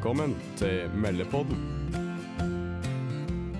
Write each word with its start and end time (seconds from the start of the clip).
Velkommen 0.00 0.30
til 0.56 0.88
Meldepodden. 0.96 1.58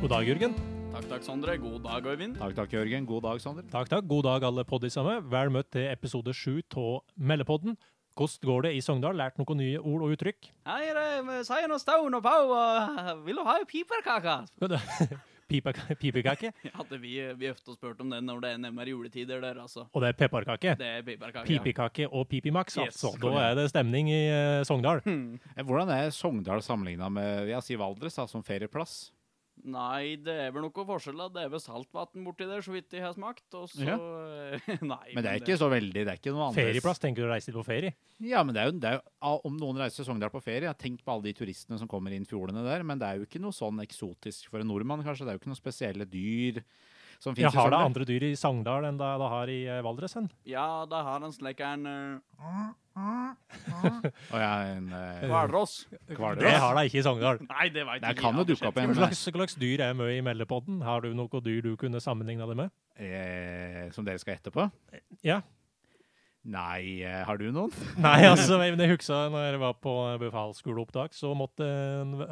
God 0.00 0.08
dag, 0.08 0.24
Jørgen. 0.24 0.54
Takk, 0.94 1.04
takk, 1.10 1.24
Sondre. 1.26 1.56
God 1.60 1.82
dag, 1.84 2.06
Øyvind. 2.08 2.38
Takk, 2.38 2.54
takk, 2.56 2.72
Jørgen. 2.72 3.04
God 3.06 3.26
dag, 3.26 3.40
Sondre. 3.44 3.64
Takk, 3.68 3.90
takk. 3.90 4.06
God 4.08 4.22
dag, 4.24 4.46
alle 4.48 4.64
poddisene 4.64 5.18
Vel 5.34 5.52
møtt 5.52 5.68
til 5.76 5.84
episode 5.92 6.32
sju 6.32 6.62
av 6.80 7.02
Meldepodden. 7.20 7.76
Hvordan 8.16 8.48
går 8.48 8.62
det 8.62 8.72
i 8.72 8.80
Sogndal? 8.80 9.20
Lært 9.20 9.36
noen 9.36 9.60
nye 9.60 9.82
ord 9.84 10.06
og 10.06 10.16
uttrykk? 10.16 10.48
Hei, 10.64 10.88
det 10.96 11.42
sier 11.44 11.68
og 11.68 11.82
stone 11.84 12.16
og 12.16 12.24
pau, 12.24 12.56
og 12.56 13.20
vil 13.28 13.36
du 13.36 13.44
ha 13.44 13.58
ei 13.60 13.68
piperkake? 13.68 14.38
Pipe, 15.50 15.74
pipekake, 16.02 16.52
Ja, 16.68 16.86
det, 16.90 17.00
vi, 17.02 17.14
vi 17.38 17.50
ofte 17.50 17.74
spurt 17.76 18.00
om 18.02 18.12
det 18.14 18.22
når 18.24 18.42
det 18.44 18.52
er 18.54 18.62
nærmere 18.62 18.94
juletider 18.94 19.42
der, 19.42 19.60
altså. 19.62 19.86
og 19.92 20.04
det 20.04 20.12
er 20.12 20.18
pepperkake. 20.24 20.74
Det 20.80 20.90
er 20.98 21.06
piperkake. 21.06 21.46
Pipekake 21.50 22.08
og 22.08 22.28
Pipimax, 22.30 22.78
Yes, 22.78 23.00
altså. 23.02 23.14
Da 23.20 23.36
er 23.50 23.56
det 23.58 23.68
stemning 23.72 24.10
i 24.12 24.20
uh, 24.30 24.64
Sogndal. 24.66 25.02
Hmm. 25.04 25.40
Hvordan 25.66 25.90
er 25.94 26.10
Sogndal 26.14 26.62
sammenligna 26.62 27.10
med 27.12 27.50
jeg 27.50 27.66
sier 27.66 27.80
Valdres 27.82 28.18
da, 28.18 28.26
som 28.30 28.44
ferieplass? 28.46 29.10
Nei, 29.68 30.16
det 30.22 30.34
er 30.46 30.52
vel 30.54 30.64
noe 30.64 30.84
forskjell. 30.86 31.18
da. 31.20 31.28
Det 31.34 31.42
er 31.44 31.52
vel 31.52 31.62
saltvann 31.62 32.24
borti 32.26 32.46
der, 32.48 32.62
så 32.64 32.72
vidt 32.74 32.94
jeg 32.96 33.04
har 33.04 33.14
smakt. 33.16 33.44
Og 33.58 33.68
så 33.72 33.84
Ja. 33.84 33.96
Nei. 34.92 35.14
Men 35.14 35.24
det 35.24 35.30
er 35.30 35.42
ikke 35.42 35.58
så 35.60 35.68
veldig 35.70 36.04
Det 36.04 36.08
er 36.08 36.20
ikke 36.20 36.34
noe 36.34 36.48
annet. 36.48 36.60
Ferieplass, 36.60 37.02
tenker 37.02 37.24
du 37.24 37.28
å 37.28 37.32
reise 37.32 37.50
dit 37.50 37.58
på 37.58 37.66
ferie? 37.66 37.94
Ja, 38.20 38.42
men 38.44 38.54
det 38.56 38.62
er 38.62 38.70
jo, 38.70 38.76
det 38.80 38.88
er 38.90 38.98
jo 38.98 39.02
ah, 39.20 39.38
Om 39.48 39.56
noen 39.60 39.80
reiser 39.80 40.06
Sogndal 40.06 40.32
på 40.32 40.42
ferie, 40.44 40.66
jeg 40.68 40.72
har 40.72 40.80
tenkt 40.80 41.04
på 41.04 41.12
alle 41.14 41.28
de 41.28 41.36
turistene 41.36 41.78
som 41.80 41.88
kommer 41.90 42.14
inn 42.16 42.28
fjordene 42.28 42.64
der, 42.66 42.84
men 42.86 43.00
det 43.00 43.08
er 43.08 43.20
jo 43.20 43.28
ikke 43.28 43.42
noe 43.42 43.56
sånn 43.56 43.80
eksotisk 43.84 44.50
for 44.52 44.62
en 44.62 44.70
nordmann, 44.70 45.04
kanskje. 45.06 45.26
Det 45.26 45.34
er 45.34 45.38
jo 45.38 45.42
ikke 45.44 45.52
noen 45.52 45.60
spesielle 45.60 46.08
dyr 46.08 46.62
som 47.20 47.36
i 47.36 47.44
har 47.44 47.72
det 47.72 47.76
andre 47.76 48.06
dyr 48.08 48.24
i 48.30 48.36
Sogndal 48.38 48.86
enn 48.88 48.96
det 49.00 49.08
det 49.20 49.26
har 49.28 49.50
i 49.52 49.58
Valdresen? 49.84 50.30
Valdres? 50.30 50.48
Ja, 50.48 50.86
da 50.88 51.02
har 51.04 51.20
en 51.26 51.34
slik 51.36 51.60
en 51.60 51.84
uh, 51.84 52.70
Og 54.30 54.36
jeg 54.36 54.48
er 54.48 54.76
en 54.76 54.92
eh, 54.96 55.24
hvalross. 55.30 55.74
Hvalross. 56.10 56.44
Det 56.44 56.52
har 56.52 56.76
de 56.78 56.84
ikke 56.90 57.00
i 57.00 57.04
Sogndal. 57.06 57.42
Nei, 57.54 57.70
det 57.74 57.86
veit 57.88 58.04
Der 58.04 58.14
ikke 58.14 58.26
kan 58.26 58.38
jeg, 58.38 58.46
det 58.46 58.56
dukke 58.56 58.70
opp 58.70 58.78
Hva 58.78 58.86
en 58.86 58.98
slags, 58.98 59.24
hva 59.30 59.40
slags 59.42 59.58
dyr 59.60 59.86
er 59.88 59.96
med 59.98 60.12
i 60.14 60.20
meldepodden? 60.24 60.82
Har 60.86 61.04
du 61.04 61.12
noe 61.16 61.42
dyr 61.44 61.64
du 61.64 61.74
kunne 61.80 62.02
sammenligne 62.02 62.48
det 62.50 62.58
med? 62.64 62.76
eh, 63.00 63.88
som 63.94 64.06
dere 64.06 64.20
skal 64.20 64.38
etterpå. 64.38 64.68
Ja. 65.26 65.40
Nei, 66.50 67.02
eh, 67.04 67.20
har 67.26 67.36
du 67.36 67.50
noen? 67.52 67.72
Nei, 68.00 68.22
altså, 68.24 68.56
jeg 68.64 68.92
husker 68.94 69.28
når 69.32 69.46
jeg 69.50 69.60
var 69.60 69.76
på 69.84 69.94
befalsskoleopptak, 70.22 71.16
så 71.16 71.34
måtte 71.36 71.66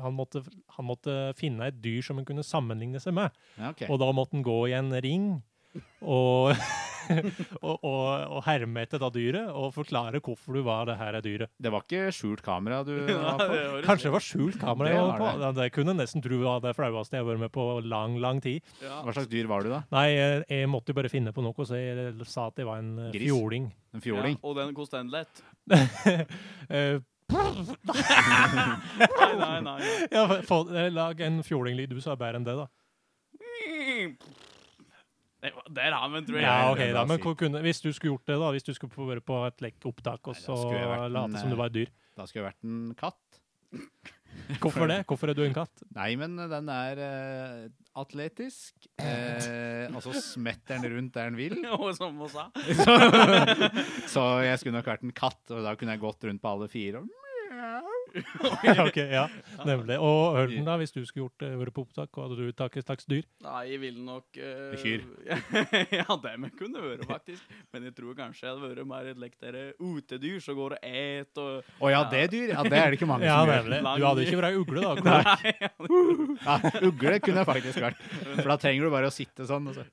han, 0.01 0.17
måtte 0.17 0.45
han 0.77 0.89
måtte 0.89 1.19
finne 1.39 1.69
et 1.69 1.83
dyr 1.85 2.01
som 2.07 2.21
han 2.21 2.29
kunne 2.29 2.47
sammenligne 2.47 3.03
seg 3.05 3.17
med. 3.19 3.37
Ja, 3.59 3.75
ok. 3.75 3.85
Og 3.91 4.01
da 4.01 4.11
måtte 4.17 4.39
han 4.39 4.47
gå 4.47 4.59
i 4.71 4.77
en 4.79 4.95
ring 5.05 5.31
og, 6.01 6.55
og, 7.67 7.75
og, 7.77 7.98
og 8.27 8.43
herme 8.47 8.83
etter 8.85 9.01
det 9.03 9.11
dyret 9.15 9.51
og 9.53 9.71
forklare 9.77 10.21
hvorfor 10.25 10.59
du 10.59 10.63
var 10.67 10.89
det 10.91 10.97
her 11.01 11.19
er 11.19 11.25
dyret. 11.25 11.53
Det 11.61 11.73
var 11.75 11.85
ikke 11.87 12.09
skjult 12.17 12.43
kamera 12.45 12.81
du 12.87 12.95
var 13.17 13.39
på? 13.41 13.49
det 13.53 13.83
Kanskje 13.87 14.09
det 14.09 14.15
var 14.17 14.25
skjult 14.27 14.59
kamera 14.63 14.93
jeg 14.95 15.05
var 15.05 15.21
på. 15.23 15.31
det. 15.43 15.51
Det 15.61 15.69
kunne 15.77 15.95
nesten 15.99 16.25
tro 16.25 16.41
var 16.43 16.63
det 16.65 16.75
flaueste 16.79 17.19
jeg 17.19 17.25
har 17.25 17.31
vært 17.31 17.45
med 17.47 17.55
på 17.55 17.67
lang, 17.87 18.19
lang 18.23 18.43
tid. 18.45 18.65
Ja. 18.83 19.01
Hva 19.07 19.15
slags 19.17 19.31
dyr 19.33 19.51
var 19.51 19.67
du, 19.67 19.71
da? 19.75 19.83
Nei, 19.95 20.07
jeg, 20.15 20.43
jeg 20.51 20.73
måtte 20.73 20.95
jo 20.95 20.99
bare 21.01 21.13
finne 21.13 21.35
på 21.37 21.45
noe, 21.47 21.69
så 21.69 21.79
jeg 21.79 22.17
sa 22.29 22.49
at 22.53 22.59
jeg 22.59 22.67
var 22.69 22.83
en 22.83 22.95
eh, 23.09 23.13
Gris? 23.15 23.29
fjording. 23.31 23.71
En 23.95 24.05
fjording? 24.05 24.41
Ja, 24.41 24.49
og 24.51 24.59
den 24.59 24.75
koste 24.77 25.01
den 25.03 25.15
lett. 25.15 25.45
Eh, 26.69 26.99
Nei, 27.29 29.33
nei, 29.37 29.57
nei. 29.61 29.81
ja, 30.13 30.23
få, 30.49 30.63
eh, 30.73 30.87
lag 30.93 31.19
en 31.21 31.43
fjordinglyd, 31.45 31.93
du 31.93 32.01
sa 32.01 32.15
bedre 32.17 32.41
enn 32.41 32.47
det, 32.47 32.55
da. 32.57 32.69
Det 35.43 35.53
var- 35.55 35.69
Der 35.71 35.93
har 35.95 36.09
vi 36.09 36.15
den, 36.19 36.27
tror 36.27 36.37
jeg. 36.41 36.43
Ja, 36.43 36.73
ok, 36.73 36.81
er 36.81 36.93
da, 36.93 37.05
men 37.07 37.19
kunne, 37.23 37.61
Hvis 37.63 37.81
du 37.81 37.93
skulle 37.93 38.17
gjort 38.17 38.27
det, 38.27 38.39
da, 38.41 38.51
hvis 38.51 38.67
du 38.67 38.75
skulle 38.75 38.91
få 38.91 39.07
være 39.07 39.21
på 39.23 39.47
et 39.47 39.61
lekt 39.61 39.87
opptak 39.87 40.27
og 40.27 40.35
så 40.37 40.57
vært 40.73 41.13
late 41.15 41.39
som 41.39 41.49
du 41.51 41.55
eh, 41.55 41.59
var 41.59 41.67
et 41.67 41.77
dyr 41.79 41.91
Da 42.17 42.27
skulle 42.27 42.43
jeg 42.45 42.53
vært 42.53 42.65
en 42.65 42.95
katt. 42.99 43.43
Hvorfor 44.63 44.87
det? 44.89 45.05
Hvorfor 45.07 45.31
er 45.31 45.35
du 45.35 45.43
en 45.45 45.55
katt? 45.55 45.83
Nei, 45.97 46.15
men 46.17 46.37
den 46.37 46.69
er 46.73 47.01
uh, 47.01 47.69
atletisk. 48.01 48.75
Uh, 49.01 49.89
og 49.95 50.03
så 50.05 50.15
smetter 50.15 50.79
den 50.79 50.95
rundt 50.95 51.15
der 51.15 51.31
den 51.31 51.39
vil. 51.39 51.57
Og 51.79 51.91
som 51.97 52.17
hun 52.17 52.31
sa. 52.31 52.49
Så 54.15 54.25
jeg 54.45 54.61
skulle 54.61 54.77
nok 54.79 54.89
vært 54.89 55.05
en 55.07 55.17
katt, 55.17 55.43
og 55.51 55.65
da 55.65 55.75
kunne 55.79 55.97
jeg 55.97 56.05
gått 56.05 56.29
rundt 56.29 56.43
på 56.45 56.53
alle 56.53 56.69
fire. 56.71 57.03
Og 57.03 57.98
ok, 58.87 58.97
ja, 59.19 59.25
nemlig. 59.69 59.99
Og 60.03 60.39
Ørnen, 60.41 60.65
da, 60.67 60.77
hvis 60.81 60.95
du 60.95 61.01
skulle 61.07 61.27
gjort 61.27 61.45
uh, 61.47 61.55
vært 61.61 61.75
på 61.77 61.85
opptak, 61.87 62.21
hadde 62.23 62.39
du 62.39 62.53
tatt 62.57 62.77
et 62.79 62.87
slags 62.87 63.09
dyr? 63.11 63.27
Nei, 63.45 63.63
jeg 63.73 63.83
ville 63.83 64.05
nok 64.05 64.41
uh, 64.41 64.75
Kyr. 64.81 65.05
ja, 66.01 66.07
det 66.25 66.35
vi 66.45 66.53
kunne 66.59 66.85
vært, 66.85 67.07
faktisk. 67.11 67.57
Men 67.75 67.89
jeg 67.89 67.97
tror 67.99 68.17
kanskje 68.19 68.47
jeg 68.47 68.55
hadde 68.55 68.71
vært 68.73 68.91
mer 68.91 69.11
et 69.13 69.21
lektere 69.21 69.65
utedyr 69.79 70.43
som 70.45 70.59
går 70.59 70.77
og 70.79 70.89
et 70.89 71.43
og 71.43 71.85
Å 71.85 71.93
ja, 71.93 72.03
det 72.11 72.25
dyr? 72.35 72.55
Ja, 72.55 72.65
det 72.67 72.79
er 72.81 72.93
det 72.93 73.01
ikke 73.01 73.11
mange 73.11 73.29
Ja, 73.29 73.41
som 73.43 73.53
gjør. 73.53 73.71
nemlig. 73.75 73.97
Du 73.99 74.09
hadde 74.09 74.27
ikke 74.27 74.43
vært 74.43 74.63
ugle, 74.63 74.85
da? 74.85 74.95
Nei, 75.09 75.55
Ja, 76.49 76.59
ugle 76.89 77.19
kunne 77.25 77.43
jeg 77.43 77.49
faktisk 77.49 77.83
vært. 77.83 78.07
For 78.35 78.49
da 78.53 78.59
trenger 78.61 78.89
du 78.89 78.95
bare 78.95 79.11
å 79.11 79.15
sitte 79.15 79.47
sånn. 79.49 79.69
Og 79.71 79.79
så. 79.79 79.87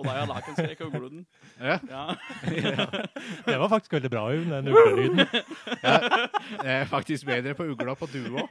Ja. 0.00 0.06
Og 0.06 0.06
da 0.06 0.14
er 0.14 0.18
jeg 0.20 0.28
lakenskrekk 0.30 0.80
og 0.86 0.92
gluden. 0.92 1.26
Ja, 1.60 1.78
Ja. 1.90 2.86
Det 3.50 3.58
var 3.60 3.68
faktisk 3.68 3.92
veldig 3.92 4.10
bra, 4.10 4.24
Øyvind, 4.32 4.50
den 4.50 4.68
uglelyden. 4.68 5.18
jeg 6.64 6.74
er 6.80 6.84
faktisk 6.84 7.26
bedre 7.26 7.54
på 7.54 7.68
ugla 7.72 7.94
på 7.94 8.06
duo. 8.12 8.46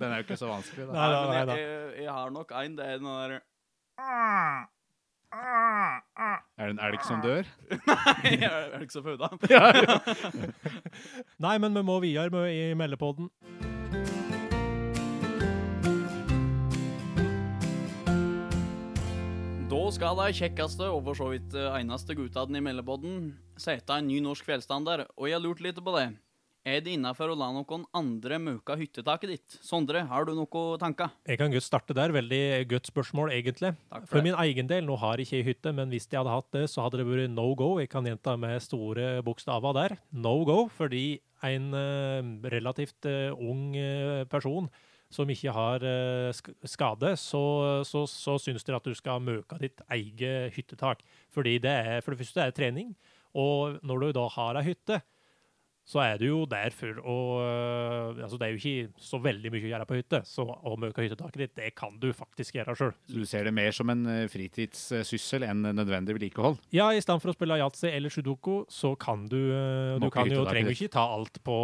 Den 0.00 0.12
er 0.12 0.16
jo 0.16 0.24
ikke 0.26 0.36
så 0.36 0.46
vanskelig, 0.50 0.86
da. 0.86 0.92
Nei, 0.92 1.10
da, 1.12 1.20
nei, 1.32 1.44
da. 1.48 1.58
jeg, 1.60 1.92
jeg 2.04 2.12
har 2.12 2.30
nok 2.30 2.52
en, 2.62 2.78
det 2.78 2.86
er 2.86 2.96
den 2.98 3.06
der 3.06 3.38
Er 6.56 6.66
det, 6.66 6.70
en 6.70 6.80
elg 6.86 7.02
som 7.04 7.20
dør? 7.24 7.48
Nei, 7.86 8.36
er 8.46 8.86
som 8.92 9.04
så? 9.04 9.28
Nei, 11.42 11.58
men 11.58 11.74
vi 11.76 11.82
må 11.82 11.98
videre 12.00 12.30
med 12.32 12.52
i 12.52 12.74
meldepodden. 12.78 13.30
Da 19.86 19.92
skal 19.94 20.16
de 20.18 20.32
kjekkeste 20.34 20.86
og 20.90 21.04
for 21.06 21.14
så 21.14 21.26
vidt 21.30 21.52
eh, 21.54 21.76
eneste 21.78 22.16
guttene 22.18 22.58
i 22.58 22.62
meldepodden 22.64 23.28
sette 23.54 23.94
en 23.94 24.08
ny 24.10 24.16
norsk 24.24 24.42
fjellstandard, 24.48 25.04
og 25.14 25.28
jeg 25.28 25.36
har 25.36 25.42
lurt 25.44 25.60
litt 25.62 25.76
på 25.78 25.92
det. 25.94 26.08
Er 26.66 26.80
det 26.82 26.96
innafor 26.96 27.30
å 27.30 27.36
la 27.38 27.52
noen 27.54 27.84
andre 27.94 28.40
møke 28.42 28.74
hyttetaket 28.80 29.30
ditt? 29.30 29.54
Sondre, 29.62 30.02
har 30.10 30.26
du 30.26 30.32
noen 30.34 30.80
tanker? 30.82 31.12
Jeg 31.30 31.38
kan 31.38 31.54
godt 31.54 31.68
starte 31.68 31.94
der. 31.94 32.10
Veldig 32.16 32.66
godt 32.72 32.90
spørsmål, 32.90 33.30
egentlig. 33.36 33.76
For 33.92 34.08
for 34.16 34.26
min 34.26 34.34
egen 34.48 34.72
del, 34.72 34.82
nå 34.88 34.98
har 35.04 35.22
jeg 35.22 35.28
ikke 35.28 35.52
hytte, 35.52 35.74
men 35.78 35.94
hvis 35.94 36.10
jeg 36.10 36.18
hadde 36.18 36.34
hatt 36.34 36.50
det, 36.58 36.64
så 36.72 36.82
hadde 36.82 37.04
det 37.04 37.06
vært 37.06 37.30
no 37.36 37.46
go. 37.54 37.76
Jeg 37.78 37.92
kan 37.94 38.10
gjenta 38.10 38.34
med 38.34 38.58
store 38.66 39.20
bokstaver 39.22 39.78
der. 39.78 39.96
No 40.10 40.40
go, 40.50 40.64
fordi 40.66 41.20
en 41.46 41.70
eh, 41.78 42.34
relativt 42.58 43.06
eh, 43.06 43.30
ung 43.38 43.70
eh, 43.78 44.26
person 44.26 44.66
som 45.12 45.30
ikke 45.30 45.52
har 45.54 45.84
eh, 45.86 46.40
skade, 46.66 47.12
så, 47.20 47.42
så, 47.86 48.04
så 48.10 48.36
syns 48.42 48.66
dere 48.66 48.80
at 48.80 48.88
du 48.88 48.94
skal 48.96 49.22
møke 49.22 49.58
ditt 49.62 49.82
eget 49.92 50.54
hyttetak. 50.56 51.04
Fordi 51.34 51.58
det 51.62 51.72
er, 51.72 52.00
for 52.02 52.12
det 52.12 52.24
første 52.24 52.42
er 52.42 52.50
det 52.50 52.58
trening, 52.58 52.96
og 53.36 53.78
når 53.86 54.02
du 54.02 54.08
da 54.16 54.26
har 54.34 54.58
ei 54.58 54.70
hytte, 54.70 55.00
så 55.86 56.00
er 56.02 56.16
du 56.18 56.24
jo 56.26 56.38
der 56.50 56.74
for 56.74 56.98
å 57.06 57.16
øh, 57.38 58.22
Altså, 58.24 58.38
det 58.40 58.46
er 58.48 58.54
jo 58.54 58.58
ikke 58.58 59.02
så 59.06 59.20
veldig 59.22 59.50
mye 59.54 59.62
å 59.66 59.70
gjøre 59.70 59.86
på 59.86 59.98
hytte, 60.00 60.20
så 60.26 60.42
å 60.46 60.72
møke 60.80 61.04
hyttetaket 61.04 61.42
ditt, 61.44 61.52
det 61.58 61.68
kan 61.78 61.94
du 62.02 62.08
faktisk 62.16 62.56
gjøre 62.58 62.74
sjøl. 62.78 62.92
Du 63.06 63.22
ser 63.28 63.46
det 63.46 63.52
mer 63.54 63.70
som 63.76 63.90
en 63.92 64.02
eh, 64.10 64.24
fritidssyssel 64.32 65.46
enn 65.46 65.62
nødvendig 65.76 66.16
vedlikehold? 66.16 66.58
Ja, 66.74 66.88
i 66.90 67.02
stedet 67.04 67.22
for 67.22 67.30
å 67.30 67.36
spille 67.36 67.58
yatzy 67.60 67.88
eller 67.92 68.10
sudoku, 68.12 68.64
så 68.72 68.94
kan 68.98 69.26
du 69.30 69.38
øh, 69.38 69.96
Du 70.02 70.08
kan 70.10 70.26
jo, 70.30 70.42
trenger 70.48 70.74
ikke 70.74 70.90
ta 70.96 71.06
alt 71.14 71.38
på 71.46 71.56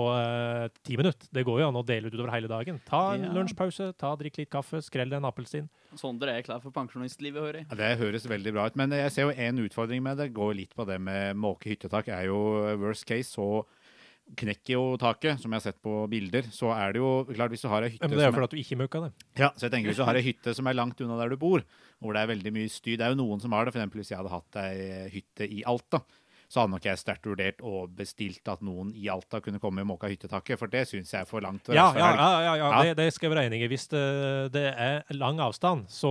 ti 0.87 0.97
minutter. 0.99 1.29
Det 1.35 1.45
går 1.47 1.63
jo 1.65 1.69
an 1.73 1.81
å 1.81 1.85
dele 1.87 2.09
ut 2.11 2.15
utover 2.17 2.35
hele 2.37 2.51
dagen. 2.51 2.79
Ta 2.89 3.03
en 3.17 3.27
Ja. 3.27 3.33
lunsjpause, 3.35 3.91
ta 3.99 4.15
drikk 4.19 4.39
litt 4.43 4.51
kaffe, 4.53 4.81
skrell 4.85 5.13
en 5.19 5.27
appelsin. 5.29 5.69
Sondre 5.99 6.33
er 6.39 6.47
klar 6.47 6.61
for 6.63 6.73
pensjonistlivet, 6.75 7.43
hører 7.43 7.61
jeg. 7.63 7.67
Ja, 7.71 7.77
Det 7.83 7.99
høres 8.01 8.27
veldig 8.29 8.53
bra 8.55 8.67
ut, 8.71 8.77
men 8.77 8.91
jeg 8.97 9.11
ser 9.13 9.29
jo 9.29 9.35
en 9.37 9.59
utfordring 9.67 10.03
med 10.03 10.17
det. 10.19 10.31
Går 10.33 10.55
litt 10.57 10.75
på 10.79 10.87
det 10.89 11.01
med 11.01 11.37
måke 11.37 11.69
hyttetak. 11.73 12.09
er 12.09 12.27
jo 12.31 12.39
worst 12.81 13.05
case, 13.07 13.29
så 13.35 13.65
knekker 14.39 14.75
jo 14.75 14.83
taket, 15.01 15.41
som 15.43 15.53
jeg 15.53 15.61
har 15.61 15.65
sett 15.67 15.81
på 15.85 16.07
bilder. 16.11 16.49
Så 16.55 16.71
er 16.75 16.95
det 16.95 17.03
jo 17.03 17.13
klart, 17.33 17.53
hvis 17.53 17.65
du 17.65 17.69
har 17.73 17.87
ei 17.87 17.93
hytte 17.95 18.09
Men 18.09 18.17
det 18.17 18.25
er 18.25 18.31
jo 18.31 18.37
fordi 18.39 18.49
at 18.49 18.57
du 18.57 18.63
ikke 18.63 18.81
møkka 18.81 19.05
det. 19.05 19.13
Ja, 19.41 19.53
så 19.57 19.67
jeg 19.67 19.75
tenker 19.75 19.93
Hvis 19.93 20.01
du 20.01 20.07
har 20.09 20.19
ei 20.19 20.25
hytte 20.25 20.57
som 20.57 20.71
er 20.71 20.79
langt 20.79 21.01
unna 21.05 21.19
der 21.21 21.35
du 21.35 21.39
bor, 21.41 21.65
hvor 22.03 22.17
det 22.17 22.25
er 22.25 22.33
veldig 22.33 22.55
mye 22.57 22.73
styr 22.73 22.99
Det 22.99 23.07
er 23.07 23.15
jo 23.15 23.21
noen 23.23 23.43
som 23.43 23.55
har 23.57 23.69
det. 23.69 23.75
Eksempel 23.77 24.03
hvis 24.03 24.13
jeg 24.13 24.21
hadde 24.21 24.33
hatt 24.33 24.61
ei 24.63 25.09
hytte 25.13 25.49
i 25.49 25.63
Alta, 25.69 26.03
så 26.53 26.61
hadde 26.61 26.75
nok 26.75 26.85
jeg 26.85 27.01
sterkt 27.01 27.25
vurdert 27.25 27.63
og 27.65 27.93
bestilt 27.97 28.49
at 28.53 28.61
noen 28.65 28.91
i 28.93 29.07
Alta 29.09 29.41
kunne 29.41 29.61
komme 29.61 29.85
og 29.85 29.89
måke 29.95 30.11
hyttetaket, 30.13 30.61
for 30.61 30.69
det 30.73 30.83
syns 30.91 31.15
jeg 31.15 31.25
er 31.25 31.29
for 31.29 31.41
langt. 31.41 31.71
Ja, 31.73 31.87
ja, 31.97 32.11
ja, 32.45 32.57
ja. 32.61 32.73
Det, 32.85 32.99
det 32.99 33.07
skal 33.17 33.31
jeg 33.31 33.33
være 33.33 33.47
enig 33.49 33.63
i. 33.65 33.71
Hvis 33.73 33.87
det, 33.89 34.03
det 34.53 34.67
er 34.69 35.01
lang 35.17 35.41
avstand, 35.41 35.87
så, 35.89 36.11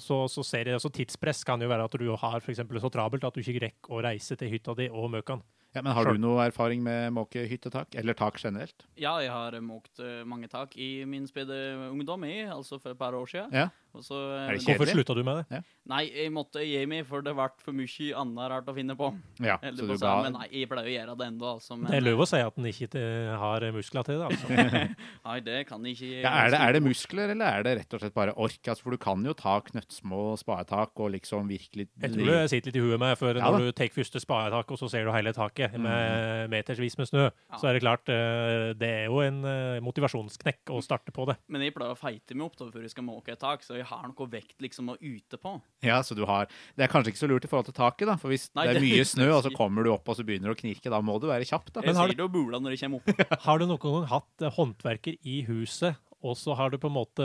så, 0.00 0.22
så 0.32 0.46
ser 0.46 0.70
jeg 0.72 0.78
altså 0.78 0.88
Tidspress 0.88 1.44
kan 1.44 1.60
jo 1.60 1.68
være 1.68 1.84
at 1.84 1.98
du 2.00 2.06
har 2.16 2.38
for 2.38 2.54
eksempel 2.54 2.80
så 2.80 2.88
travelt 2.92 3.28
at 3.28 3.36
du 3.36 3.44
ikke 3.44 3.66
rekker 3.66 3.92
å 3.92 4.00
reise 4.08 4.40
til 4.40 4.54
hytta 4.56 4.76
di 4.78 4.88
og 4.88 5.12
møke 5.12 5.36
den. 5.36 5.44
Ja, 5.74 5.82
men 5.82 5.92
Har 5.96 6.06
du 6.06 6.18
noe 6.22 6.44
erfaring 6.46 6.82
med 6.86 7.10
måke 7.16 7.42
hyttetak, 7.50 7.96
eller 7.98 8.14
tak 8.14 8.38
generelt? 8.38 8.84
Ja, 8.94 9.16
jeg 9.18 9.32
har 9.34 9.56
måkt 9.58 9.98
eh, 9.98 10.22
mange 10.22 10.46
tak 10.48 10.76
i 10.78 11.04
min 11.04 11.26
spede 11.26 11.56
ungdom, 11.90 12.22
i, 12.28 12.44
altså 12.46 12.78
for 12.78 12.94
et 12.94 13.00
par 13.00 13.16
år 13.18 13.26
siden. 13.26 13.50
Ja. 13.50 13.68
Og 13.94 14.02
så, 14.02 14.16
eh, 14.34 14.48
Er 14.48 14.56
det 14.58 14.64
Hvorfor 14.66 14.90
slutta 14.90 15.14
du 15.14 15.22
med 15.26 15.44
det? 15.50 15.60
Nei, 15.86 16.00
jeg 16.10 16.32
måtte 16.34 16.62
gi 16.64 16.80
meg, 16.90 17.04
for 17.06 17.22
det 17.22 17.34
ble 17.36 17.46
for 17.62 17.72
mye 17.76 18.08
annet 18.20 18.50
rart 18.50 18.66
å 18.66 18.74
finne 18.74 18.96
på. 18.98 19.10
Ja, 19.44 19.58
Eller 19.62 19.78
så 19.78 19.86
på 19.92 19.98
ga 20.00 20.14
Men 20.24 20.32
nei, 20.38 20.48
jeg 20.50 20.68
pleier 20.70 20.88
å 20.88 20.94
gjøre 20.94 21.16
det 21.20 21.26
ennå, 21.30 21.50
altså. 21.54 21.76
Men, 21.78 21.90
Det 21.92 21.98
er 22.00 22.04
lov 22.08 22.22
å 22.24 22.26
si 22.26 22.40
at 22.42 22.56
den 22.58 22.66
ikke 22.70 22.88
eh, 22.98 23.30
har 23.38 23.66
muskler 23.76 24.04
til 24.08 24.18
det. 24.18 24.28
altså. 24.32 24.88
Nei, 25.28 25.36
det 25.46 25.60
kan 25.68 25.84
jeg 25.86 25.94
ikke. 25.98 26.10
ja, 26.24 26.32
er, 26.44 26.50
det, 26.50 26.60
er 26.60 26.72
det 26.78 26.82
muskler, 26.82 27.30
eller 27.36 27.46
er 27.60 27.62
det 27.68 27.76
rett 27.80 27.94
og 27.94 28.02
slett 28.02 28.14
bare 28.16 28.34
ork? 28.34 28.58
Altså, 28.64 28.82
for 28.82 28.90
du 28.90 29.00
kan 29.04 29.24
jo 29.24 29.34
ta 29.38 29.60
knøttsmå 29.68 30.22
spadetak 30.40 30.98
og 31.04 31.12
liksom 31.14 31.48
virkelig 31.48 31.88
Jeg 32.02 32.14
tror 32.16 32.26
du 32.32 32.48
sitter 32.50 32.70
litt 32.72 32.80
i 32.80 32.84
huet 32.84 32.98
med, 33.00 33.14
for 33.20 33.38
Ja 33.38 33.50
når 33.54 33.68
du 33.70 33.72
tar 33.78 33.92
første 33.94 34.18
spadetak, 34.22 34.70
og 34.74 34.78
så 34.80 34.88
ser 34.90 35.04
du 35.06 35.12
hele 35.14 35.32
taket 35.36 35.76
med 35.78 36.50
metersvis 36.50 36.98
med 36.98 37.06
snø, 37.12 37.28
Ja. 37.30 37.58
så 37.60 37.68
er 37.70 37.76
det 37.78 37.82
klart 37.84 38.08
eh, 38.10 38.72
Det 38.74 38.88
er 38.88 39.04
jo 39.06 39.20
en 39.22 39.44
eh, 39.44 39.80
motivasjonsknekk 39.84 40.72
å 40.74 40.80
starte 40.82 41.12
på 41.14 41.26
det. 41.30 41.36
Men 41.48 41.62
jeg 41.62 41.74
pleier 41.76 41.94
å 41.94 41.98
feite 41.98 42.34
meg 42.34 42.46
opp 42.48 42.56
da, 42.58 42.68
før 42.72 42.82
jeg 42.86 42.90
skal 42.94 43.06
måke 43.06 43.32
et 43.34 43.40
tak, 43.40 43.62
så 43.62 43.76
jeg 43.78 43.83
har 43.88 44.06
noe 44.08 44.28
vekt 44.30 44.62
liksom 44.64 44.92
å 44.92 44.96
yte 44.98 45.38
på. 45.40 45.56
Ja, 45.84 46.00
så 46.06 46.16
du 46.16 46.24
har 46.28 46.48
Det 46.76 46.86
er 46.86 46.92
kanskje 46.92 47.12
ikke 47.12 47.22
så 47.22 47.30
lurt 47.30 47.46
i 47.46 47.50
forhold 47.50 47.68
til 47.70 47.76
taket, 47.76 48.08
da. 48.10 48.16
For 48.20 48.32
hvis 48.32 48.48
Nei, 48.56 48.66
det 48.68 48.80
er 48.80 48.86
mye 48.86 49.04
snø, 49.14 49.28
og 49.36 49.44
så 49.46 49.52
kommer 49.54 49.86
du 49.86 49.92
opp 49.94 50.08
og 50.08 50.18
så 50.18 50.26
begynner 50.26 50.52
du 50.52 50.56
å 50.56 50.60
knirke, 50.60 50.92
da 50.92 51.00
må 51.04 51.18
du 51.22 51.28
være 51.30 51.48
kjapp, 51.48 51.70
da. 51.72 51.84
Jeg 51.84 51.96
har 51.98 52.10
sier 52.10 52.18
det 52.18 52.26
jo 52.26 52.32
bula 52.32 52.60
når 52.62 52.76
jeg 52.76 52.86
kommer 52.86 53.02
opp. 53.02 53.38
Har 53.46 53.60
du 53.60 53.68
noen 53.68 53.82
gang 53.84 54.10
hatt 54.10 54.44
eh, 54.44 54.56
håndverker 54.58 55.16
i 55.22 55.38
huset, 55.48 56.00
og 56.24 56.38
så 56.40 56.54
har 56.56 56.70
du 56.72 56.78
på 56.80 56.88
en 56.88 56.94
måte 56.96 57.24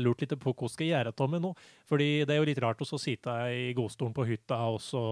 lurt 0.00 0.22
litt 0.22 0.32
på 0.40 0.54
hvordan 0.54 0.72
skal 0.72 0.86
jeg 0.86 0.94
gjøre 0.94 1.12
av 1.12 1.32
med 1.34 1.42
nå? 1.44 1.50
Fordi 1.90 2.06
det 2.24 2.32
er 2.32 2.38
jo 2.38 2.46
litt 2.48 2.60
rart 2.64 2.80
å 2.80 3.00
sitte 3.00 3.34
i 3.52 3.74
godstolen 3.76 4.14
på 4.16 4.24
hytta 4.24 4.62
og 4.72 4.78
så 4.80 5.02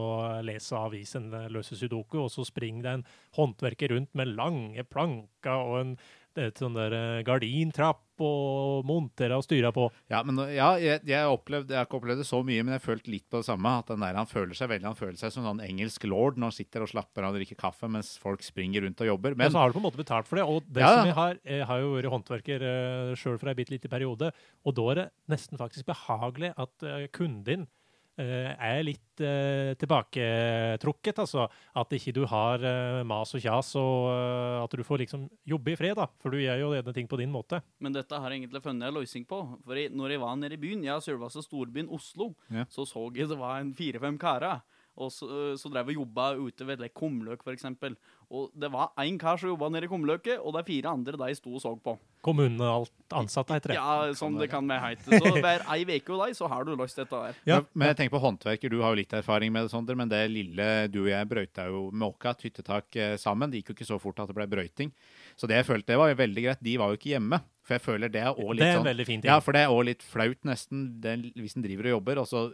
lese 0.46 0.78
avisen, 0.80 1.28
eh, 1.36 1.50
løse 1.52 1.76
sudoku, 1.76 2.22
og 2.24 2.30
så 2.32 2.46
springer 2.48 2.86
det 2.86 2.94
en 2.96 3.08
håndverker 3.36 3.92
rundt 3.92 4.14
med 4.16 4.32
lange 4.32 4.86
planker 4.88 5.60
og 5.60 5.82
en 5.82 5.98
et 6.44 6.60
sånn 6.60 6.76
der 6.76 6.92
eh, 6.92 7.24
gardintrapp 7.26 8.02
og 8.24 8.86
montere 8.88 9.36
og 9.38 9.44
styre 9.46 9.72
på. 9.74 9.88
Ja, 10.12 10.22
men 10.26 10.38
ja, 10.52 10.72
jeg, 10.80 11.02
jeg, 11.06 11.20
har 11.20 11.36
jeg 11.46 11.76
har 11.76 11.86
ikke 11.86 12.00
opplevd 12.00 12.22
det 12.22 12.28
så 12.28 12.42
mye, 12.46 12.64
men 12.64 12.74
jeg 12.74 12.80
har 12.80 12.86
følt 12.86 13.10
litt 13.10 13.26
på 13.30 13.42
det 13.42 13.48
samme. 13.48 13.72
At 13.82 13.92
den 13.92 14.04
der, 14.04 14.18
han 14.18 14.30
føler 14.30 14.56
seg 14.58 14.70
veldig, 14.72 14.88
han 14.90 14.98
føler 14.98 15.18
seg 15.20 15.34
som 15.34 15.48
en 15.50 15.62
engelsk 15.64 16.06
lord 16.08 16.40
når 16.40 16.52
han 16.52 16.58
sitter 16.58 16.84
og 16.86 16.92
slapper 16.92 17.26
av 17.26 17.34
og 17.34 17.40
drikker 17.40 17.60
kaffe 17.60 17.90
mens 17.92 18.14
folk 18.22 18.44
springer 18.46 18.86
rundt 18.86 19.02
og 19.04 19.10
jobber. 19.12 19.36
Men 19.36 19.46
Men 19.46 19.56
så 19.56 19.62
har 19.62 19.72
du 19.72 19.78
på 19.78 19.82
en 19.82 19.88
måte 19.88 20.02
betalt 20.02 20.28
for 20.28 20.40
det. 20.40 20.46
Og 20.46 20.66
det 20.66 20.84
Ja, 20.84 20.92
som 20.98 21.10
jeg 21.10 21.18
har, 21.18 21.40
jeg 21.44 21.70
har 21.70 21.82
jo 21.82 21.94
vært 21.96 22.12
håndverker 22.16 22.66
uh, 22.66 23.14
sjøl 23.18 23.40
for 23.40 23.52
ei 23.52 23.56
bitte 23.58 23.74
liten 23.74 23.92
periode, 23.92 24.32
og 24.64 24.76
da 24.76 24.86
er 24.92 25.00
det 25.02 25.08
nesten 25.32 25.60
faktisk 25.60 25.88
behagelig 25.88 26.52
at 26.56 26.86
uh, 26.86 27.06
kunden 27.14 27.44
din 27.46 27.66
eh, 27.66 27.85
er 28.22 28.82
litt 28.86 29.20
uh, 29.20 29.74
tilbaketrukket. 29.80 31.18
Altså 31.22 31.46
at 31.76 31.92
ikke 31.96 32.14
du 32.16 32.22
har 32.28 32.62
eh, 32.64 33.02
mas 33.06 33.34
og 33.36 33.42
kjas, 33.42 33.74
og 33.80 34.08
eh, 34.12 34.62
at 34.64 34.76
du 34.76 34.84
får 34.86 35.02
liksom 35.04 35.26
jobbe 35.48 35.72
i 35.74 35.76
fred, 35.78 35.96
da. 35.98 36.06
For 36.22 36.32
du 36.32 36.40
gjør 36.40 36.62
jo 36.62 36.70
denne 36.76 36.94
ting 36.96 37.08
på 37.10 37.18
din 37.20 37.32
måte. 37.32 37.60
Men 37.82 37.96
dette 37.96 38.16
har 38.16 38.32
jeg 38.32 38.42
egentlig 38.44 38.62
funnet 38.64 38.88
en 38.88 38.96
løsning 38.96 39.26
på. 39.28 39.42
For 39.66 39.78
jeg, 39.78 39.92
når 39.96 40.14
jeg 40.16 40.22
var 40.22 40.38
nede 40.40 40.56
i 40.56 40.62
byen, 40.62 40.84
jeg 40.86 40.94
har 40.94 41.04
selveste 41.04 41.44
storbyen 41.44 41.90
Oslo, 41.92 42.32
Ja. 42.52 42.64
så 42.70 42.86
så 42.86 43.08
jeg 43.14 43.28
det 43.28 43.38
var 43.38 43.60
en 43.60 43.74
fire-fem 43.74 44.18
karer. 44.18 44.62
Og 44.96 45.10
så, 45.12 45.26
så 45.60 45.68
drev 45.68 45.90
og 45.92 45.98
jobba 45.98 46.30
ute 46.40 46.64
ved 46.64 46.80
Kumløk, 46.96 47.42
for 47.44 47.52
eksempel. 47.52 47.98
Og 48.34 48.50
det 48.58 48.68
var 48.74 48.90
én 48.98 49.18
kar 49.20 49.38
som 49.38 49.52
jobba 49.52 49.68
nede 49.70 49.86
i 49.86 49.90
Kumløket, 49.90 50.40
og 50.40 50.56
de 50.56 50.62
fire 50.66 50.90
andre 50.90 51.18
de 51.20 51.34
sto 51.38 51.52
og 51.54 51.62
så 51.62 51.70
på. 51.78 51.94
Kommunen 52.26 52.58
og 52.58 52.70
alt 52.72 53.14
ansatte 53.20 53.54
heter 53.54 53.70
det. 53.70 53.76
Ja, 53.78 54.14
som 54.18 54.34
det 54.34 54.48
kan 54.50 54.66
med 54.66 54.80
heite. 54.82 55.06
Så 55.06 55.30
hver 55.44 55.62
ei 55.70 55.84
uke 55.86 56.14
og 56.16 56.24
deg, 56.24 56.34
så 56.34 56.48
har 56.50 56.66
du 56.66 56.72
løst 56.74 56.98
dette 56.98 57.14
der. 57.14 57.38
Ja. 57.46 57.60
Men, 57.72 57.92
jeg 57.92 58.00
tenker 58.00 58.16
på 58.16 58.22
håndverker, 58.24 58.72
du 58.72 58.80
har 58.82 58.94
jo 58.94 59.00
litt 59.02 59.14
erfaring 59.14 59.54
med 59.54 59.68
det, 59.68 59.74
Sonder, 59.74 59.98
men 59.98 60.10
det 60.10 60.24
lille 60.32 60.66
du 60.90 61.04
og 61.04 61.12
jeg 61.12 61.30
brøyta 61.30 61.68
jo 61.70 61.86
måka 61.94 62.34
et 62.34 62.48
hyttetak 62.48 62.98
eh, 62.98 63.14
sammen. 63.20 63.52
Det 63.52 63.62
gikk 63.62 63.70
jo 63.70 63.78
ikke 63.78 63.90
så 63.92 64.00
fort 64.02 64.18
at 64.24 64.32
det 64.32 64.38
ble 64.38 64.48
brøyting. 64.50 64.90
Så 65.36 65.48
det 65.50 65.58
jeg 65.60 65.66
følte 65.68 65.92
det 65.92 65.98
var 66.00 66.08
jo 66.12 66.18
veldig 66.22 66.42
greit. 66.46 66.62
De 66.64 66.76
var 66.80 66.92
jo 66.92 66.96
ikke 67.00 67.12
hjemme. 67.16 67.42
For 67.66 67.74
jeg 67.74 67.82
føler 67.82 68.12
det 68.14 68.20
er 68.22 68.30
også 68.30 68.54
litt 68.54 68.62
sånn 68.62 68.62
Det 68.62 68.66
er 68.70 68.78
sånn 68.78 68.90
veldig 68.92 69.06
fin 69.08 69.22
ting. 69.22 69.30
Ja, 69.32 69.40
for 69.42 69.56
det 69.56 69.64
er 69.66 69.72
òg 69.74 69.84
litt 69.88 70.02
flaut, 70.06 70.38
nesten, 70.46 70.84
det, 71.02 71.16
hvis 71.34 71.56
en 71.58 71.64
driver 71.66 71.88
og 71.90 71.96
jobber, 71.98 72.22
og 72.22 72.28
så 72.30 72.46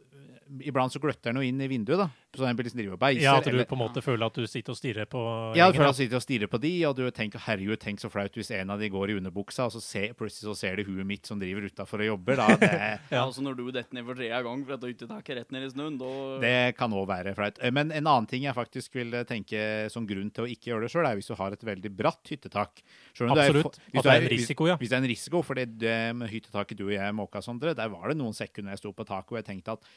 Iblant 0.60 0.92
så 0.92 1.00
gløtter 1.00 1.30
en 1.30 1.38
jo 1.40 1.44
inn 1.48 1.60
i 1.64 1.66
vinduet, 1.70 1.96
da. 1.96 2.06
Så 2.36 2.44
en 2.44 2.56
driver 2.58 2.92
og 2.96 3.00
beiser. 3.00 3.22
Ja, 3.24 3.36
at 3.38 3.44
du 3.46 3.50
eller- 3.50 3.64
på 3.64 3.72
en 3.72 3.80
måte 3.80 4.02
føler 4.04 4.26
at 4.26 4.34
du 4.34 4.46
sitter 4.46 4.72
og 4.72 4.76
stirrer 4.76 5.06
på 5.08 5.20
ja, 5.56 5.70
du 5.70 5.78
føler 5.78 5.88
at 5.88 5.96
du 5.96 6.02
sitter 6.02 6.16
og 6.18 6.22
stirrer 6.24 6.50
på 6.52 6.60
de, 6.60 6.72
og 6.84 6.96
du 6.96 7.10
tenker 7.10 7.38
herregud, 7.40 7.78
tenk 7.80 8.00
så 8.00 8.10
flaut 8.12 8.32
hvis 8.36 8.50
en 8.50 8.68
av 8.70 8.78
de 8.80 8.88
går 8.92 9.10
i 9.10 9.16
underbuksa, 9.20 9.64
og 9.64 9.72
så 9.72 9.80
ser, 9.80 10.12
plutselig 10.12 10.48
så 10.50 10.56
ser 10.56 10.76
de 10.76 10.84
huet 10.84 11.06
mitt 11.06 11.24
som 11.26 11.38
driver 11.40 11.64
utafor 11.68 12.00
og 12.04 12.06
jobber. 12.10 12.36
Da, 12.36 12.48
det, 12.56 13.00
Ja, 13.12 13.24
altså 13.24 13.40
Når 13.44 13.56
du 13.56 13.64
detter 13.70 13.94
ned 13.96 14.04
for 14.04 14.14
tredje 14.14 14.42
gang 14.44 14.64
for 14.66 14.72
at 14.76 14.80
du 14.80 14.88
ikke 14.92 15.08
tar 15.08 15.22
rett 15.40 15.52
ned 15.52 15.64
i 15.68 15.72
snøen, 15.72 15.98
da 16.00 16.12
det 16.44 16.76
kan 16.76 16.90
òg 16.92 17.06
være 17.08 17.34
flaut. 17.36 17.58
Eh, 17.62 17.70
Men 17.70 17.92
en 17.92 18.06
annen 18.06 18.28
ting 18.28 18.42
jeg 18.44 18.54
faktisk 18.56 18.92
vil 18.94 19.12
eh, 19.14 19.24
tenke 19.24 19.90
som 19.92 20.06
grunn 20.06 20.30
til 20.32 20.44
å 20.44 20.50
ikke 20.52 20.72
gjøre 20.72 20.88
det 20.88 20.92
sjøl, 20.92 21.06
er 21.08 21.16
hvis 21.20 21.28
du 21.32 21.36
har 21.36 21.52
et 21.52 21.64
veldig 21.64 21.92
bratt 21.96 22.24
hyttetak. 22.32 22.71
Selv 23.12 23.34
Absolutt. 23.34 23.76
er 23.76 23.90
hvis 23.92 24.06
det 24.06 24.12
er 24.12 24.22
en 24.22 24.30
risiko, 24.32 24.66
ja. 24.66 24.76
Hvis, 24.76 24.86
hvis 24.86 24.92
det 24.92 24.96
er 24.96 25.02
en 25.04 25.10
risiko, 25.10 25.42
for 25.44 25.58
det, 25.58 25.66
det 25.80 25.96
med 26.16 26.30
hyttetaket 26.32 26.78
du 26.78 26.86
og 26.86 26.94
jeg 26.94 27.16
måka, 27.16 27.42
Sondre, 27.44 27.74
der 27.76 27.90
var 27.92 28.08
det 28.08 28.16
noen 28.20 28.36
sekunder 28.36 28.72
jeg 28.72 28.80
sto 28.80 28.94
på 28.96 29.04
taket 29.08 29.36
og 29.36 29.40
jeg 29.42 29.48
tenkte 29.50 29.76
at 29.76 29.90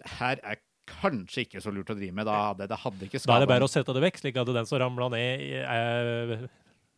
det 0.00 0.14
her 0.18 0.40
er 0.42 0.62
kanskje 0.88 1.44
ikke 1.44 1.62
så 1.64 1.72
lurt 1.72 1.92
å 1.92 1.96
drive 1.96 2.16
med. 2.16 2.28
Da 2.28 2.50
hadde 2.50 2.68
det 2.68 2.80
hadde 2.82 3.08
ikke 3.08 3.20
Da 3.24 3.36
er 3.36 3.44
det 3.44 3.52
bare 3.52 3.68
å 3.68 3.70
sette 3.70 3.94
det 3.96 4.02
vekk, 4.04 4.20
slik 4.20 4.40
at 4.40 4.52
den 4.56 4.68
som 4.68 4.80
ramla 4.82 5.10
ned, 5.12 5.44
er 5.64 6.48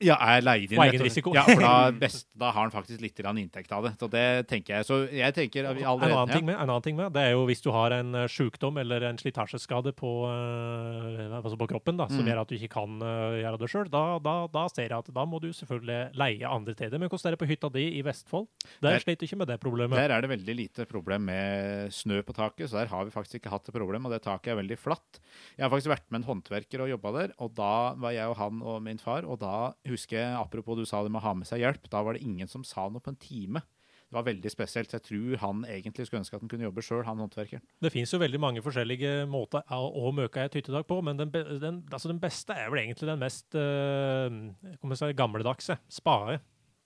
Ja, 0.05 0.17
er 0.21 0.43
leid 0.45 0.73
inn. 0.73 0.77
På 0.77 0.85
egen 0.85 1.01
risiko. 1.07 1.33
Ja, 1.33 1.43
for 1.49 1.63
da, 1.63 1.91
best, 1.97 2.27
da 2.37 2.51
har 2.53 2.67
han 2.67 2.73
faktisk 2.75 3.01
litt 3.01 3.17
inntekt 3.17 3.73
av 3.73 3.87
det. 3.87 3.95
Så 3.97 4.09
det 4.13 4.47
tenker 4.51 4.77
jeg. 4.77 4.85
Så 4.85 4.99
jeg 5.09 5.33
tenker 5.33 5.71
vi 5.73 5.83
En 5.87 6.03
annen, 6.03 6.29
ting 6.35 6.45
med, 6.45 6.55
en 6.55 6.69
annen 6.69 6.83
ting 6.85 6.97
med, 6.99 7.13
det 7.15 7.23
er 7.23 7.31
jo 7.33 7.47
hvis 7.49 7.63
du 7.65 7.71
har 7.73 7.95
en 7.97 8.13
uh, 8.15 8.27
sjukdom 8.29 8.77
eller 8.83 9.07
en 9.09 9.17
slitasjeskade 9.17 9.95
på, 9.97 10.11
eh, 10.29 11.33
altså 11.33 11.57
på 11.57 11.69
kroppen 11.71 11.97
da, 11.97 12.09
som 12.13 12.21
Mm. 12.27 12.29
gjør 12.29 12.41
at 12.43 12.49
du 12.51 12.55
ikke 12.57 12.73
kan 12.77 13.01
eh, 13.01 13.39
gjøre 13.43 13.59
det 13.63 13.69
sjøl, 13.73 13.89
da, 13.93 14.03
da, 14.21 14.35
da 14.53 14.67
ser 14.69 14.89
jeg 14.91 14.99
at 14.99 15.09
da 15.15 15.25
må 15.25 15.41
du 15.41 15.49
selvfølgelig 15.55 16.13
leie 16.19 16.45
andre 16.49 16.75
steder. 16.77 16.99
Men 17.01 17.09
hvordan 17.09 17.31
er 17.31 17.37
det 17.37 17.41
på 17.43 17.49
hytta 17.51 17.71
di 17.73 17.87
i 17.99 18.03
Vestfold? 18.05 18.47
Der 18.83 18.91
Der- 18.91 19.01
sliter 19.01 19.21
du 19.25 19.27
ikke 19.31 19.39
med 19.39 19.49
det 19.49 19.61
problemet. 19.61 19.97
Der 19.97 20.11
er 20.13 20.21
det 20.21 20.31
veldig 20.31 20.57
lite 20.57 20.87
problem 20.87 21.25
med 21.25 21.93
snø 21.93 22.21
på 22.23 22.35
taket, 22.37 22.69
så 22.69 22.81
der 22.83 22.87
har 22.93 23.05
vi 23.05 23.11
faktisk 23.11 23.41
ikke 23.41 23.51
hatt 23.51 23.69
et 23.69 23.75
problem. 23.75 24.05
Og 24.07 24.13
det 24.13 24.23
taket 24.23 24.53
er 24.53 24.61
veldig 24.61 24.79
flatt. 24.79 25.21
Jeg 25.57 25.65
har 25.65 25.71
faktisk 25.73 25.89
vært 25.95 26.05
med 26.11 26.21
en 26.23 26.29
håndverker 26.29 26.81
og 26.85 26.89
jobba 26.93 27.13
der, 27.21 27.33
og 27.39 27.55
da 27.57 27.95
var 27.95 28.13
jeg 28.13 28.27
og 28.29 28.37
han 28.37 28.63
og 28.63 28.83
min 28.83 28.99
far, 28.99 29.25
og 29.25 29.39
da 29.41 29.73
husker 29.91 30.37
apropos 30.39 30.79
du 30.79 30.85
sa 30.89 31.03
det 31.05 31.13
med 31.13 31.23
å 31.23 31.27
ha 31.29 31.35
med 31.39 31.49
seg 31.49 31.63
hjelp, 31.63 31.89
da 31.93 32.03
var 32.05 32.17
det 32.17 32.25
ingen 32.27 32.51
som 32.51 32.65
sa 32.67 32.89
noe 32.91 33.05
på 33.05 33.13
en 33.13 33.21
time. 33.21 33.63
Det 34.07 34.15
var 34.15 34.27
veldig 34.29 34.51
spesielt. 34.53 34.93
Jeg 34.95 35.03
tror 35.03 35.39
han 35.43 35.65
egentlig 35.67 36.07
skulle 36.07 36.21
ønske 36.23 36.39
at 36.39 36.43
han 36.45 36.51
kunne 36.51 36.67
jobbe 36.69 36.83
sjøl, 36.87 37.03
han 37.09 37.19
håndverkeren. 37.19 37.65
Det 37.83 37.91
finnes 37.91 38.13
jo 38.15 38.21
veldig 38.23 38.41
mange 38.43 38.63
forskjellige 38.63 39.25
måter 39.31 39.67
å, 39.75 40.13
møke 40.15 40.45
et 40.47 40.55
hyttetak 40.55 40.87
på, 40.87 41.01
men 41.03 41.19
den, 41.19 41.33
den, 41.35 41.81
altså 41.91 42.13
den 42.13 42.21
beste 42.23 42.55
er 42.55 42.71
vel 42.71 42.85
egentlig 42.85 43.11
den 43.11 43.25
mest 43.25 43.59
øh, 43.59 44.95
si, 44.95 45.11
gammeldagse. 45.19 45.81
Spade 45.91 46.39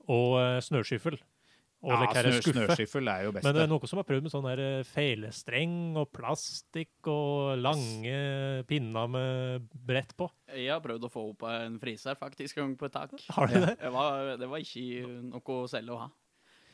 og 0.08 0.38
øh, 0.41 0.56
snøskyffel. 0.64 1.20
Og 1.81 1.94
Ja, 1.94 2.09
snø, 2.12 2.32
snøskyffel 2.44 3.09
er 3.09 3.23
jo 3.25 3.32
best. 3.32 3.47
Men 3.47 3.56
det 3.56 3.62
er 3.65 3.71
noen 3.71 3.89
som 3.89 4.01
har 4.03 4.06
prøvd 4.08 4.27
med 4.27 4.32
sånn 4.34 4.44
der 4.44 4.60
eh, 4.60 4.82
felestreng 4.84 5.77
og 5.96 6.10
plastikk 6.13 7.08
og 7.08 7.56
lange 7.56 8.17
pinner 8.69 9.08
med 9.08 9.70
brett 9.72 10.13
på. 10.19 10.29
Jeg 10.53 10.69
har 10.75 10.82
prøvd 10.84 11.08
å 11.08 11.13
få 11.13 11.25
opp 11.31 11.46
en 11.49 11.79
friser 11.81 12.19
faktisk 12.20 12.58
en 12.58 12.67
gang 12.67 12.75
på 12.82 12.91
et 12.91 12.96
tak. 12.99 13.17
Har 13.32 13.49
du 13.49 13.56
det? 13.56 13.79
Det 13.81 13.93
var, 13.94 14.34
det 14.41 14.51
var 14.53 14.60
ikke 14.60 15.08
noe 15.31 15.56
å 15.56 15.70
selge 15.72 15.96
å 15.96 16.03
ha. 16.05 16.10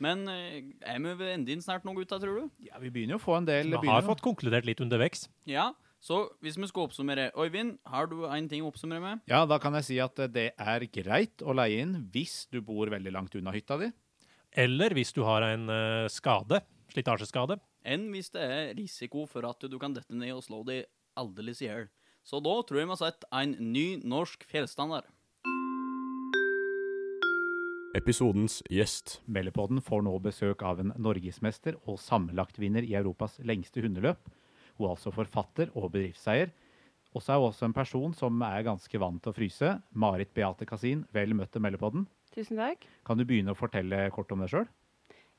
Men 0.03 0.27
eh, 0.29 0.61
er 0.85 0.99
vi 1.01 1.13
ved 1.23 1.33
enden 1.33 1.63
snart 1.63 1.87
nå, 1.87 1.95
gutta, 1.97 2.19
tror 2.21 2.43
du? 2.43 2.49
Ja, 2.67 2.77
vi 2.81 2.91
begynner 2.93 3.15
jo 3.15 3.21
å 3.21 3.27
få 3.29 3.37
en 3.39 3.47
del 3.47 3.73
Vi 3.79 3.89
har 3.89 4.05
fått 4.05 4.23
konkludert 4.25 4.67
litt 4.67 4.83
underveis. 4.83 5.29
Ja. 5.49 5.71
Så 6.03 6.27
hvis 6.45 6.59
vi 6.59 6.67
skal 6.69 6.85
oppsummere 6.85 7.31
Øyvind, 7.33 7.79
har 7.89 8.05
du 8.11 8.19
en 8.29 8.49
ting 8.49 8.61
å 8.61 8.69
oppsummere 8.69 9.01
med? 9.01 9.23
Ja, 9.29 9.45
da 9.49 9.57
kan 9.61 9.73
jeg 9.79 9.87
si 9.87 9.97
at 10.03 10.19
eh, 10.21 10.29
det 10.29 10.49
er 10.53 10.85
greit 10.93 11.41
å 11.41 11.55
leie 11.57 11.81
inn 11.85 11.95
hvis 12.13 12.43
du 12.53 12.59
bor 12.61 12.91
veldig 12.93 13.15
langt 13.15 13.39
unna 13.39 13.55
hytta 13.55 13.79
di. 13.81 13.89
Eller 14.57 14.95
hvis 14.97 15.13
du 15.13 15.21
har 15.21 15.43
en 15.45 15.69
eh, 15.69 16.07
skade, 16.09 16.63
slitasjeskade. 16.89 17.59
Enn 17.85 18.07
hvis 18.09 18.31
det 18.33 18.41
er 18.41 18.71
risiko 18.73 19.27
for 19.29 19.45
at 19.45 19.61
du 19.69 19.75
kan 19.77 19.93
dette 19.93 20.17
ned 20.17 20.33
og 20.33 20.41
slå 20.47 20.63
deg 20.65 20.87
aldeles 21.17 21.61
i 21.61 21.67
hjel. 21.67 21.85
Så 22.25 22.41
da 22.41 22.55
tror 22.65 22.81
jeg 22.81 22.89
vi 22.89 22.95
har 22.95 22.99
sett 23.03 23.27
en 23.29 23.53
ny 23.61 23.85
norsk 24.01 24.47
fjellstandard. 24.49 25.05
Episodens 27.97 28.59
gjest. 28.73 29.19
Mellepodden 29.29 29.77
får 29.85 30.03
nå 30.09 30.17
besøk 30.25 30.65
av 30.65 30.81
en 30.81 30.95
norgesmester 30.97 31.77
og 31.85 32.01
sammenlagtvinner 32.01 32.85
i 32.85 32.97
Europas 32.97 33.37
lengste 33.45 33.85
hundeløp. 33.85 34.25
Hun 34.77 34.89
er 34.89 34.95
altså 34.95 35.13
forfatter 35.13 35.69
og 35.77 35.91
bedriftseier. 35.93 36.49
Og 37.13 37.21
så 37.21 37.35
er 37.35 37.41
hun 37.41 37.51
også 37.51 37.69
en 37.69 37.77
person 37.77 38.13
som 38.17 38.41
er 38.45 38.65
ganske 38.65 39.01
vant 39.01 39.21
til 39.21 39.33
å 39.33 39.37
fryse. 39.37 39.73
Marit 39.93 40.33
Beate 40.33 40.65
Kasin, 40.65 41.05
vel 41.13 41.37
møtt 41.37 41.53
til 41.53 41.63
Mellepodden. 41.63 42.09
Tusen 42.37 42.59
takk. 42.59 42.83
Kan 43.07 43.17
du 43.17 43.25
begynne 43.25 43.55
å 43.55 43.57
fortelle 43.57 44.03
kort 44.13 44.29
om 44.35 44.43
deg 44.43 44.51
sjøl? 44.51 44.67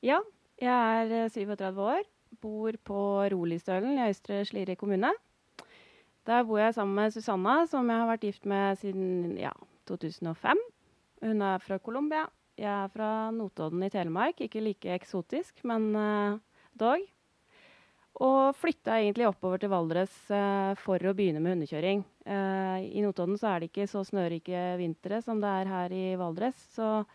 Ja, 0.03 0.19
jeg 0.59 1.03
er 1.03 1.13
eh, 1.25 1.31
37 1.31 1.79
år, 1.79 2.01
bor 2.43 2.75
på 2.83 3.03
Rolistølen 3.31 3.95
i 3.95 4.09
Øystre 4.09 4.41
Slidre 4.47 4.75
kommune. 4.79 5.13
Der 6.27 6.43
bor 6.43 6.59
jeg 6.59 6.75
sammen 6.75 6.99
med 6.99 7.15
Susanna, 7.15 7.61
som 7.71 7.87
jeg 7.87 8.01
har 8.01 8.09
vært 8.09 8.25
gift 8.27 8.49
med 8.51 8.81
siden 8.81 9.37
ja, 9.39 9.53
2005. 9.87 10.59
Hun 11.23 11.45
er 11.47 11.63
fra 11.63 11.79
Colombia. 11.79 12.25
Jeg 12.59 12.69
er 12.73 12.91
fra 12.91 13.13
Notodden 13.31 13.87
i 13.87 13.89
Telemark. 13.93 14.43
Ikke 14.43 14.59
like 14.59 14.91
eksotisk, 14.93 15.63
men 15.63 15.89
uh, 15.95 16.35
dog. 16.75 17.07
Og 18.19 18.55
flytta 18.59 18.97
egentlig 18.99 19.29
oppover 19.29 19.61
til 19.61 19.71
Valdres 19.71 20.11
eh, 20.35 20.73
for 20.81 20.99
å 20.99 21.13
begynne 21.15 21.39
med 21.39 21.55
hundekjøring. 21.55 22.01
Eh, 22.27 22.87
I 22.99 23.03
Notodden 23.05 23.39
så 23.39 23.53
er 23.53 23.61
det 23.61 23.69
ikke 23.69 23.87
så 23.87 24.03
snørike 24.03 24.63
vintre 24.81 25.21
som 25.23 25.39
det 25.39 25.51
er 25.61 25.71
her 25.71 25.95
i 25.95 26.05
Valdres. 26.19 26.59
Så 26.75 27.05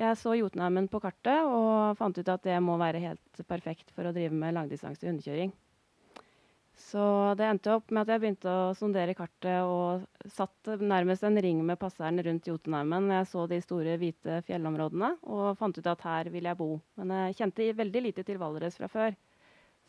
Jeg 0.00 0.16
så 0.16 0.32
Jotunheimen 0.32 0.88
på 0.88 1.02
kartet 1.04 1.44
og 1.44 1.98
fant 1.98 2.16
ut 2.16 2.28
at 2.32 2.46
det 2.48 2.56
må 2.64 2.78
være 2.80 3.02
helt 3.02 3.42
perfekt 3.44 3.92
for 3.92 4.08
å 4.08 4.12
drive 4.16 4.32
med 4.32 4.54
langdistanse 4.56 5.04
hundekjøring. 5.04 5.52
Så 6.80 7.02
det 7.36 7.44
endte 7.44 7.74
opp 7.76 7.92
med 7.92 8.06
at 8.06 8.14
jeg 8.14 8.22
begynte 8.22 8.48
å 8.48 8.72
sondere 8.74 9.12
kartet 9.14 9.68
og 9.68 10.06
satt 10.32 10.70
nærmest 10.80 11.26
en 11.28 11.36
ring 11.44 11.60
med 11.60 11.76
passeren 11.78 12.22
rundt 12.24 12.48
Jotunheimen. 12.48 13.10
Jeg 13.18 13.28
så 13.28 13.44
de 13.50 13.60
store, 13.60 13.98
hvite 14.00 14.40
fjellområdene 14.48 15.12
og 15.28 15.58
fant 15.60 15.76
ut 15.76 15.92
at 15.92 16.06
her 16.08 16.32
vil 16.32 16.48
jeg 16.48 16.58
bo. 16.58 16.70
Men 16.96 17.12
jeg 17.18 17.36
kjente 17.42 17.68
veldig 17.82 18.02
lite 18.08 18.24
til 18.24 18.40
Valdres 18.40 18.80
fra 18.80 18.88
før. 18.88 19.12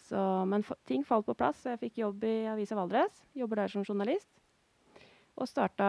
Så, 0.03 0.19
men 0.49 0.65
ting 0.87 1.03
falt 1.07 1.27
på 1.27 1.35
plass. 1.37 1.61
så 1.63 1.73
Jeg 1.73 1.85
fikk 1.85 2.01
jobb 2.03 2.23
i 2.27 2.35
Avisa 2.51 2.75
Valdres. 2.75 3.23
Jobber 3.37 3.63
der 3.63 3.71
som 3.71 3.85
journalist. 3.87 4.29
Og 5.39 5.47
starta, 5.49 5.87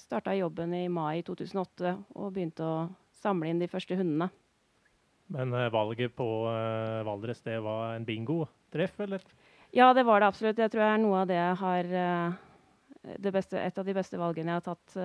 starta 0.00 0.32
jobben 0.38 0.72
i 0.76 0.86
mai 0.88 1.20
2008 1.26 1.96
og 2.14 2.30
begynte 2.32 2.64
å 2.64 2.76
samle 3.20 3.50
inn 3.50 3.60
de 3.60 3.68
første 3.68 3.98
hundene. 3.98 4.30
Men 5.30 5.52
uh, 5.54 5.68
valget 5.70 6.14
på 6.16 6.26
uh, 6.46 7.02
Valdres, 7.06 7.42
det 7.44 7.58
var 7.62 7.96
en 7.96 8.06
bingo-treff, 8.06 8.96
eller? 9.04 9.26
Ja, 9.76 9.92
det 9.94 10.06
var 10.08 10.22
det 10.22 10.30
absolutt. 10.30 10.58
Jeg 10.58 10.72
tror 10.72 10.82
det 10.82 10.92
er 10.94 11.02
noe 11.02 11.20
av 11.20 11.28
det 11.30 11.36
jeg 11.38 11.58
har 11.60 11.92
uh, 11.92 12.38
det 13.22 13.32
beste, 13.34 13.60
Et 13.60 13.78
av 13.78 13.86
de 13.86 13.94
beste 13.96 14.18
valgene 14.20 14.50
jeg 14.52 14.60
har 14.60 14.64
tatt 14.66 14.96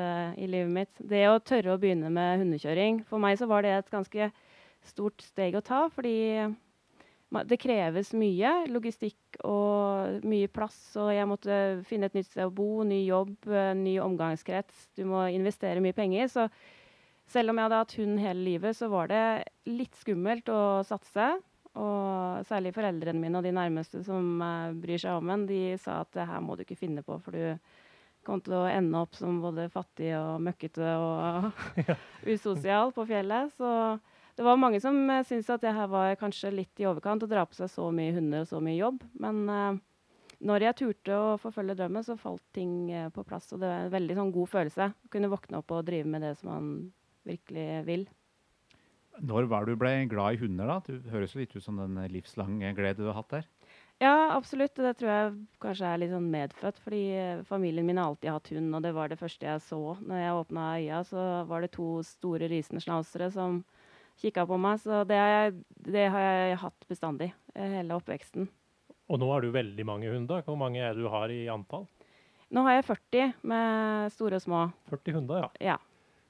i 0.41 0.47
livet 0.51 0.71
mitt. 0.75 0.97
Det 0.99 1.21
å 1.29 1.37
tørre 1.39 1.75
å 1.75 1.79
begynne 1.79 2.09
med 2.11 2.41
hundekjøring. 2.41 3.05
For 3.07 3.23
meg 3.23 3.37
så 3.39 3.47
var 3.47 3.63
det 3.63 3.71
et 3.71 3.91
ganske 3.93 4.27
stort 4.83 5.23
steg 5.23 5.55
å 5.55 5.63
ta, 5.63 5.85
fordi 5.95 6.17
det 7.49 7.57
kreves 7.59 8.13
mye 8.15 8.51
logistikk 8.71 9.39
og 9.43 10.23
mye 10.27 10.49
plass. 10.51 10.77
Og 11.01 11.11
jeg 11.15 11.27
måtte 11.29 11.57
finne 11.87 12.09
et 12.09 12.15
nytt 12.17 12.29
sted 12.29 12.45
å 12.47 12.53
bo, 12.53 12.85
ny 12.87 13.01
jobb, 13.05 13.35
ny 13.79 13.97
omgangskrets. 14.03 14.89
Du 14.95 15.03
må 15.09 15.25
investere 15.33 15.83
mye 15.83 15.95
penger. 15.97 16.29
Så 16.31 16.47
selv 17.31 17.51
om 17.51 17.59
jeg 17.59 17.67
hadde 17.67 17.81
hatt 17.81 17.97
hund 17.99 18.21
hele 18.21 18.45
livet, 18.45 18.77
så 18.77 18.89
var 18.91 19.09
det 19.11 19.25
litt 19.67 19.97
skummelt 19.99 20.49
å 20.53 20.61
satse. 20.87 21.33
Og 21.75 22.45
særlig 22.47 22.71
foreldrene 22.75 23.19
mine 23.19 23.41
og 23.41 23.43
de 23.43 23.51
nærmeste 23.55 23.99
som 24.05 24.39
uh, 24.39 24.71
bryr 24.79 25.01
seg 25.01 25.17
om 25.19 25.31
en, 25.33 25.43
de 25.49 25.75
sa 25.81 25.99
at 26.05 26.13
det 26.15 26.27
her 26.29 26.39
må 26.43 26.55
du 26.55 26.63
ikke 26.63 26.79
finne 26.79 27.03
på, 27.03 27.17
for 27.19 27.35
du 27.35 27.57
kom 28.25 28.39
til 28.41 28.55
å 28.57 28.67
ende 28.69 29.01
opp 29.03 29.17
som 29.17 29.41
både 29.43 29.67
fattig 29.73 30.13
og 30.17 30.39
møkkete 30.45 30.93
og 31.01 31.49
usosial 32.33 32.95
på 32.95 33.05
fjellet. 33.09 33.51
Så 33.59 33.71
det 34.35 34.43
var 34.43 34.59
mange 34.59 34.81
som 34.83 34.97
uh, 35.07 35.21
syntes 35.23 35.51
at 35.53 35.63
det 35.63 35.73
her 35.75 35.87
var 35.91 36.17
kanskje 36.19 36.51
litt 36.53 36.81
i 36.81 36.87
overkant 36.89 37.23
å 37.23 37.29
dra 37.31 37.45
på 37.47 37.55
seg 37.55 37.71
så 37.71 37.87
mye 37.95 38.15
hunder 38.17 38.43
og 38.43 38.49
så 38.49 38.59
mye 38.63 38.77
jobb. 38.77 39.05
Men 39.23 39.41
uh, 39.47 39.77
når 40.45 40.67
jeg 40.67 40.79
turte 40.81 41.15
å 41.15 41.37
forfølge 41.39 41.77
drømmen, 41.79 42.03
så 42.03 42.17
falt 42.19 42.43
ting 42.55 42.91
uh, 42.91 43.07
på 43.15 43.23
plass. 43.27 43.47
Og 43.55 43.63
det 43.63 43.71
var 43.71 43.85
en 43.85 43.95
veldig 43.95 44.19
sånn, 44.19 44.35
god 44.35 44.51
følelse 44.51 44.91
å 44.91 45.13
kunne 45.13 45.31
våkne 45.31 45.61
opp 45.61 45.71
og 45.71 45.87
drive 45.87 46.11
med 46.11 46.25
det 46.27 46.35
som 46.41 46.51
man 46.51 46.69
virkelig 47.25 47.69
vil. 47.87 48.05
Når 49.23 49.47
var 49.47 49.63
du 49.63 49.77
ble 49.79 49.93
glad 50.11 50.35
i 50.35 50.39
hunder, 50.41 50.67
da? 50.67 50.81
Det 50.83 51.13
høres 51.13 51.33
jo 51.33 51.39
litt 51.39 51.55
ut 51.55 51.63
som 51.63 51.79
den 51.79 51.95
livslange 52.11 52.73
glede 52.75 52.99
du 52.99 53.07
har 53.07 53.21
hatt 53.21 53.31
der. 53.37 53.47
Ja, 54.03 54.35
absolutt. 54.35 54.75
Det 54.75 54.97
tror 54.99 55.11
jeg 55.11 55.35
kanskje 55.63 55.87
er 55.87 56.01
litt 56.01 56.11
sånn 56.11 56.27
medfødt. 56.33 56.81
Fordi 56.83 57.03
familien 57.47 57.87
min 57.87 58.01
har 58.01 58.11
alltid 58.11 58.33
hatt 58.33 58.51
hund, 58.51 58.75
og 58.75 58.83
det 58.83 58.91
var 58.97 59.11
det 59.11 59.19
første 59.21 59.47
jeg 59.47 59.63
så. 59.63 59.81
Når 60.03 60.19
jeg 60.19 60.41
åpna 60.41 60.67
øya, 60.75 60.99
så 61.07 61.23
var 61.47 61.63
det 61.63 61.71
to 61.77 61.87
store 62.03 62.51
risenschnauzere 62.51 63.31
som 63.31 63.61
kikka 64.21 64.45
på 64.49 64.59
meg. 64.61 64.79
Så 64.83 65.03
det 65.09 65.17
har, 65.19 65.33
jeg, 65.33 65.57
det 65.87 66.05
har, 66.13 66.27
jeg, 66.29 66.61
hatt 66.63 66.87
bestandig, 66.91 67.31
eh, 67.55 67.79
hele 67.79 67.97
oppveksten. 67.97 68.47
Og 69.05 69.21
nå 69.21 69.29
har 69.29 69.45
du 69.45 69.51
veldig 69.53 69.85
mange 69.85 70.09
hunder. 70.09 70.45
Hvor 70.45 70.57
mange 70.59 70.81
er 70.81 70.97
du 70.97 71.05
har 71.13 71.33
i 71.33 71.45
antall? 71.51 71.85
Nå 72.53 72.63
har 72.65 72.77
jeg 72.77 72.87
40 72.87 73.35
med 73.49 74.15
store 74.15 74.39
og 74.39 74.45
små. 74.45 74.63
40 74.91 75.19
hunder, 75.19 75.45
ja. 75.45 75.73
ja. 75.73 75.77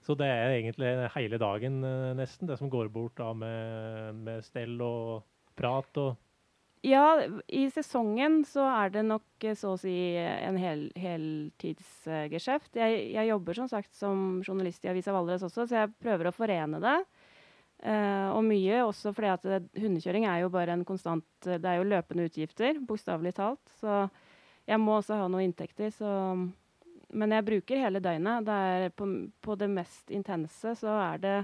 Så 0.06 0.14
det 0.20 0.28
er 0.30 0.58
egentlig 0.58 0.92
hele 1.16 1.40
dagen 1.42 1.80
eh, 1.84 2.12
nesten, 2.18 2.50
det 2.50 2.60
som 2.60 2.70
går 2.72 2.92
bort 2.94 3.18
da 3.18 3.32
med, 3.34 4.22
med 4.28 4.46
stell 4.46 4.78
og 4.86 5.26
prat 5.56 6.04
og 6.04 6.16
ja, 6.86 7.18
i 7.50 7.64
sesongen 7.74 8.44
så 8.46 8.66
er 8.70 8.92
det 8.94 9.02
nok 9.08 9.46
eh, 9.46 9.56
så 9.58 9.74
å 9.74 9.80
si 9.80 9.96
en 10.22 10.58
hel, 10.62 10.84
heltidsgeskjeft. 11.02 12.76
Jeg, 12.78 13.00
jeg, 13.16 13.30
jobber 13.32 13.58
som 13.58 13.70
sagt 13.72 13.96
som 13.98 14.44
journalist 14.46 14.86
i 14.86 14.92
Avisa 14.92 15.16
Valdres 15.16 15.46
også, 15.48 15.66
så 15.66 15.80
jeg 15.80 15.96
prøver 16.04 16.30
å 16.30 16.36
forene 16.36 16.82
det. 16.84 17.00
Uh, 17.84 18.32
og 18.34 18.42
mye 18.48 18.80
også 18.86 19.12
fordi 19.14 19.30
at 19.30 19.44
det, 19.46 19.58
hundekjøring 19.78 20.24
er 20.26 20.40
jo 20.42 20.48
bare 20.50 20.74
en 20.74 20.86
konstant 20.88 21.26
Det 21.44 21.68
er 21.68 21.76
jo 21.78 21.90
løpende 21.90 22.26
utgifter, 22.30 22.80
bokstavelig 22.82 23.36
talt. 23.38 23.62
Så 23.82 24.06
jeg 24.66 24.82
må 24.82 24.98
også 24.98 25.20
ha 25.20 25.28
noen 25.30 25.50
inntekter. 25.50 25.92
Så 25.94 26.10
Men 27.14 27.36
jeg 27.36 27.46
bruker 27.46 27.84
hele 27.84 28.02
døgnet. 28.02 28.50
På, 28.98 29.10
på 29.42 29.58
det 29.60 29.70
mest 29.70 30.12
intense 30.12 30.74
så 30.80 30.98
er 31.04 31.22
det 31.22 31.38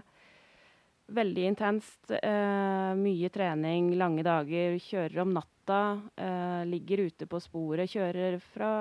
veldig 1.12 1.48
intenst. 1.52 2.12
Uh, 2.12 2.94
mye 2.98 3.30
trening, 3.34 3.94
lange 4.00 4.26
dager. 4.26 4.78
Kjører 4.82 5.24
om 5.26 5.36
natta. 5.36 5.82
Uh, 6.18 6.64
ligger 6.68 7.06
ute 7.08 7.28
på 7.30 7.40
sporet. 7.44 7.92
Kjører 7.92 8.40
fra 8.54 8.72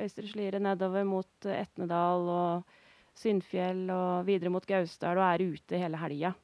Øystre 0.00 0.26
Slidre 0.28 0.62
nedover 0.64 1.06
mot 1.08 1.50
Etnedal 1.52 2.28
og 2.32 2.80
Syndfjell 3.14 3.86
og 3.94 4.26
videre 4.26 4.50
mot 4.50 4.66
Gausdal 4.66 5.20
og 5.20 5.28
er 5.28 5.46
ute 5.54 5.78
hele 5.78 6.00
helga. 6.00 6.34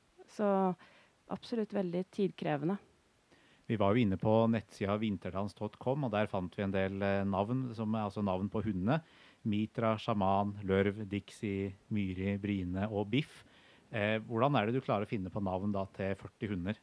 Så 0.40 0.50
absolutt 1.30 1.74
veldig 1.76 2.06
tidkrevende. 2.14 2.78
Vi 3.70 3.76
var 3.78 3.94
jo 3.94 4.02
inne 4.02 4.16
på 4.18 4.32
nettsida 4.50 4.96
vinterdans.com, 4.98 6.08
og 6.08 6.10
der 6.10 6.30
fant 6.30 6.56
vi 6.56 6.64
en 6.64 6.72
del 6.74 6.96
eh, 7.06 7.20
navn, 7.28 7.68
som 7.76 7.92
er 7.94 8.08
altså 8.08 8.24
navn 8.26 8.48
på 8.50 8.64
hundene. 8.64 8.98
Mitra, 9.46 9.92
Sjaman, 10.00 10.56
Lørv, 10.66 11.04
Dixie, 11.08 11.76
Myri, 11.94 12.34
Brine 12.42 12.88
og 12.90 13.12
Biff. 13.12 13.44
Eh, 13.94 14.16
hvordan 14.26 14.58
er 14.58 14.66
det 14.66 14.80
du 14.80 14.82
klarer 14.82 15.06
å 15.06 15.10
finne 15.10 15.30
på 15.30 15.42
navn 15.44 15.70
da, 15.76 15.84
til 15.94 16.16
40 16.18 16.50
hunder? 16.56 16.82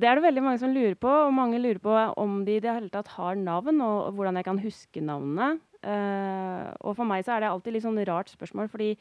Det 0.00 0.08
er 0.08 0.16
det 0.16 0.24
veldig 0.24 0.42
mange 0.42 0.62
som 0.62 0.74
lurer 0.74 0.98
på, 0.98 1.12
og 1.28 1.34
mange 1.36 1.60
lurer 1.60 1.80
på 1.82 1.94
om 2.18 2.40
de 2.46 2.56
i 2.56 2.64
det 2.64 2.72
hele 2.72 2.90
tatt 2.90 3.14
har 3.14 3.38
navn, 3.38 3.82
og 3.84 4.16
hvordan 4.16 4.40
jeg 4.40 4.48
kan 4.48 4.62
huske 4.64 5.04
navnene. 5.04 5.52
Eh, 5.86 6.68
og 6.82 6.96
for 6.98 7.06
meg 7.06 7.22
så 7.22 7.36
er 7.36 7.44
det 7.44 7.52
alltid 7.52 7.76
litt 7.76 7.86
sånn 7.86 8.06
rart 8.08 8.32
spørsmål, 8.32 8.70
fordi 8.72 8.94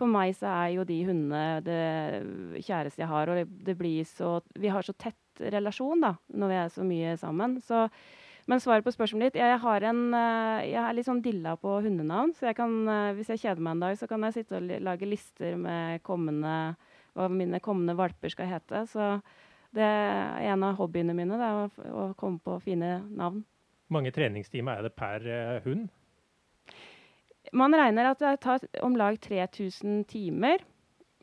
for 0.00 0.10
meg 0.10 0.34
så 0.38 0.48
er 0.48 0.72
jo 0.76 0.86
de 0.88 0.98
hundene 1.06 1.60
det 1.66 2.62
kjæreste 2.64 3.02
jeg 3.02 3.10
har, 3.10 3.30
og 3.30 3.38
det, 3.40 3.46
det, 3.66 3.76
blir 3.78 4.06
så 4.08 4.38
Vi 4.58 4.72
har 4.72 4.86
så 4.86 4.94
tett 4.96 5.16
relasjon, 5.52 6.02
da, 6.02 6.16
når 6.32 6.50
vi 6.50 6.58
er 6.60 6.72
så 6.72 6.84
mye 6.86 7.14
sammen. 7.20 7.58
Så, 7.64 7.86
men 8.50 8.60
svaret 8.60 8.84
på 8.84 8.92
spørsmålet 8.94 9.32
ditt 9.32 9.40
jeg, 9.42 9.60
har 9.62 9.86
en, 9.88 10.02
eh, 10.16 10.64
jeg 10.72 10.80
er 10.82 10.96
litt 10.96 11.08
sånn 11.08 11.22
dilla 11.24 11.54
på 11.60 11.78
hundenavn. 11.84 12.34
Så 12.36 12.50
jeg 12.50 12.58
kan, 12.58 12.74
eh, 12.88 13.12
hvis 13.16 13.32
jeg 13.32 13.44
kjeder 13.44 13.64
meg 13.64 13.76
en 13.76 13.86
dag, 13.86 13.96
så 14.00 14.08
kan 14.10 14.26
jeg 14.28 14.36
sitte 14.40 14.58
og 14.58 14.74
lage 14.88 15.08
lister 15.08 15.56
med 15.60 16.02
kommende, 16.06 16.74
hva 17.16 17.30
mine 17.32 17.60
kommende 17.64 17.96
valper 17.98 18.32
skal 18.32 18.50
hete. 18.50 18.84
Så 18.92 19.14
det 19.72 19.86
er 19.88 20.52
en 20.52 20.66
av 20.68 20.76
hobbyene 20.80 21.16
mine, 21.16 21.38
det 21.40 21.48
er 21.48 21.92
å, 21.92 22.10
komme 22.18 22.42
på 22.44 22.58
fine 22.64 22.98
navn. 23.08 23.40
Hvor 23.88 24.00
mange 24.00 24.12
treningstimer 24.14 24.80
er 24.80 24.88
det 24.88 24.94
per 24.96 25.24
uh, 25.24 25.58
hund? 25.64 25.88
Man 27.50 27.74
regner 27.74 28.12
at 28.12 28.20
det 28.22 28.36
tar 28.44 28.62
om 28.86 28.94
lag 28.96 29.18
3000 29.20 30.04
timer 30.10 30.62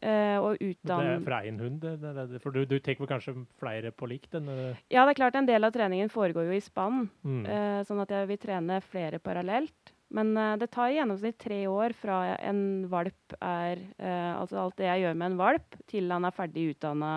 uh, 0.03 0.37
å 0.43 0.51
utdanne 0.55 1.05
Det 1.05 1.13
er 1.15 1.23
for 1.23 1.47
én 1.49 1.61
hund? 1.63 1.79
Det, 1.83 1.93
det, 2.01 2.41
for 2.43 2.55
du, 2.55 2.65
du 2.67 2.75
tar 2.83 2.99
vel 2.99 3.09
kanskje 3.09 3.35
flere 3.61 3.93
på 3.95 4.09
likt? 4.11 4.35
Ja, 4.35 5.05
det 5.05 5.13
er 5.13 5.19
klart 5.21 5.39
en 5.39 5.49
del 5.49 5.67
av 5.67 5.73
treningen 5.75 6.11
foregår 6.11 6.49
jo 6.49 6.57
i 6.57 6.63
spann. 6.63 7.07
Mm. 7.23 7.41
Uh, 7.47 7.79
sånn 7.87 8.03
at 8.03 8.13
jeg 8.15 8.29
vil 8.33 8.41
trene 8.41 8.81
flere 8.85 9.21
parallelt. 9.23 9.95
Men 10.15 10.33
uh, 10.37 10.55
det 10.59 10.71
tar 10.73 10.91
i 10.91 10.99
gjennomsnitt 10.99 11.39
tre 11.41 11.61
år 11.71 11.95
fra 11.97 12.21
en 12.37 12.61
valp 12.91 13.35
er 13.39 13.85
Altså 13.99 14.57
alt 14.61 14.79
det 14.79 14.87
jeg 14.87 15.03
gjør 15.03 15.17
med 15.19 15.31
en 15.31 15.39
valp, 15.39 15.75
til 15.89 16.11
han 16.11 16.25
er 16.25 16.35
ferdig 16.35 16.69
utdanna 16.73 17.13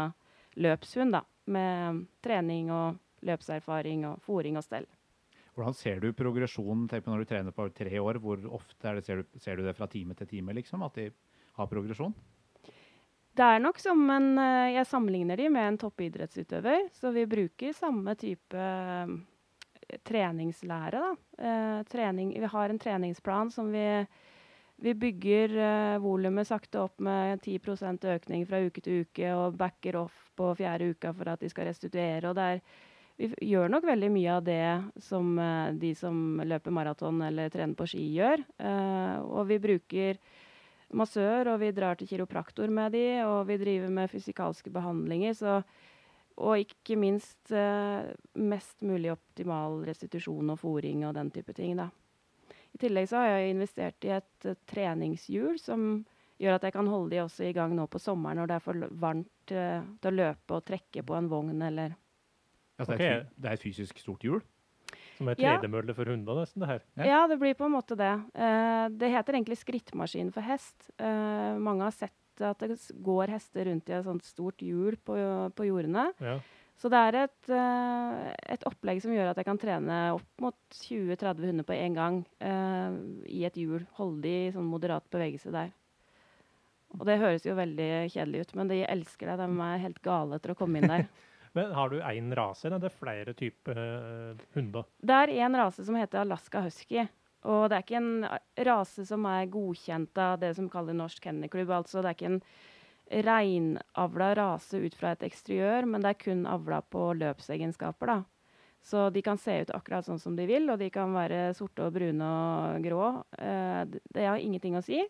løpshund, 0.61 1.15
da. 1.15 1.23
Med 1.53 2.05
trening 2.23 2.69
og 2.71 2.99
løpserfaring 3.27 4.05
og 4.07 4.21
fòring 4.27 4.59
og 4.59 4.67
stell. 4.67 4.87
Hvordan 5.53 5.75
ser 5.77 6.01
du 6.01 6.15
progresjonen 6.17 6.87
når 6.89 7.23
du 7.23 7.29
trener 7.29 7.53
på 7.53 7.67
tre 7.77 7.99
år? 8.01 8.19
Hvor 8.23 8.41
ofte 8.57 8.95
det, 8.97 9.05
ser, 9.05 9.21
du, 9.21 9.41
ser, 9.41 9.59
du, 9.59 9.67
det 9.67 9.77
fra 9.77 9.89
time 9.91 10.17
til 10.17 10.31
time, 10.31 10.55
liksom? 10.57 10.85
At 10.87 10.97
de 10.97 11.11
har 11.59 11.69
progresjon? 11.69 12.15
Det 13.37 13.45
er 13.45 13.61
nok 13.65 13.79
som 13.81 14.01
en 14.13 14.31
eh, 14.41 14.75
Jeg 14.79 14.89
sammenligner 14.89 15.41
de 15.41 15.51
med 15.53 15.69
en 15.69 15.79
toppidrettsutøver. 15.85 16.89
Så 16.97 17.13
vi 17.13 17.29
bruker 17.29 17.77
samme 17.77 18.17
type 18.17 18.57
uh, 18.57 19.13
treningslære. 20.09 21.05
Uh, 21.37 21.81
trening, 21.93 22.33
vi 22.41 22.53
har 22.57 22.73
en 22.73 22.81
treningsplan 22.81 23.53
som 23.53 23.73
vi 23.73 23.87
vi 24.83 24.95
bygger 24.99 25.53
uh, 25.55 25.99
volumet 26.03 26.49
sakte 26.49 26.81
opp 26.81 26.99
med 27.05 27.39
10% 27.45 28.03
økning 28.17 28.47
fra 28.49 28.59
uke 28.65 28.83
til 28.83 29.05
uke 29.05 29.29
og 29.37 29.55
backer 29.61 30.01
off 30.01 30.17
på 30.35 30.49
fjerde 30.59 30.89
uka 30.91 31.13
for 31.15 31.31
at 31.31 31.45
de 31.45 31.51
skal 31.53 31.69
restituere. 31.69 32.25
og 32.29 32.35
det 32.35 32.43
er 32.43 32.65
vi 33.23 33.51
gjør 33.53 33.71
nok 33.71 33.87
veldig 33.87 34.09
mye 34.13 34.35
av 34.35 34.43
det 34.47 34.65
som 35.05 35.37
uh, 35.39 35.71
de 35.79 35.93
som 35.99 36.41
løper 36.43 36.75
maraton 36.75 37.23
eller 37.27 37.53
trener 37.53 37.77
på 37.79 37.87
ski, 37.93 38.03
gjør. 38.17 38.43
Uh, 38.59 39.23
og 39.23 39.47
vi 39.51 39.61
bruker 39.63 40.19
massør, 40.99 41.55
og 41.55 41.63
vi 41.63 41.71
drar 41.77 41.99
til 41.99 42.11
kiropraktor 42.11 42.73
med 42.73 42.97
de, 42.97 43.07
og 43.25 43.47
vi 43.49 43.61
driver 43.61 43.93
med 43.95 44.11
fysikalske 44.13 44.73
behandlinger. 44.75 45.37
Så, 45.39 45.61
og 46.43 46.65
ikke 46.65 46.99
minst 46.99 47.55
uh, 47.55 48.11
mest 48.35 48.83
mulig 48.87 49.13
optimal 49.15 49.83
restitusjon 49.87 50.55
og 50.55 50.61
fòring 50.61 51.07
og 51.09 51.17
den 51.19 51.31
type 51.35 51.55
ting. 51.57 51.77
da. 51.79 51.89
I 52.73 52.81
tillegg 52.81 53.09
så 53.11 53.21
har 53.21 53.35
jeg 53.37 53.55
investert 53.55 54.09
i 54.09 54.15
et 54.17 54.53
treningshjul 54.67 55.59
som 55.61 56.03
gjør 56.43 56.57
at 56.57 56.65
jeg 56.67 56.75
kan 56.75 56.89
holde 56.89 57.13
de 57.13 57.21
også 57.23 57.45
i 57.47 57.55
gang 57.55 57.75
nå 57.77 57.85
på 57.87 58.01
sommeren 58.03 58.41
når 58.41 58.49
det 58.49 58.55
er 58.57 58.65
for 58.65 58.87
varmt 58.99 59.53
til 59.53 60.09
å 60.09 60.15
løpe 60.15 60.57
og 60.57 60.65
trekke 60.67 61.05
på 61.07 61.15
en 61.15 61.29
vogn 61.31 61.61
eller 61.63 61.93
Altså, 62.83 62.99
det, 62.99 63.07
er 63.09 63.21
et, 63.23 63.33
det 63.39 63.51
er 63.51 63.59
et 63.59 63.65
fysisk 63.65 64.03
stort 64.03 64.27
hjul. 64.27 64.43
Som 65.17 65.29
er 65.31 65.39
Ja. 65.39 65.57
tredemølle 65.57 65.95
for 65.95 66.09
hunder, 66.11 66.41
nesten, 66.43 66.61
det 66.65 66.69
her. 66.69 66.83
Ja. 66.99 67.05
Ja, 67.07 67.21
det 67.31 67.39
blir 67.41 67.55
på 67.57 67.67
en 67.69 67.77
måte 67.77 67.97
det. 67.97 68.13
Uh, 68.35 68.89
det 68.99 69.13
heter 69.13 69.39
egentlig 69.39 69.61
skrittmaskin 69.61 70.33
for 70.35 70.45
hest. 70.45 70.91
Uh, 71.01 71.59
mange 71.63 71.87
har 71.87 71.95
sett 71.95 72.43
at 72.43 72.59
det 72.65 72.79
går 73.05 73.31
hester 73.31 73.69
rundt 73.69 73.89
i 73.89 73.95
et 73.95 74.05
sånt 74.07 74.25
stort 74.27 74.59
hjul 74.65 74.97
på, 75.05 75.15
på 75.55 75.67
jordene. 75.69 76.09
Ja. 76.21 76.41
Så 76.81 76.89
det 76.91 76.99
er 76.99 77.17
et, 77.21 77.51
uh, 77.53 78.33
et 78.51 78.65
opplegg 78.67 78.99
som 79.05 79.13
gjør 79.15 79.29
at 79.31 79.39
jeg 79.39 79.47
kan 79.47 79.61
trene 79.61 79.99
opp 80.17 80.43
mot 80.43 80.57
20-30 80.81 81.45
hunder 81.53 81.67
på 81.69 81.77
en 81.77 81.95
gang 81.95 82.17
eh, 82.43 82.97
i 83.31 83.45
et 83.47 83.55
hjul. 83.61 83.85
Holde 84.01 84.25
de 84.25 84.33
i 84.49 84.51
sånn 84.55 84.67
moderat 84.67 85.07
bevegelse 85.13 85.53
der. 85.55 85.71
Og 86.99 87.05
det 87.07 87.21
høres 87.23 87.47
jo 87.47 87.55
veldig 87.57 87.91
kjedelig 88.13 88.43
ut, 88.43 88.57
men 88.59 88.73
de 88.73 88.81
elsker 88.85 89.31
det. 89.31 89.37
De 89.41 89.47
er 89.69 89.85
helt 89.85 90.03
gale 90.05 90.37
etter 90.41 90.53
å 90.53 90.59
komme 90.59 90.83
inn 90.83 90.91
der. 90.91 91.07
Men 91.53 91.73
har 91.73 91.91
du 91.91 92.01
én 92.01 92.35
rase, 92.35 92.67
eller 92.67 92.79
er 92.79 92.87
det 92.87 92.97
flere 92.97 93.35
typer 93.37 93.79
eh, 93.79 94.45
hunder? 94.55 94.87
Det 94.99 95.17
er 95.25 95.35
en 95.45 95.57
rase 95.61 95.85
som 95.85 95.97
heter 95.99 96.23
Alaska 96.23 96.63
Husky. 96.65 97.05
Og 97.51 97.67
det 97.69 97.77
er 97.77 97.85
ikke 97.85 97.99
en 98.01 98.27
eh, 98.29 98.43
rase 98.69 99.05
som 99.09 99.27
er 99.29 99.51
godkjent 99.53 100.21
av 100.23 100.39
det 100.41 100.55
som 100.57 100.71
kalles 100.73 100.97
Norsk 100.97 101.25
Kennelklubb. 101.27 101.75
Altså 101.77 102.01
det 102.01 102.13
er 102.13 102.17
ikke 102.17 102.31
en 102.31 102.43
reinavla 103.27 104.31
rase 104.39 104.81
ut 104.81 104.95
fra 104.97 105.13
et 105.13 105.27
eksteriør, 105.29 105.89
men 105.91 106.05
det 106.05 106.15
er 106.15 106.23
kun 106.23 106.47
avla 106.49 106.81
på 106.81 107.11
løpsegenskaper, 107.21 108.15
da. 108.15 108.23
Så 108.83 109.11
de 109.15 109.21
kan 109.23 109.39
se 109.39 109.61
ut 109.63 109.71
akkurat 109.77 110.07
sånn 110.09 110.19
som 110.19 110.35
de 110.35 110.47
vil, 110.49 110.65
og 110.73 110.81
de 110.81 110.89
kan 110.91 111.13
være 111.15 111.53
sorte 111.55 111.85
og 111.85 111.93
brune 111.95 112.31
og 112.31 112.87
grå. 112.87 113.11
Eh, 113.37 113.83
det 114.17 114.25
har 114.25 114.41
ingenting 114.41 114.79
å 114.81 114.87
si. 114.87 115.03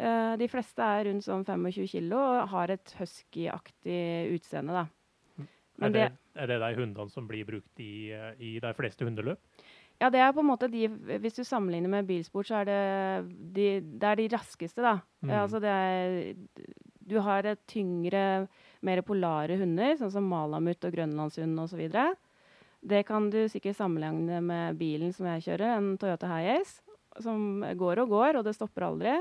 De 0.00 0.46
fleste 0.48 0.80
er 0.86 1.02
rundt 1.08 1.24
sånn 1.26 1.42
25 1.44 1.88
kilo 1.90 2.16
og 2.16 2.52
har 2.54 2.70
et 2.72 2.92
husky-aktig 2.96 4.30
utseende, 4.32 4.78
da. 4.78 4.84
Er 5.80 5.88
Men 5.88 5.92
det, 5.92 6.08
det- 6.10 6.42
er 6.42 6.46
det 6.46 6.58
de 6.60 6.74
hundene 6.80 7.10
som 7.10 7.26
blir 7.28 7.44
brukt 7.48 7.80
i, 7.80 8.10
i 8.38 8.58
de 8.60 8.72
fleste 8.76 9.04
hundeløp? 9.06 9.38
Ja, 10.00 10.08
det 10.08 10.20
er 10.20 10.32
på 10.32 10.40
en 10.40 10.48
måte 10.48 10.68
de 10.72 10.86
Hvis 11.20 11.36
du 11.36 11.42
sammenligner 11.44 11.88
med 11.92 12.06
bilsport, 12.08 12.46
så 12.48 12.60
er 12.62 12.64
det 12.64 13.52
de, 13.52 13.66
det 13.80 14.02
er 14.08 14.16
de 14.16 14.28
raskeste, 14.32 14.80
da. 14.80 14.94
Mm. 15.22 15.30
Altså 15.42 15.60
det 15.60 15.68
er 15.68 16.34
Du 17.10 17.18
har 17.20 17.44
et 17.44 17.60
tyngre, 17.66 18.46
mer 18.82 19.02
polare 19.02 19.58
hunder, 19.58 19.96
sånn 19.98 20.12
som 20.14 20.28
malamut 20.30 20.84
og 20.86 20.92
grønlandshund 20.94 21.58
osv. 21.58 21.82
Det 22.80 23.00
kan 23.04 23.28
du 23.30 23.42
sikkert 23.50 23.76
sammenligne 23.76 24.38
med 24.40 24.78
bilen 24.78 25.12
som 25.12 25.26
jeg 25.26 25.42
kjører, 25.48 25.76
en 25.76 25.98
Toyota 25.98 26.28
Hiace, 26.30 26.80
som 27.20 27.60
går 27.76 27.98
og 28.04 28.08
går, 28.14 28.38
og 28.38 28.44
det 28.46 28.54
stopper 28.54 28.86
aldri. 28.86 29.16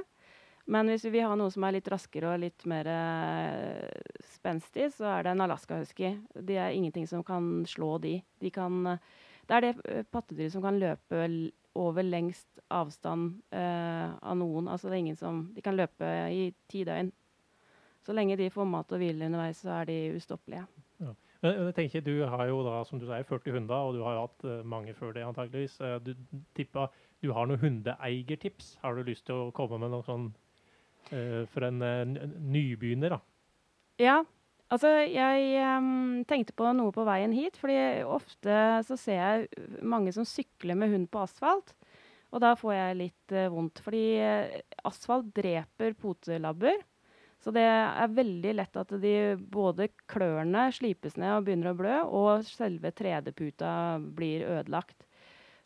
Men 0.70 0.92
hvis 0.92 1.08
vi 1.08 1.16
vil 1.18 1.26
ha 1.26 1.38
noe 1.38 1.50
som 1.50 1.66
er 1.66 1.80
litt 1.80 1.88
raskere 1.90 2.30
og 2.30 2.44
litt 2.44 2.66
mer 2.70 2.88
uh, 2.94 3.88
spenstig, 4.36 4.92
så 4.94 5.08
er 5.16 5.26
det 5.26 5.34
en 5.34 5.46
Alaska 5.48 5.80
Husky. 5.80 6.14
Det 6.36 6.60
er 6.62 6.76
ingenting 6.76 7.08
som 7.10 7.24
kan 7.26 7.64
slå 7.70 7.96
de. 8.04 8.20
De 8.42 8.52
kan 8.54 8.84
det 9.50 9.56
er 9.58 9.64
det 9.66 9.70
eh, 9.90 10.04
pattedyret 10.06 10.54
som 10.54 10.62
kan 10.62 10.78
løpe 10.78 11.24
over 11.80 12.06
lengst 12.06 12.60
avstand 12.70 13.40
uh, 13.50 14.14
av 14.22 14.36
noen. 14.38 14.68
Altså 14.70 14.90
det 14.90 15.00
er 15.00 15.02
ingen 15.08 15.18
som 15.18 15.48
De 15.56 15.64
kan 15.66 15.78
løpe 15.78 16.06
i 16.30 16.52
ti 16.70 16.84
døgn. 16.86 17.10
Så 18.06 18.14
lenge 18.14 18.38
de 18.38 18.52
får 18.54 18.70
mat 18.70 18.94
og 18.94 19.02
hvile 19.02 19.26
underveis, 19.26 19.64
så 19.64 19.80
er 19.80 19.90
de 19.90 19.98
ustoppelige. 20.20 20.68
Jeg 21.40 21.74
tenker, 21.74 22.02
Du 22.04 22.26
har 22.28 22.46
jo 22.50 22.62
da, 22.66 22.84
som 22.84 23.00
du 23.00 23.08
sier, 23.08 23.24
40 23.24 23.56
hunder, 23.56 23.76
og 23.88 23.96
du 23.96 24.04
har 24.04 24.20
hatt 24.20 24.46
mange 24.68 24.94
før 24.94 25.14
det 25.16 25.24
antageligvis. 25.24 25.78
Du, 26.04 26.14
du 27.24 27.32
har 27.32 27.48
noen 27.48 27.62
hundeeiertips. 27.64 28.74
Har 28.84 28.96
du 28.96 29.08
lyst 29.08 29.26
til 29.30 29.48
å 29.48 29.52
komme 29.56 29.80
med 29.80 29.94
noen 29.94 30.08
sånn 30.08 30.28
for 31.54 31.66
en 31.68 31.82
eh, 31.86 32.28
nybegynner? 32.40 33.18
da? 33.18 33.20
Ja. 34.00 34.20
Altså, 34.70 34.92
jeg 35.10 35.64
um, 35.66 36.20
tenkte 36.30 36.54
på 36.54 36.70
noe 36.78 36.94
på 36.94 37.02
veien 37.08 37.32
hit, 37.34 37.56
fordi 37.58 38.04
ofte 38.06 38.58
så 38.86 38.98
ser 39.02 39.18
jeg 39.18 39.82
mange 39.82 40.14
som 40.14 40.28
sykler 40.30 40.78
med 40.78 40.94
hund 40.94 41.08
på 41.10 41.24
asfalt. 41.24 41.74
Og 42.30 42.44
da 42.44 42.54
får 42.58 42.76
jeg 42.76 43.00
litt 43.00 43.34
uh, 43.34 43.48
vondt, 43.50 43.82
fordi 43.82 44.04
eh, 44.22 44.60
asfalt 44.86 45.32
dreper 45.34 45.98
potelabber. 45.98 46.78
Så 47.42 47.54
det 47.56 47.64
er 47.66 48.14
veldig 48.14 48.54
lett 48.60 48.78
at 48.78 48.92
de 49.02 49.16
både 49.40 49.88
klørne 50.12 50.68
slipes 50.76 51.16
ned 51.18 51.38
og 51.38 51.48
begynner 51.48 51.72
å 51.72 51.80
blø, 51.80 51.98
og 52.06 52.46
selve 52.46 52.92
3D-puta 52.94 53.72
blir 53.98 54.44
ødelagt. 54.44 55.08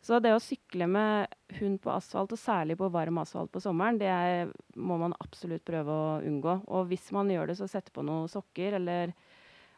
Så 0.03 0.19
det 0.19 0.33
å 0.35 0.41
sykle 0.43 0.87
med 0.91 1.31
hund 1.61 1.79
på 1.83 1.91
asfalt, 1.93 2.33
og 2.35 2.39
særlig 2.39 2.75
på 2.79 2.89
varm 2.91 3.21
asfalt 3.21 3.53
på 3.53 3.61
sommeren, 3.63 4.01
det 4.01 4.09
er, 4.11 4.49
må 4.75 4.97
man 4.99 5.15
absolutt 5.23 5.63
prøve 5.63 5.95
å 5.95 6.17
unngå. 6.27 6.57
Og 6.75 6.89
hvis 6.89 7.07
man 7.15 7.31
gjør 7.31 7.53
det, 7.53 7.55
så 7.59 7.69
sette 7.71 7.93
på 7.95 8.03
noen 8.03 8.27
sokker 8.31 8.79
eller 8.81 9.15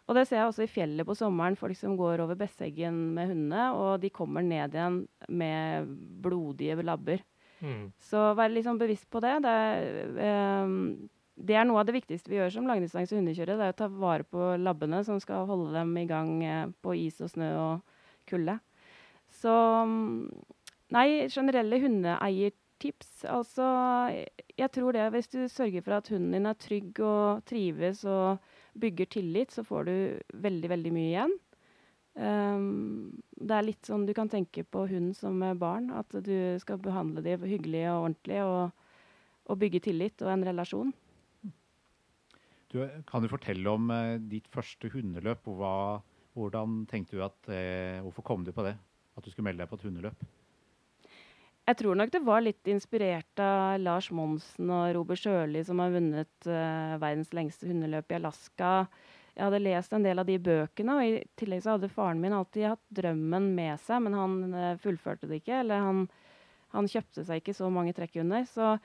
Og 0.05 0.13
det 0.13 0.27
ser 0.29 0.37
jeg 0.37 0.49
også 0.51 0.61
i 0.61 0.69
fjellet 0.69 1.05
på 1.05 1.15
sommeren, 1.17 1.55
folk 1.57 1.73
som 1.79 1.95
går 1.97 2.21
over 2.21 2.37
Besseggen 2.37 2.93
med 3.15 3.31
hundene, 3.31 3.71
og 3.73 4.03
de 4.03 4.11
kommer 4.13 4.43
ned 4.45 4.75
igjen 4.77 4.99
med 5.33 5.87
blodige 6.21 6.77
labber. 6.85 7.23
Mm. 7.57 7.87
Så 7.97 8.21
vær 8.37 8.53
sånn 8.61 8.77
bevisst 8.77 9.09
på 9.09 9.21
det. 9.25 9.33
Det 9.41 9.49
er, 9.49 10.19
ehm, 10.27 11.09
det 11.35 11.57
er 11.57 11.65
noe 11.65 11.81
av 11.81 11.87
det 11.89 11.97
viktigste 11.97 12.29
vi 12.29 12.37
gjør 12.37 12.53
som 12.53 12.69
langdistanse 12.69 13.17
hundekjørere. 13.17 13.57
Det 13.57 13.65
er 13.65 13.73
å 13.73 13.79
ta 13.81 13.87
vare 13.89 14.23
på 14.29 14.51
labbene 14.61 15.01
som 15.03 15.17
skal 15.19 15.47
holde 15.49 15.73
dem 15.73 15.97
i 15.97 16.05
gang 16.05 16.31
eh, 16.43 16.69
på 16.85 16.93
is 17.01 17.17
og 17.25 17.33
snø 17.33 17.49
og 17.57 17.97
kulde. 18.29 18.59
Så 19.45 19.53
mm, 19.85 20.29
Nei, 20.93 21.27
generelle 21.33 21.79
hundeeiertips. 21.81 23.25
Altså, 23.29 23.65
jeg 24.53 24.69
tror 24.73 24.93
det 24.95 25.07
hvis 25.15 25.31
du 25.33 25.39
sørger 25.49 25.81
for 25.85 25.97
at 25.97 26.11
hunden 26.13 26.35
din 26.37 26.49
er 26.49 26.59
trygg 26.61 27.01
og 27.03 27.41
trives 27.49 28.03
og 28.09 28.43
bygger 28.79 29.09
tillit, 29.17 29.55
så 29.55 29.65
får 29.65 29.89
du 29.89 29.95
veldig, 30.45 30.69
veldig 30.75 30.93
mye 30.93 31.09
igjen. 31.09 31.35
Um, 32.15 33.17
det 33.35 33.57
er 33.57 33.65
litt 33.65 33.89
sånn 33.89 34.05
du 34.07 34.13
kan 34.15 34.29
tenke 34.31 34.63
på 34.63 34.85
hund 34.87 35.17
som 35.17 35.41
barn. 35.59 35.89
At 35.91 36.13
du 36.13 36.35
skal 36.61 36.79
behandle 36.83 37.25
dem 37.25 37.43
hyggelig 37.49 37.87
og 37.89 38.05
ordentlig 38.05 38.41
og, 38.45 38.85
og 39.49 39.61
bygge 39.65 39.87
tillit 39.89 40.23
og 40.23 40.31
en 40.35 40.47
relasjon. 40.47 40.93
Du, 42.71 42.81
kan 43.07 43.23
du 43.23 43.31
fortelle 43.31 43.71
om 43.71 43.91
eh, 43.93 44.17
ditt 44.19 44.47
første 44.51 44.89
hundeløp? 44.91 45.47
Hva, 45.47 46.01
hvordan 46.35 46.83
tenkte 46.91 47.17
du 47.17 47.23
at, 47.23 47.37
eh, 47.49 48.01
Hvorfor 48.03 48.25
kom 48.27 48.43
du 48.45 48.51
på 48.55 48.65
det? 48.67 48.75
At 49.15 49.23
du 49.23 49.31
skulle 49.31 49.47
melde 49.47 49.63
deg 49.63 49.71
på 49.71 49.79
et 49.79 49.87
hundeløp? 49.87 50.25
Jeg 51.65 51.79
tror 51.79 51.97
nok 51.97 52.11
det 52.13 52.21
var 52.21 52.43
litt 52.45 52.69
inspirert 52.69 53.41
av 53.41 53.79
Lars 53.81 54.11
Monsen 54.13 54.69
og 54.69 54.91
Robert 54.93 55.17
Sjøli, 55.17 55.63
som 55.65 55.79
har 55.81 55.95
vunnet 55.95 56.49
uh, 56.49 56.93
verdens 57.01 57.31
lengste 57.33 57.65
hundeløp 57.65 58.13
i 58.13 58.19
Alaska. 58.19 58.73
Jeg 59.33 59.47
hadde 59.47 59.63
lest 59.63 59.95
en 59.95 60.05
del 60.05 60.21
av 60.21 60.29
de 60.29 60.35
bøkene, 60.39 60.93
og 60.99 61.07
i 61.07 61.23
tillegg 61.39 61.63
så 61.65 61.73
hadde 61.73 61.89
faren 61.89 62.21
min 62.21 62.35
alltid 62.37 62.69
hatt 62.69 62.83
drømmen 62.99 63.49
med 63.57 63.81
seg, 63.81 64.03
men 64.05 64.13
han 64.19 64.37
uh, 64.53 64.77
fullførte 64.83 65.31
det 65.31 65.41
ikke, 65.41 65.63
eller 65.63 65.81
han, 65.87 66.05
han 66.75 66.91
kjøpte 66.91 67.25
seg 67.25 67.41
ikke 67.41 67.57
så 67.57 67.71
mange 67.73 67.95
trekkhunder. 67.97 68.45
Så 68.51 68.75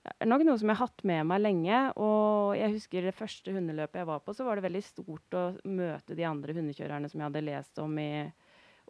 det 0.00 0.24
er 0.24 0.30
nok 0.32 0.46
noe 0.48 0.56
som 0.56 0.72
jeg 0.72 0.78
har 0.80 0.88
hatt 0.88 1.04
med 1.12 1.28
meg 1.28 1.42
lenge. 1.44 1.80
Og 2.00 2.56
jeg 2.56 2.72
husker 2.78 3.04
det 3.04 3.18
første 3.20 3.52
hundeløpet 3.52 4.00
jeg 4.00 4.08
var 4.08 4.24
på, 4.24 4.32
så 4.32 4.48
var 4.48 4.56
det 4.56 4.64
veldig 4.64 4.86
stort 4.86 5.36
å 5.36 5.44
møte 5.68 6.16
de 6.16 6.24
andre 6.24 6.56
hundekjørerne 6.56 7.12
som 7.12 7.20
jeg 7.20 7.28
hadde 7.28 7.48
lest 7.50 7.84
om 7.84 8.00
i 8.00 8.12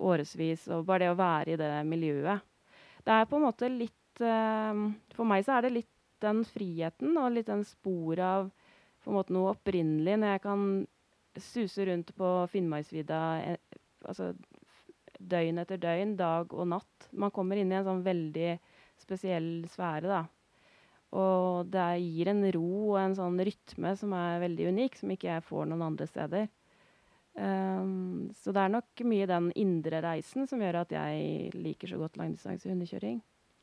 årevis, 0.01 0.67
og 0.73 0.87
bare 0.89 1.05
det 1.05 1.13
å 1.13 1.19
være 1.19 1.55
i 1.55 1.61
det 1.61 1.73
miljøet. 1.89 2.47
Det 3.05 3.17
er 3.17 3.29
på 3.29 3.39
en 3.39 3.47
måte 3.47 3.71
litt 3.73 4.23
eh, 4.25 4.81
For 5.17 5.29
meg 5.29 5.45
så 5.47 5.57
er 5.57 5.67
det 5.67 5.77
litt 5.79 5.93
den 6.21 6.43
friheten 6.45 7.17
og 7.17 7.33
litt 7.33 7.49
den 7.49 7.63
sporet 7.65 8.25
av 8.25 8.51
på 9.01 9.09
en 9.09 9.17
måte 9.17 9.33
noe 9.33 9.55
opprinnelig, 9.55 10.19
når 10.21 10.35
jeg 10.35 10.43
kan 10.45 10.65
suse 11.41 11.87
rundt 11.89 12.11
på 12.19 12.33
Finnmarksvidda 12.53 13.21
eh, 13.47 13.79
altså, 14.05 14.35
døgn 15.21 15.63
etter 15.63 15.81
døgn, 15.81 16.17
dag 16.19 16.53
og 16.53 16.69
natt. 16.69 17.09
Man 17.13 17.33
kommer 17.33 17.61
inn 17.61 17.73
i 17.73 17.79
en 17.79 17.87
sånn 17.87 18.05
veldig 18.05 18.53
spesiell 19.01 19.51
sfære, 19.73 20.11
da. 20.11 20.23
Og 21.17 21.67
det 21.73 21.89
gir 22.05 22.31
en 22.31 22.45
ro 22.55 22.69
og 22.93 23.01
en 23.01 23.17
sånn 23.19 23.41
rytme 23.43 23.95
som 23.99 24.13
er 24.15 24.43
veldig 24.45 24.69
unik, 24.71 25.01
som 25.01 25.11
ikke 25.11 25.33
jeg 25.33 25.47
får 25.49 25.71
noen 25.71 25.89
andre 25.89 26.07
steder. 26.07 26.47
Um, 27.39 28.31
så 28.35 28.53
det 28.53 28.63
er 28.65 28.73
nok 28.75 29.03
mye 29.07 29.27
den 29.31 29.51
indre 29.59 30.01
reisen 30.03 30.49
som 30.51 30.63
gjør 30.63 30.83
at 30.83 30.95
jeg 30.97 31.53
liker 31.55 31.93
så 31.93 32.01
godt 32.01 32.19
langdistansehundekjøring. 32.21 33.21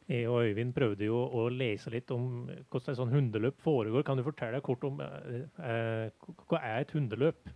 Jeg 0.08 0.28
og 0.32 0.46
Øyvind 0.48 0.72
prøvde 0.72 1.10
jo 1.10 1.20
å 1.20 1.50
lese 1.52 1.92
litt 1.92 2.12
om 2.16 2.48
hvordan 2.48 2.94
et 2.94 3.00
sånn 3.00 3.12
hundeløp 3.12 3.58
foregår. 3.60 4.06
Kan 4.08 4.20
du 4.20 4.24
fortelle 4.24 4.64
kort 4.64 4.86
om 4.88 5.02
eh, 5.04 5.42
eh, 5.60 6.30
hva 6.48 6.62
er 6.64 6.86
et 6.86 6.94
hundeløp? 6.96 7.52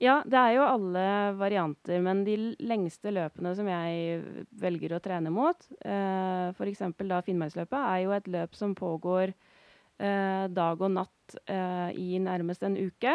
Ja, 0.00 0.16
det 0.24 0.38
er 0.40 0.54
jo 0.56 0.64
alle 0.64 1.04
varianter, 1.36 2.00
men 2.02 2.24
de 2.24 2.34
lengste 2.64 3.12
løpene 3.12 3.52
som 3.54 3.68
jeg 3.68 4.46
velger 4.62 4.96
å 4.96 5.00
trene 5.04 5.30
mot, 5.30 5.66
eh, 5.84 6.50
f.eks. 6.56 6.86
da 7.04 7.20
Finnmarksløpet, 7.26 7.78
er 7.78 8.06
jo 8.06 8.14
et 8.16 8.30
løp 8.32 8.56
som 8.56 8.72
pågår 8.74 9.30
eh, 9.30 10.46
dag 10.50 10.80
og 10.80 10.94
natt 10.96 11.36
eh, 11.44 11.92
i 12.00 12.16
nærmest 12.18 12.64
en 12.64 12.80
uke. 12.80 13.14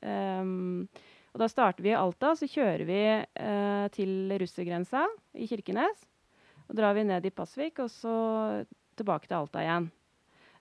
Um, 0.00 0.88
og 1.32 1.38
da 1.42 1.46
starter 1.50 1.84
vi 1.84 1.92
i 1.92 1.98
Alta, 1.98 2.32
så 2.34 2.48
kjører 2.50 2.84
vi 2.88 3.00
eh, 3.06 3.86
til 3.94 4.32
russergrensa 4.40 5.04
i 5.38 5.46
Kirkenes. 5.50 6.06
Og 6.68 6.76
drar 6.78 6.94
vi 6.94 7.04
ned 7.06 7.26
i 7.26 7.30
Pasvik, 7.34 7.78
og 7.82 7.90
så 7.90 8.14
tilbake 8.98 9.26
til 9.30 9.38
Alta 9.38 9.62
igjen. 9.64 9.90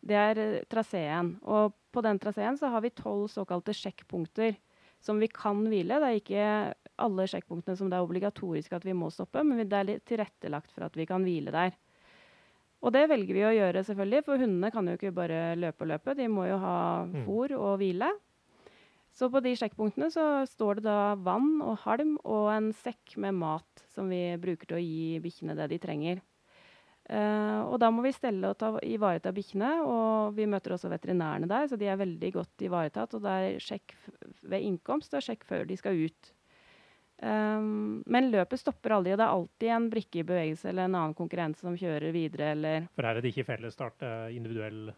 Det 0.05 0.15
er 0.17 0.41
eh, 0.43 0.63
traseen. 0.69 1.36
Og 1.43 1.73
på 1.93 2.03
den 2.05 2.19
traseen 2.21 2.58
så 2.58 2.69
har 2.69 2.82
vi 2.86 2.93
tolv 2.93 3.27
såkalte 3.34 3.73
sjekkpunkter 3.73 4.55
som 5.01 5.19
vi 5.21 5.27
kan 5.32 5.62
hvile. 5.71 5.97
Det 6.03 6.08
er 6.10 6.19
ikke 6.19 6.45
alle 6.99 7.25
sjekkpunktene 7.32 7.77
som 7.79 7.89
det 7.89 7.97
er 7.97 8.05
obligatorisk 8.05 8.73
at 8.75 8.86
vi 8.86 8.93
må 8.93 9.10
stoppe, 9.13 9.41
men 9.47 9.62
det 9.63 9.77
er 9.77 9.88
litt 9.88 10.05
tilrettelagt 10.10 10.73
for 10.75 10.86
at 10.89 10.97
vi 10.99 11.05
kan 11.10 11.23
hvile 11.25 11.53
der. 11.55 11.73
Og 12.79 12.93
det 12.95 13.05
velger 13.12 13.36
vi 13.36 13.41
å 13.43 13.51
gjøre, 13.58 13.82
selvfølgelig, 13.84 14.23
for 14.23 14.39
hundene 14.39 14.69
kan 14.71 14.88
jo 14.88 14.95
ikke 14.95 15.12
bare 15.15 15.39
løpe 15.60 15.84
og 15.84 15.89
løpe. 15.91 16.13
De 16.15 16.27
må 16.32 16.45
jo 16.47 16.58
ha 16.62 16.75
Mm. 17.10 17.25
fôr 17.25 17.51
og 17.58 17.77
hvile. 17.82 18.08
Så 19.15 19.28
på 19.34 19.41
de 19.43 19.56
sjekkpunktene 19.58 20.10
så 20.13 20.26
står 20.48 20.80
det 20.80 20.88
da 20.88 21.15
vann 21.19 21.60
og 21.65 21.80
halm 21.84 22.15
og 22.24 22.52
en 22.54 22.72
sekk 22.78 23.17
med 23.19 23.36
mat 23.41 23.86
som 23.93 24.12
vi 24.12 24.22
bruker 24.41 24.69
til 24.69 24.78
å 24.78 24.84
gi 24.84 25.22
bikkjene 25.24 25.58
det 25.58 25.69
de 25.74 25.80
trenger. 25.82 26.22
Uh, 27.10 27.65
og 27.65 27.80
da 27.82 27.88
må 27.89 28.04
vi 28.06 28.13
stelle 28.13 28.52
og 28.52 28.58
ta, 28.62 28.76
ivareta 28.86 29.32
bikkjene, 29.34 29.69
og 29.82 30.36
vi 30.38 30.45
møter 30.45 30.76
også 30.76 30.91
veterinærene 30.91 31.50
der, 31.50 31.65
så 31.65 31.80
de 31.80 31.88
er 31.89 31.98
veldig 31.98 32.30
godt 32.36 32.65
ivaretatt. 32.67 33.15
Og 33.17 33.24
det 33.26 33.32
er 33.34 33.63
sjekk 33.65 33.95
ved 34.45 34.67
innkomst 34.67 35.17
og 35.17 35.26
sjekk 35.26 35.48
før 35.50 35.65
de 35.65 35.78
skal 35.80 35.98
ut. 36.06 36.30
Um, 37.19 38.00
men 38.08 38.30
løpet 38.32 38.62
stopper 38.62 38.93
aldri, 38.95 39.15
og 39.15 39.19
det 39.19 39.26
er 39.26 39.34
alltid 39.34 39.74
en 39.76 39.89
brikke 39.91 40.22
i 40.22 40.28
bevegelse 40.30 40.69
eller 40.69 40.86
en 40.86 41.00
annen 41.02 41.17
konkurrent 41.17 41.58
som 41.60 41.76
kjører 41.76 42.13
videre, 42.15 42.54
eller 42.54 42.86
For 42.93 43.10
her 43.10 43.17
er 43.17 43.26
det 43.26 43.34
ikke 43.34 43.50
fellesstart, 43.50 44.06
er 44.06 44.38
individuell 44.38 44.93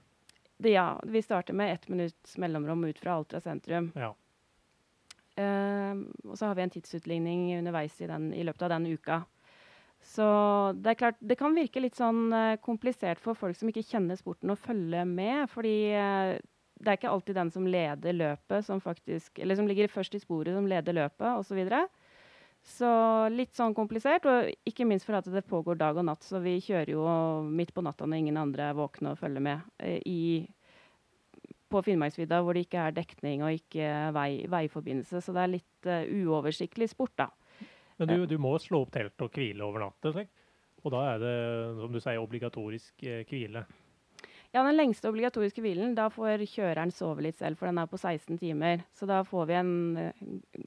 det, 0.61 0.75
Ja, 0.75 1.01
vi 1.03 1.21
starter 1.21 1.53
med 1.57 1.73
ett 1.73 1.87
minutts 1.89 2.37
mellomrom 2.37 2.83
ut 2.85 2.99
fra 2.99 3.13
Altra 3.13 3.41
sentrum. 3.41 3.91
Ja. 3.95 4.13
Uh, 5.39 6.01
og 6.27 6.35
så 6.37 6.49
har 6.49 6.57
vi 6.57 6.65
en 6.65 6.73
tidsutligning 6.73 7.45
underveis 7.57 7.95
i, 8.01 8.07
den, 8.07 8.33
i 8.35 8.43
løpet 8.43 8.67
av 8.67 8.73
den 8.75 8.89
uka. 8.91 9.21
Så 10.03 10.25
det 10.77 10.91
er 10.91 10.99
klart, 10.99 11.19
det 11.19 11.37
kan 11.39 11.55
virke 11.55 11.81
litt 11.81 11.97
sånn 11.97 12.27
uh, 12.33 12.59
komplisert 12.61 13.21
for 13.21 13.37
folk 13.37 13.57
som 13.57 13.69
ikke 13.71 13.85
kjenner 13.85 14.19
sporten, 14.19 14.51
å 14.51 14.59
følge 14.59 15.05
med. 15.07 15.47
Fordi 15.49 15.75
uh, 15.95 16.35
det 16.81 16.93
er 16.93 16.99
ikke 16.99 17.13
alltid 17.13 17.37
den 17.37 17.51
som 17.53 17.67
leder 17.69 18.17
løpet, 18.17 18.65
som 18.65 18.81
faktisk 18.81 19.39
Eller 19.39 19.57
som 19.57 19.69
ligger 19.69 19.91
først 19.91 20.15
i 20.17 20.21
sporet, 20.21 20.53
som 20.57 20.69
leder 20.69 20.97
løpet, 20.97 21.27
osv. 21.29 21.47
Så, 21.47 21.57
videre. 21.57 21.85
Så 22.65 22.91
litt 23.33 23.55
sånn 23.57 23.75
komplisert. 23.77 24.25
Og 24.29 24.51
ikke 24.69 24.87
minst 24.87 25.07
for 25.07 25.17
at 25.17 25.29
det 25.29 25.43
pågår 25.49 25.79
dag 25.79 25.97
og 25.97 26.07
natt. 26.07 26.25
Så 26.25 26.41
vi 26.43 26.59
kjører 26.63 26.93
jo 26.93 27.05
midt 27.47 27.73
på 27.75 27.83
natta 27.85 28.07
når 28.07 28.23
ingen 28.23 28.41
andre 28.41 28.71
er 28.71 28.77
våkne 28.77 29.13
og 29.13 29.21
følger 29.21 29.43
med. 29.43 29.69
eh, 29.79 30.01
i 30.05 30.47
på 31.71 31.81
Finnmarksvidda 31.85 32.41
hvor 32.43 32.57
det 32.57 32.65
ikke 32.65 32.83
er 32.83 32.95
dekning 32.95 33.45
og 33.45 33.55
ikke 33.55 33.87
vei, 34.15 34.43
veiforbindelse. 34.51 35.21
Så 35.23 35.35
det 35.35 35.43
er 35.43 35.53
litt 35.53 35.87
uh, 35.87 36.03
uoversiktlig 36.03 36.89
sport, 36.91 37.13
da. 37.15 37.29
Men 38.01 38.11
du, 38.11 38.25
du 38.27 38.37
må 38.41 38.55
slå 38.59 38.81
opp 38.83 38.91
telt 38.91 39.23
og 39.23 39.31
hvile 39.37 39.63
over 39.63 39.85
natta, 39.85 40.25
og 40.81 40.93
da 40.93 41.01
er 41.11 41.21
det, 41.21 41.35
som 41.77 41.93
du 41.93 41.99
sier, 42.01 42.17
obligatorisk 42.17 43.03
eh, 43.05 43.21
hvile. 43.29 43.61
Ja, 44.51 44.65
den 44.67 44.75
lengste 44.75 45.07
obligatoriske 45.07 45.63
hvilen, 45.63 45.93
da 45.95 46.09
får 46.11 46.43
kjøreren 46.51 46.91
sove 46.91 47.23
litt 47.23 47.37
selv, 47.39 47.55
for 47.59 47.69
den 47.69 47.79
er 47.79 47.87
på 47.87 47.99
16 47.99 48.35
timer. 48.41 48.81
Så 48.91 49.07
da 49.07 49.21
får 49.23 49.45
vi 49.47 49.55
en 49.55 49.75
eh, 50.01 50.25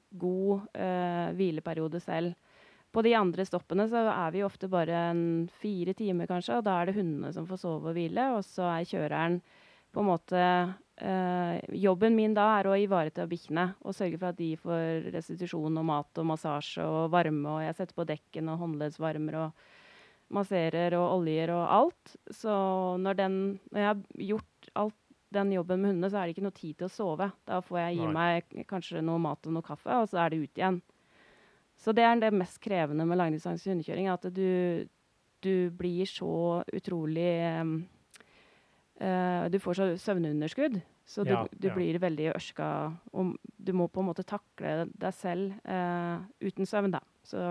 god 0.09 0.65
eh, 0.73 1.27
hvileperiode 1.37 2.01
selv. 2.01 2.33
På 2.95 3.03
de 3.05 3.13
andre 3.17 3.45
stoppene 3.45 3.85
så 3.91 4.01
er 4.09 4.33
vi 4.33 4.41
ofte 4.45 4.71
bare 4.71 5.03
fire 5.61 5.93
timer, 5.93 6.29
kanskje, 6.31 6.57
og 6.57 6.65
da 6.65 6.79
er 6.79 6.89
det 6.89 6.95
hundene 6.97 7.33
som 7.35 7.45
får 7.45 7.61
sove 7.61 7.91
og 7.91 7.97
hvile, 7.97 8.31
og 8.37 8.41
så 8.47 8.71
er 8.71 8.89
kjøreren 8.89 9.37
på 9.93 10.01
en 10.01 10.09
måte 10.09 10.41
Uh, 10.95 11.59
Jobben 11.75 12.13
min 12.15 12.31
da 12.31 12.45
er 12.55 12.69
å 12.71 12.75
ivareta 12.79 13.25
bikkjene 13.27 13.65
og 13.83 13.91
sørge 13.97 14.15
for 14.15 14.29
at 14.29 14.37
de 14.39 14.53
får 14.55 15.09
restitusjon 15.11 15.81
og 15.81 15.83
mat 15.89 16.21
og 16.21 16.27
massasje 16.29 16.85
og 16.87 17.09
varme, 17.11 17.49
og 17.51 17.65
jeg 17.65 17.75
setter 17.75 17.97
på 17.97 18.05
dekken 18.07 18.53
og 18.53 18.61
håndleddsvarmer 18.61 19.35
og 19.41 19.65
masserer 20.33 20.95
og 20.97 21.19
oljer 21.19 21.51
og 21.53 21.65
alt. 21.69 22.15
Så 22.33 22.53
når, 23.01 23.19
den, 23.19 23.39
når 23.71 23.81
jeg 23.81 23.89
har 23.91 24.03
gjort 24.31 24.69
alt 24.81 25.01
den 25.35 25.51
jobben 25.51 25.81
med 25.81 25.91
hundene, 25.91 26.09
så 26.11 26.19
er 26.19 26.27
det 26.27 26.35
ikke 26.35 26.45
noe 26.45 26.55
tid 26.55 26.75
til 26.79 26.87
å 26.87 26.93
sove. 26.93 27.29
Da 27.47 27.61
får 27.65 27.79
jeg 27.81 27.97
gi 27.99 28.07
Nei. 28.07 28.13
meg 28.15 28.67
kanskje 28.69 29.03
noe 29.05 29.21
mat 29.21 29.47
og 29.47 29.55
noe 29.57 29.65
kaffe, 29.65 30.01
og 30.01 30.09
så 30.11 30.21
er 30.23 30.31
det 30.31 30.41
ut 30.43 30.61
igjen. 30.61 30.81
Så 31.81 31.91
det 31.95 32.05
er 32.07 32.21
det 32.21 32.31
mest 32.33 32.61
krevende 32.63 33.05
med 33.07 33.19
langdistanse 33.19 33.67
hundekjøring, 33.69 34.07
at 34.13 34.29
du, 34.33 34.87
du 35.43 35.53
blir 35.75 36.07
så 36.09 36.63
utrolig 36.73 37.31
um, 37.59 37.77
uh, 39.01 39.45
Du 39.51 39.59
får 39.59 39.79
så 39.81 39.89
søvnunderskudd, 39.99 40.79
så 41.05 41.25
du, 41.27 41.33
Ja, 41.35 41.43
du 41.51 41.67
ja. 41.67 41.75
blir 41.75 41.99
veldig 42.01 42.31
ørska. 42.31 42.69
Og 43.13 43.35
du 43.43 43.73
må 43.75 43.89
på 43.91 44.01
en 44.01 44.09
måte 44.09 44.25
takle 44.25 44.87
deg 44.87 45.17
selv 45.19 45.59
uh, 45.67 46.23
uten 46.39 46.69
søvn, 46.69 46.95
da. 46.95 47.03
Så 47.27 47.43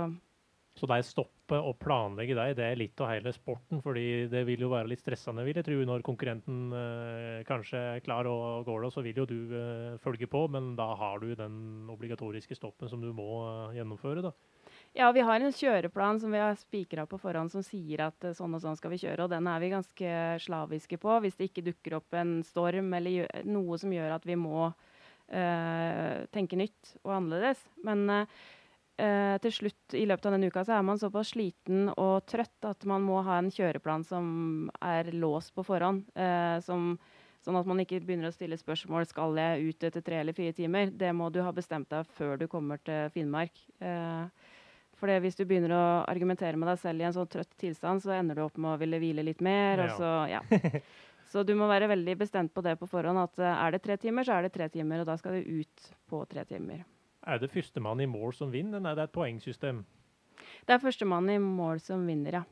Så 0.75 0.89
det 0.89 1.03
stoppe 1.45 1.61
og 1.61 1.77
planlegge 1.79 2.35
deg, 2.35 2.57
det 2.57 2.65
er 2.65 2.79
litt 2.79 3.01
av 3.01 3.11
hele 3.13 3.33
sporten. 3.33 3.83
fordi 3.83 4.29
det 4.33 4.45
vil 4.47 4.61
jo 4.65 4.71
være 4.73 4.89
litt 4.89 5.01
stressende, 5.01 5.45
vil 5.45 5.57
jeg 5.57 5.65
tro, 5.65 5.77
når 5.85 6.03
konkurrenten 6.03 6.73
eh, 6.73 7.45
kanskje 7.45 7.79
er 7.97 8.01
klar 8.01 8.27
og 8.27 8.65
går 8.65 8.85
det, 8.85 8.93
så 8.93 9.03
vil 9.03 9.17
jo 9.17 9.27
du 9.27 9.53
eh, 9.53 9.99
følge 10.01 10.27
på, 10.27 10.49
men 10.49 10.75
da 10.77 10.95
har 10.95 11.21
du 11.21 11.35
den 11.35 11.89
obligatoriske 11.91 12.57
stoppen 12.57 12.89
som 12.89 13.01
du 13.01 13.13
må 13.13 13.45
eh, 13.45 13.77
gjennomføre, 13.79 14.25
da. 14.25 14.33
Ja, 14.95 15.11
vi 15.13 15.25
har 15.27 15.43
en 15.43 15.53
kjøreplan 15.53 16.21
som 16.23 16.31
vi 16.31 16.39
har 16.39 16.55
spikra 16.55 17.05
på 17.07 17.19
forhånd 17.19 17.51
som 17.51 17.65
sier 17.67 18.07
at 18.09 18.25
eh, 18.25 18.35
sånn 18.35 18.55
og 18.55 18.63
sånn 18.65 18.79
skal 18.79 18.95
vi 18.95 19.03
kjøre, 19.05 19.27
og 19.27 19.35
den 19.35 19.47
er 19.51 19.61
vi 19.61 19.73
ganske 19.75 20.17
slaviske 20.47 20.99
på. 21.03 21.21
Hvis 21.25 21.37
det 21.37 21.51
ikke 21.51 21.69
dukker 21.69 21.99
opp 22.01 22.17
en 22.17 22.39
storm 22.47 22.93
eller 22.97 23.45
noe 23.45 23.79
som 23.81 23.93
gjør 23.93 24.17
at 24.17 24.27
vi 24.29 24.39
må 24.39 24.71
eh, 25.29 26.25
tenke 26.35 26.59
nytt 26.59 26.95
og 27.03 27.19
annerledes. 27.19 27.61
Men 27.85 28.07
eh, 28.13 28.39
eh, 29.01 29.35
til 29.43 29.53
slutt 29.59 29.97
i 29.99 30.05
løpet 30.07 30.29
av 30.29 30.37
denne 30.37 30.49
uka 30.53 30.65
så 30.67 30.79
er 30.79 30.87
man 30.87 31.01
såpass 31.01 31.35
sliten 31.35 31.91
og 31.95 32.25
trøtt 32.31 32.69
at 32.69 32.87
man 32.89 33.05
må 33.07 33.21
ha 33.27 33.41
en 33.41 33.53
kjøreplan 33.55 34.07
som 34.07 34.27
er 34.83 35.13
låst 35.15 35.55
på 35.57 35.67
forhånd. 35.67 36.07
eh, 36.15 36.59
som 36.65 36.97
Sånn 37.45 37.59
at 37.61 37.69
man 37.69 37.83
ikke 37.83 37.99
begynner 38.01 38.31
å 38.31 38.33
stille 38.33 38.57
spørsmål 38.57 39.05
skal 39.05 39.37
jeg 39.37 39.69
ut 39.69 39.85
etter 39.85 40.05
tre 40.05 40.23
eller 40.23 40.37
fire 40.37 40.55
timer. 40.57 40.89
Det 40.89 41.11
må 41.13 41.29
du 41.29 41.43
ha 41.45 41.51
bestemt 41.53 41.91
deg 41.93 42.09
før 42.17 42.39
du 42.41 42.47
kommer 42.49 42.81
til 42.81 43.11
Finnmark. 43.13 43.61
Eh, 43.85 44.47
for 44.97 45.13
hvis 45.21 45.37
du 45.37 45.43
begynner 45.45 45.75
å 45.77 45.85
argumentere 46.09 46.57
med 46.57 46.71
deg 46.71 46.81
selv 46.81 47.03
i 47.03 47.09
en 47.09 47.17
sånn 47.17 47.29
trøtt 47.29 47.53
tilstand, 47.61 48.01
så 48.01 48.15
ender 48.17 48.39
du 48.39 48.47
opp 48.47 48.57
med 48.57 48.73
å 48.73 48.81
ville 48.81 49.01
hvile 49.03 49.27
litt 49.27 49.45
mer. 49.45 49.85
Og 49.85 49.99
så, 49.99 50.15
ja. 50.33 50.41
så 51.35 51.45
du 51.45 51.53
må 51.59 51.69
være 51.69 51.91
veldig 51.93 52.17
bestemt 52.25 52.55
på 52.55 52.65
det 52.65 52.79
på 52.81 52.89
forhånd. 52.89 53.21
At 53.27 53.45
eh, 53.45 53.61
er 53.67 53.77
det 53.77 53.85
tre 53.85 53.99
timer, 54.01 54.25
så 54.25 54.39
er 54.39 54.49
det 54.49 54.55
tre 54.57 54.71
timer, 54.73 55.05
og 55.05 55.13
da 55.13 55.21
skal 55.21 55.37
du 55.37 55.61
ut 55.61 55.89
på 56.09 56.25
tre 56.31 56.49
timer. 56.49 56.81
Er 57.25 57.41
det 57.41 57.53
førstemann 57.53 58.03
i 58.05 58.11
mål 58.11 58.35
som 58.37 58.53
vinner, 58.53 58.79
eller 58.79 58.93
er 58.93 58.99
det 58.99 59.09
et 59.09 59.17
poengsystem? 59.17 59.85
Det 60.67 60.75
er 60.75 60.83
førstemann 60.83 61.31
i 61.33 61.39
mål 61.41 61.81
som 61.81 62.05
vinner, 62.09 62.41
ja. 62.41 62.45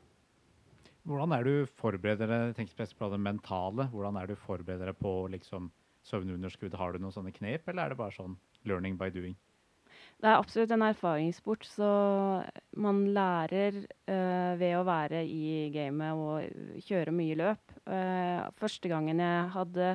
Hvordan 1.03 1.35
er 1.35 1.45
du 1.45 1.53
forbereder 1.81 2.29
deg 2.31 2.45
jeg 2.47 2.57
tenker 2.57 2.77
spesielt 2.77 2.99
på 2.99 3.09
det 3.11 3.19
mentale, 3.19 3.89
hvordan 3.91 4.17
er 4.17 4.29
du 4.31 4.37
forbereder 4.39 4.89
deg 4.89 4.99
på 5.01 5.11
liksom, 5.33 5.67
søvnunderskudd? 6.07 6.77
Har 6.79 6.93
du 6.93 7.03
noen 7.03 7.15
sånne 7.15 7.33
knep, 7.35 7.67
eller 7.67 7.83
er 7.83 7.93
det 7.93 7.99
bare 7.99 8.15
sånn 8.15 8.37
learning 8.69 8.95
by 8.97 9.11
doing? 9.13 9.35
Det 10.23 10.29
er 10.29 10.39
absolutt 10.39 10.71
en 10.71 10.85
erfaringssport, 10.87 11.65
så 11.67 11.89
man 12.79 13.01
lærer 13.15 13.81
eh, 13.83 14.53
ved 14.59 14.77
å 14.77 14.85
være 14.87 15.25
i 15.27 15.69
gamet 15.73 16.15
og 16.15 16.83
kjøre 16.87 17.13
mye 17.15 17.35
løp. 17.39 17.73
Uh, 17.83 18.47
første 18.55 18.87
gangen 18.87 19.19
jeg 19.19 19.49
hadde 19.51 19.89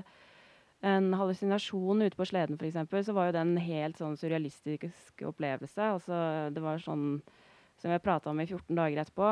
en 0.81 1.11
hallusinasjon 1.19 2.05
ute 2.07 2.19
på 2.19 2.27
sleden, 2.29 2.59
f.eks., 2.59 3.07
så 3.07 3.15
var 3.17 3.29
jo 3.29 3.35
det 3.35 3.43
en 3.43 3.57
helt 3.63 3.99
sånn 3.99 4.17
surrealistisk 4.19 5.25
opplevelse. 5.27 5.91
Altså, 5.95 6.19
det 6.55 6.63
var 6.63 6.83
sånn 6.83 7.19
som 7.79 7.95
jeg 7.95 8.03
prata 8.03 8.31
om 8.31 8.43
i 8.43 8.47
14 8.47 8.75
dager 8.79 9.03
etterpå. 9.03 9.31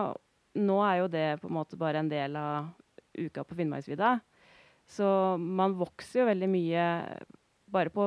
Nå 0.62 0.78
er 0.86 1.02
jo 1.02 1.12
det 1.12 1.28
på 1.42 1.50
en 1.50 1.58
måte 1.58 1.78
bare 1.78 2.02
en 2.02 2.10
del 2.10 2.38
av 2.38 2.72
uka 3.16 3.44
på 3.44 3.58
Finnmarksvidda. 3.58 4.16
Så 4.86 5.06
man 5.38 5.74
vokser 5.78 6.22
jo 6.22 6.28
veldig 6.30 6.48
mye 6.50 6.86
bare 7.70 7.90
på, 7.90 8.06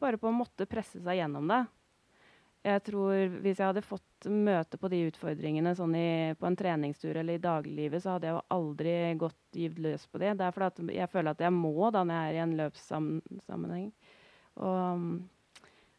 bare 0.00 0.20
på 0.20 0.28
å 0.28 0.36
måtte 0.36 0.68
presse 0.68 1.00
seg 1.00 1.20
gjennom 1.20 1.48
det. 1.48 1.62
Jeg 2.68 2.82
tror 2.84 3.38
Hvis 3.40 3.56
jeg 3.56 3.70
hadde 3.70 3.84
fått 3.86 4.04
møte 4.28 4.78
på 4.80 4.90
de 4.92 5.04
utfordringene 5.08 5.72
sånn 5.78 5.94
i, 5.96 6.34
på 6.36 6.48
en 6.48 6.56
treningstur 6.58 7.16
eller 7.16 7.38
i 7.38 7.42
dagliglivet, 7.42 8.02
så 8.02 8.14
hadde 8.16 8.28
jeg 8.28 8.36
jo 8.36 8.42
aldri 8.56 8.94
gått 9.20 9.60
gyvd 9.62 9.82
løs 9.86 10.06
på 10.10 10.20
det. 10.22 10.34
Det 10.38 10.46
er 10.46 10.56
fordi 10.56 10.96
jeg 10.98 11.12
føler 11.12 11.32
at 11.32 11.44
jeg 11.46 11.54
må 11.56 11.90
da 11.94 12.04
når 12.04 12.16
jeg 12.16 12.30
er 12.30 12.38
i 12.38 12.42
en 12.44 12.56
løpssammenheng. 12.60 13.90
Og, 14.60 15.04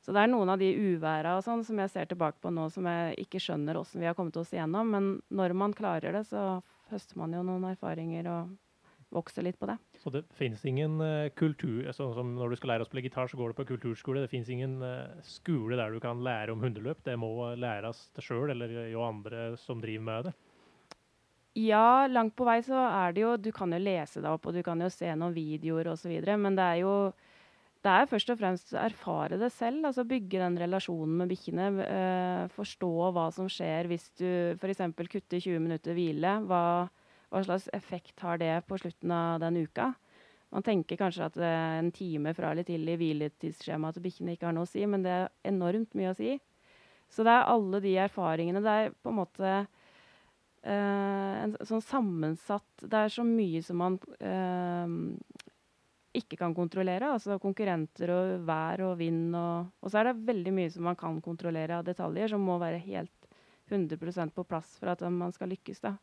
så 0.01 0.15
det 0.15 0.23
er 0.23 0.31
noen 0.33 0.49
av 0.49 0.61
de 0.61 0.71
uværa 0.73 1.35
og 1.37 1.45
sånn 1.45 1.63
som 1.65 1.79
jeg 1.81 1.93
ser 1.93 2.09
tilbake 2.09 2.41
på 2.41 2.51
nå 2.53 2.67
som 2.73 2.87
jeg 2.89 3.15
ikke 3.25 3.41
skjønner 3.41 3.77
åssen 3.77 4.01
vi 4.01 4.09
har 4.09 4.17
kommet 4.17 4.37
oss 4.41 4.53
igjennom. 4.53 4.89
Men 4.93 5.11
når 5.29 5.55
man 5.57 5.77
klarer 5.77 6.17
det, 6.17 6.25
så 6.29 6.61
høster 6.91 7.21
man 7.21 7.33
jo 7.37 7.43
noen 7.45 7.69
erfaringer 7.69 8.29
og 8.31 8.55
vokser 9.13 9.45
litt 9.45 9.59
på 9.59 9.69
det. 9.69 9.77
Så 10.01 10.11
det 10.13 10.23
finnes 10.37 10.63
ingen 10.67 10.99
eh, 11.03 11.31
kultur 11.37 11.85
altså, 11.85 12.11
som 12.15 12.33
Når 12.37 12.53
du 12.53 12.59
skal 12.59 12.73
lære 12.73 12.85
å 12.85 12.89
spille 12.89 13.03
gitar, 13.05 13.29
så 13.31 13.39
går 13.39 13.51
du 13.51 13.57
på 13.59 13.67
kulturskole. 13.73 14.23
Det 14.23 14.31
finnes 14.31 14.51
ingen 14.53 14.77
eh, 14.85 15.19
skole 15.27 15.79
der 15.79 15.93
du 15.93 15.99
kan 16.03 16.23
lære 16.23 16.55
om 16.55 16.63
hundeløp. 16.63 17.03
Det 17.05 17.17
må 17.19 17.51
læres 17.59 18.07
til 18.15 18.27
sjøl 18.29 18.55
eller 18.55 18.73
jo 18.91 19.03
andre 19.05 19.51
som 19.61 19.83
driver 19.83 20.07
med 20.07 20.29
det. 20.29 20.37
Ja, 21.59 22.07
langt 22.07 22.37
på 22.39 22.47
vei 22.47 22.61
så 22.63 22.79
er 22.79 23.11
det 23.11 23.25
jo 23.25 23.33
Du 23.35 23.49
kan 23.51 23.73
jo 23.75 23.81
lese 23.81 24.21
deg 24.23 24.31
opp, 24.31 24.47
og 24.47 24.55
du 24.55 24.63
kan 24.63 24.79
jo 24.79 24.87
se 24.91 25.09
noen 25.11 25.35
videoer 25.35 25.91
osv., 25.91 26.13
men 26.39 26.55
det 26.55 26.63
er 26.63 26.81
jo 26.85 26.95
det 27.81 27.89
er 27.89 28.09
først 28.09 28.29
og 28.29 28.37
fremst 28.37 28.73
å 28.75 28.81
erfare 28.83 29.39
det 29.41 29.49
selv. 29.55 29.87
altså 29.89 30.05
Bygge 30.05 30.37
den 30.37 30.57
relasjonen 30.61 31.15
med 31.17 31.31
bikkjene. 31.31 31.69
Eh, 31.81 32.43
forstå 32.53 32.91
hva 33.15 33.23
som 33.33 33.47
skjer 33.49 33.89
hvis 33.89 34.05
du 34.21 34.27
f.eks. 34.53 34.83
kutter 35.09 35.41
20 35.41 35.63
minutter 35.63 35.97
hvile. 35.97 36.35
Hva, 36.45 36.61
hva 37.31 37.43
slags 37.45 37.69
effekt 37.73 38.19
har 38.25 38.39
det 38.41 38.53
på 38.67 38.77
slutten 38.81 39.11
av 39.15 39.39
den 39.43 39.61
uka? 39.63 39.93
Man 40.51 40.65
tenker 40.67 40.99
kanskje 40.99 41.27
at 41.29 41.37
eh, 41.39 41.77
en 41.79 41.91
time 41.95 42.33
fra 42.35 42.51
eller 42.51 42.67
til 42.67 42.89
i 42.91 42.97
hviletidsskjemaet 42.99 43.95
til 43.95 44.03
bikkjene 44.03 44.35
ikke 44.35 44.49
har 44.49 44.55
noe 44.57 44.67
å 44.67 44.71
si, 44.71 44.83
men 44.83 45.05
det 45.05 45.13
er 45.15 45.29
enormt 45.47 45.95
mye 45.95 46.11
å 46.11 46.17
si. 46.17 46.35
Så 47.11 47.23
det 47.27 47.31
er 47.31 47.47
alle 47.53 47.79
de 47.83 47.93
erfaringene. 48.03 48.63
Det 48.63 48.73
er 48.81 48.91
på 48.99 49.11
en 49.11 49.19
måte 49.21 49.47
eh, 49.51 51.37
en 51.45 51.55
sånn 51.67 51.83
sammensatt 51.83 52.83
Det 52.83 52.99
er 52.99 53.11
så 53.11 53.23
mye 53.27 53.63
som 53.63 53.79
man 53.79 53.97
eh, 54.19 54.93
ikke 56.19 56.39
kan 56.39 56.55
kontrollere. 56.55 57.13
Altså 57.15 57.39
konkurrenter 57.39 58.11
og 58.15 58.45
vær 58.47 58.83
og 58.89 58.97
vind. 58.99 59.31
Og, 59.31 59.71
og, 59.79 59.87
så 59.87 60.01
er 60.01 60.11
det 60.11 60.27
veldig 60.27 60.55
mye 60.59 60.71
som 60.75 60.87
man 60.87 60.99
kan 60.99 61.19
kontrollere 61.23 61.79
av 61.79 61.87
detaljer, 61.87 62.31
som 62.31 62.43
må 62.43 62.59
være 62.59 62.83
helt 62.83 63.31
100% 63.71 64.35
på 64.35 64.43
plass 64.43 64.75
for 64.79 64.91
at 64.91 65.03
man 65.07 65.31
skal 65.31 65.51
lykkes. 65.51 65.79
da. 65.83 65.95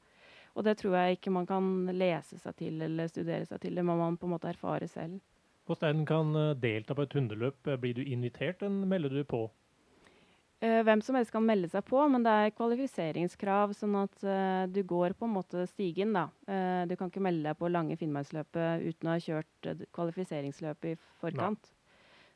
Og 0.59 0.67
det 0.67 0.75
tror 0.81 0.97
jeg 0.99 1.19
ikke 1.19 1.31
man 1.31 1.47
kan 1.47 1.71
lese 1.95 2.39
seg 2.43 2.57
til 2.59 2.83
eller 2.83 3.11
studere 3.11 3.47
seg 3.47 3.63
til. 3.63 3.79
Det 3.79 3.85
må 3.87 3.95
man 3.99 4.19
på 4.19 4.27
en 4.27 4.35
måte 4.35 4.51
erfare 4.51 4.89
selv. 4.91 5.21
Hvordan 5.69 6.03
kan 6.09 6.35
eh, 6.35 6.57
delta 6.59 6.97
på 6.97 7.05
et 7.07 7.15
hundeløp? 7.15 7.69
Eh, 7.69 7.79
blir 7.79 7.95
du 7.95 8.03
invitert, 8.03 8.65
eller 8.67 8.91
melder 8.91 9.15
du 9.15 9.23
på? 9.29 9.45
Uh, 10.59 10.81
hvem 10.83 10.99
som 11.05 11.15
helst 11.15 11.31
kan 11.31 11.45
melde 11.47 11.69
seg 11.71 11.85
på, 11.87 12.01
men 12.11 12.25
det 12.27 12.33
er 12.35 12.55
kvalifiseringskrav. 12.57 13.77
Sånn 13.79 13.95
at 14.01 14.25
du 14.75 14.81
går 14.83 15.15
på 15.15 15.29
en 15.29 15.37
måte 15.37 15.63
stigen, 15.71 16.17
da. 16.17 16.27
Du 16.91 16.97
kan 16.99 17.13
ikke 17.13 17.23
melde 17.23 17.47
deg 17.47 17.61
på 17.61 17.71
lange 17.71 17.95
Finnmarksløpet 18.01 18.83
uten 18.89 19.11
å 19.11 19.15
ha 19.15 19.23
kjørt 19.23 19.69
kvalifiseringsløpet 19.95 20.97
i 20.97 20.99
forkant. 21.23 21.71
Nei. 21.71 21.77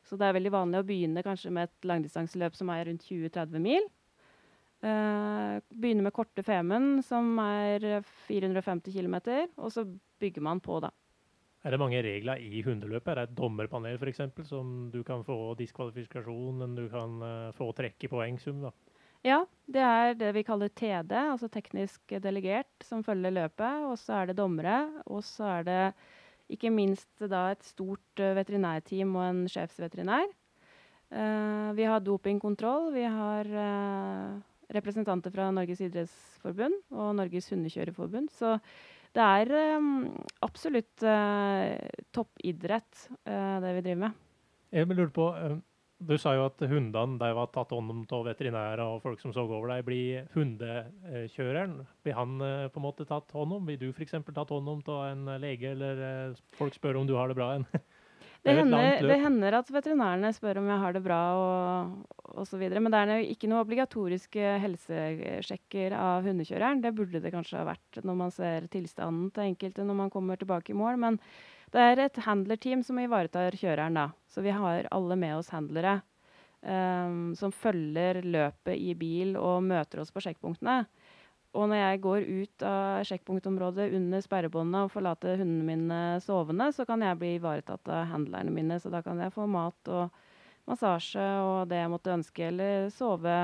Så 0.07 0.19
det 0.19 0.29
er 0.29 0.37
veldig 0.37 0.53
vanlig 0.55 0.79
å 0.79 0.87
begynne 0.87 1.25
kanskje 1.27 1.51
med 1.55 1.67
et 1.67 1.89
langdistanseløp 1.89 2.55
som 2.59 2.71
er 2.75 2.87
rundt 2.87 3.05
20-30 3.09 3.63
mil. 3.63 3.91
Uh, 4.83 5.61
begynner 5.71 6.09
med 6.09 6.15
korte 6.17 6.43
Femund, 6.43 7.05
som 7.07 7.37
er 7.39 8.03
450 8.27 8.97
km, 8.97 9.17
og 9.57 9.71
så 9.71 9.87
bygger 10.19 10.43
man 10.43 10.63
på, 10.65 10.81
da. 10.83 10.91
Er 11.63 11.71
det 11.71 11.79
mange 11.79 12.01
regler 12.03 12.41
i 12.43 12.63
hundeløpet? 12.67 13.13
Er 13.13 13.21
det 13.21 13.29
et 13.29 13.37
dommerpanel 13.39 14.09
eksempel, 14.11 14.47
som 14.47 14.91
du 14.91 15.05
kan 15.07 15.23
få 15.23 15.55
diskvalifikasjon, 15.61 16.59
men 16.59 16.75
du 16.75 16.89
kan 16.91 17.23
uh, 17.23 17.53
få 17.55 17.71
trekk 17.79 18.03
i 18.03 18.11
poengsum? 18.11 18.65
da? 18.67 18.73
Ja, 19.23 19.45
det 19.71 19.85
er 19.87 20.17
det 20.19 20.33
vi 20.35 20.43
kaller 20.43 20.73
TD, 20.75 21.15
altså 21.15 21.47
teknisk 21.47 22.17
delegert, 22.25 22.73
som 22.83 23.05
følger 23.07 23.31
løpet. 23.31 23.87
Og 23.87 23.95
så 24.03 24.19
er 24.19 24.33
det 24.33 24.41
dommere. 24.41 24.81
Og 25.07 25.23
så 25.23 25.61
er 25.61 25.69
det 25.69 25.83
ikke 26.51 26.75
minst 26.75 27.23
da 27.23 27.53
et 27.53 27.63
stort 27.63 28.19
uh, 28.19 28.35
veterinærteam 28.35 29.15
og 29.15 29.29
en 29.29 29.45
sjefsveterinær. 29.47 30.27
Uh, 31.15 31.71
vi 31.79 31.87
har 31.87 32.03
dopingkontroll. 32.03 32.91
Vi 32.97 33.07
har 33.07 33.55
representanter 34.77 35.33
fra 35.35 35.51
Norges 35.55 35.83
idrettsforbund 35.85 36.79
og 36.95 37.15
Norges 37.19 37.51
hundekjørerforbund. 37.53 38.31
Så 38.35 38.57
det 39.13 39.25
er 39.25 39.77
um, 39.77 40.07
absolutt 40.45 41.05
uh, 41.05 41.77
toppidrett, 42.17 43.09
uh, 43.29 43.59
det 43.61 43.75
vi 43.77 43.85
driver 43.85 44.01
med. 44.07 44.25
Jeg 44.73 44.89
vil 44.89 45.03
lurer 45.03 45.13
på, 45.13 45.29
uh, 45.37 45.59
Du 46.03 46.17
sa 46.19 46.33
jo 46.35 46.47
at 46.49 46.59
hundene 46.67 47.19
de 47.21 47.29
var 47.37 47.51
tatt 47.55 47.71
hånd 47.71 47.93
om 47.93 48.01
av 48.11 48.25
veterinærer 48.27 48.81
og 48.83 49.03
folk 49.05 49.21
som 49.21 49.35
så 49.37 49.45
over 49.45 49.69
deg. 49.71 49.85
Blir 49.87 50.25
hundekjøreren 50.35 51.77
blir 52.03 52.17
han 52.19 52.41
på 52.43 52.81
en 52.81 52.87
måte 52.89 53.07
tatt 53.07 53.31
hånd 53.37 53.55
om? 53.55 53.69
Blir 53.69 53.79
du 53.79 53.93
f.eks. 53.93 54.17
tatt 54.33 54.51
hånd 54.51 54.73
om 54.73 54.81
av 54.91 55.05
en 55.13 55.31
lege, 55.39 55.77
eller 55.77 56.35
folk 56.59 56.75
spør 56.75 56.99
om 56.99 57.07
du 57.07 57.15
har 57.15 57.31
det 57.31 57.39
bra? 57.39 57.53
En? 57.55 57.69
Det, 58.43 58.55
hender, 58.59 59.03
det 59.07 59.19
hender, 59.23 59.57
at 59.61 59.71
veterinærene 59.71 60.33
spør 60.35 60.61
om 60.63 60.71
jeg 60.73 60.83
har 60.83 60.97
det 60.97 61.03
bra 61.05 61.21
og 61.39 62.43
osv. 62.43 62.63
Men 62.75 62.91
det 62.93 63.01
er 63.01 63.25
ikke 63.33 63.51
noe 63.51 63.63
obligatoriske 63.65 64.57
helsesjekker 64.65 65.97
av 65.99 66.27
hundekjøreren. 66.27 66.83
Det 66.85 66.95
burde 66.97 67.23
det 67.23 67.33
kanskje 67.35 67.61
ha 67.61 67.67
vært 67.69 68.03
når 68.03 68.19
man 68.25 68.35
ser 68.35 68.69
tilstanden 68.73 69.31
til 69.35 69.51
enkelte 69.51 69.87
når 69.87 70.01
man 70.05 70.15
kommer 70.15 70.41
tilbake 70.41 70.75
i 70.75 70.79
mål. 70.79 70.99
Men 71.03 71.21
det 71.73 71.85
er 71.89 72.05
et 72.05 72.23
handlerteam 72.27 72.83
som 72.85 73.01
ivaretar 73.01 73.57
kjøreren, 73.57 73.97
da. 73.97 74.09
Så 74.29 74.45
vi 74.45 74.55
har 74.55 74.89
alle 74.93 75.17
med 75.21 75.39
oss 75.39 75.53
handlere 75.55 76.01
um, 76.63 77.33
som 77.39 77.53
følger 77.55 78.23
løpet 78.25 78.77
i 78.77 78.95
bil 78.99 79.37
og 79.41 79.63
møter 79.67 80.03
oss 80.03 80.13
på 80.13 80.23
sjekkpunktene. 80.25 80.83
Og 81.53 81.69
når 81.69 81.83
jeg 81.83 82.01
går 82.07 82.27
ut 82.29 82.65
av 82.65 83.03
sjekkpunktområdet 83.05 83.91
under 83.99 84.23
sperrebåndet 84.25 84.87
og 84.87 84.93
forlater 84.95 85.43
hundene 85.43 85.67
mine 85.69 85.99
sovende, 86.25 86.71
så 86.73 86.87
kan 86.89 87.05
jeg 87.05 87.19
bli 87.21 87.35
ivaretatt 87.37 87.91
av 87.93 88.07
handlerne 88.09 88.55
mine. 88.55 88.79
Så 88.81 88.93
da 88.93 89.03
kan 89.05 89.21
jeg 89.21 89.35
få 89.35 89.45
mat 89.51 89.93
og 89.93 90.15
massasje 90.71 91.27
og 91.45 91.69
det 91.69 91.83
jeg 91.83 91.93
måtte 91.93 92.15
ønske, 92.15 92.49
eller 92.49 92.89
sove, 92.95 93.37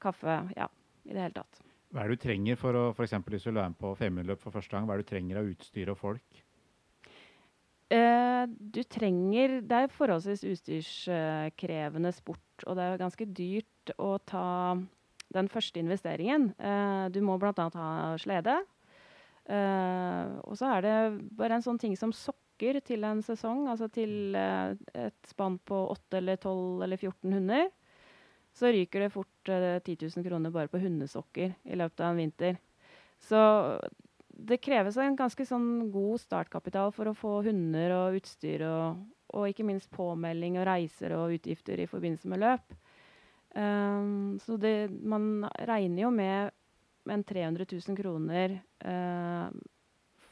kaffe. 0.00 0.38
Ja, 0.56 0.70
i 1.04 1.12
det 1.12 1.26
hele 1.26 1.36
tatt. 1.42 1.60
Hva 1.92 2.02
er 2.02 2.10
det 2.10 2.16
du 2.16 2.24
trenger 2.24 2.58
for 2.58 2.74
å 2.74 2.88
f.eks. 2.94 3.14
hvis 3.28 3.44
du 3.46 3.52
er 3.52 3.60
med 3.60 3.78
på 3.78 3.92
femmiløp 3.98 4.40
for 4.42 4.54
første 4.56 4.74
gang? 4.74 4.88
Hva 4.88 4.96
er 4.96 5.02
det 5.02 5.06
du 5.06 5.12
trenger 5.12 5.42
av 5.42 5.52
utstyr 5.52 5.92
og 5.92 6.00
folk? 6.00 6.42
Uh, 7.92 8.48
du 8.48 8.80
trenger 8.88 9.60
Det 9.62 9.76
er 9.84 9.92
forholdsvis 9.92 10.42
utstyrskrevende 10.48 12.10
sport, 12.16 12.64
og 12.64 12.78
det 12.78 12.86
er 12.86 13.02
ganske 13.04 13.28
dyrt 13.28 13.92
å 14.00 14.16
ta 14.24 14.48
den 15.34 15.50
første 15.52 15.82
investeringen. 15.82 16.52
Uh, 16.58 17.10
du 17.12 17.20
må 17.24 17.36
bl.a. 17.40 17.52
ha 17.54 18.14
slede. 18.20 18.56
Uh, 19.44 20.40
og 20.48 20.56
så 20.56 20.70
er 20.76 20.84
det 20.86 20.96
bare 21.36 21.58
en 21.58 21.64
sånn 21.64 21.80
ting 21.80 21.96
som 22.00 22.14
sokker 22.16 22.80
til 22.86 23.04
en 23.04 23.20
sesong, 23.24 23.66
altså 23.68 23.90
til 23.92 24.36
uh, 24.38 24.72
et 24.96 25.28
spann 25.28 25.58
på 25.66 25.80
8 25.92 26.20
eller 26.22 26.38
12 26.40 26.86
eller 26.86 27.00
14 27.00 27.38
hunder. 27.38 27.66
Så 28.54 28.70
ryker 28.70 29.02
det 29.02 29.10
fort 29.10 29.50
10 29.50 29.96
000 29.98 30.24
kroner 30.24 30.52
bare 30.54 30.70
på 30.70 30.78
hundesokker 30.78 31.56
i 31.66 31.78
løpet 31.78 32.00
av 32.00 32.12
en 32.12 32.20
vinter. 32.22 32.60
Så 33.18 33.40
det 34.34 34.60
kreves 34.62 34.96
en 34.98 35.16
ganske 35.18 35.46
sånn 35.46 35.90
god 35.94 36.22
startkapital 36.22 36.92
for 36.94 37.10
å 37.10 37.16
få 37.18 37.34
hunder 37.46 37.94
og 37.96 38.20
utstyr 38.20 38.62
og, 38.68 39.02
og 39.34 39.50
ikke 39.50 39.66
minst 39.66 39.90
påmelding 39.94 40.58
og 40.60 40.68
reiser 40.68 41.14
og 41.18 41.34
utgifter 41.36 41.82
i 41.82 41.88
forbindelse 41.90 42.30
med 42.30 42.42
løp. 42.44 42.78
Um, 43.54 44.38
så 44.42 44.56
det, 44.58 44.90
man 44.90 45.46
regner 45.62 46.02
jo 46.06 46.10
med, 46.10 46.50
en 47.10 47.24
300 47.24 47.66
000 47.70 47.98
kroner 47.98 48.56
uh, 48.84 49.52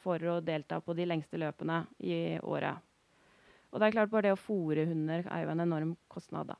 for 0.03 0.23
å 0.27 0.39
delta 0.43 0.81
på 0.83 0.95
de 0.97 1.05
lengste 1.07 1.39
løpene 1.39 1.83
i 2.03 2.39
året. 2.41 2.81
Og 3.71 3.79
det 3.79 3.87
er 3.87 3.95
klart 3.95 4.11
bare 4.11 4.27
det 4.27 4.35
å 4.35 4.41
fòre 4.41 4.85
hunder 4.89 5.23
er 5.23 5.45
jo 5.45 5.53
en 5.53 5.63
enorm 5.63 5.95
kostnad, 6.11 6.51
da. 6.51 6.59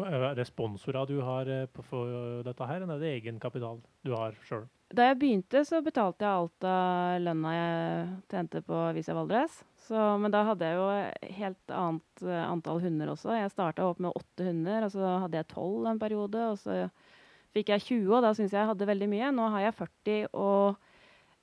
Er 0.00 0.34
det 0.36 0.46
sponsorer 0.48 1.08
du 1.08 1.18
har 1.24 1.48
eh, 1.50 1.66
på 1.68 1.82
dette 2.46 2.66
her, 2.68 2.80
eller 2.80 2.96
er 2.96 3.02
det 3.02 3.14
egenkapital 3.18 3.82
du 4.06 4.14
har 4.16 4.36
sjøl? 4.48 4.64
Da 4.90 5.06
jeg 5.06 5.20
begynte, 5.20 5.60
så 5.62 5.78
betalte 5.86 6.26
jeg 6.26 6.34
alt 6.34 6.64
av 6.66 7.20
lønna 7.22 7.50
jeg 7.54 8.06
tjente 8.32 8.62
på 8.66 8.78
Visa 8.96 9.14
Valdres. 9.14 9.60
Så, 9.86 9.98
men 10.18 10.34
da 10.34 10.42
hadde 10.48 10.66
jeg 10.66 10.78
jo 10.80 11.36
helt 11.38 11.74
annet 11.74 12.24
uh, 12.26 12.40
antall 12.48 12.82
hunder 12.82 13.12
også. 13.12 13.36
Jeg 13.38 13.52
starta 13.52 13.86
opp 13.86 14.02
med 14.02 14.16
åtte 14.18 14.48
hunder, 14.48 14.88
og 14.88 14.94
så 14.96 15.12
hadde 15.24 15.38
jeg 15.38 15.50
tolv 15.52 15.86
en 15.86 16.02
periode. 16.02 16.42
Og 16.50 16.58
så 16.58 16.88
fikk 17.54 17.70
jeg 17.70 17.86
20, 17.86 18.10
og 18.16 18.26
da 18.26 18.34
syntes 18.34 18.56
jeg 18.56 18.64
jeg 18.64 18.70
hadde 18.72 18.90
veldig 18.90 19.10
mye. 19.14 19.30
Nå 19.38 19.46
har 19.54 19.68
jeg 19.68 19.76
40, 19.78 20.28
og 20.42 20.82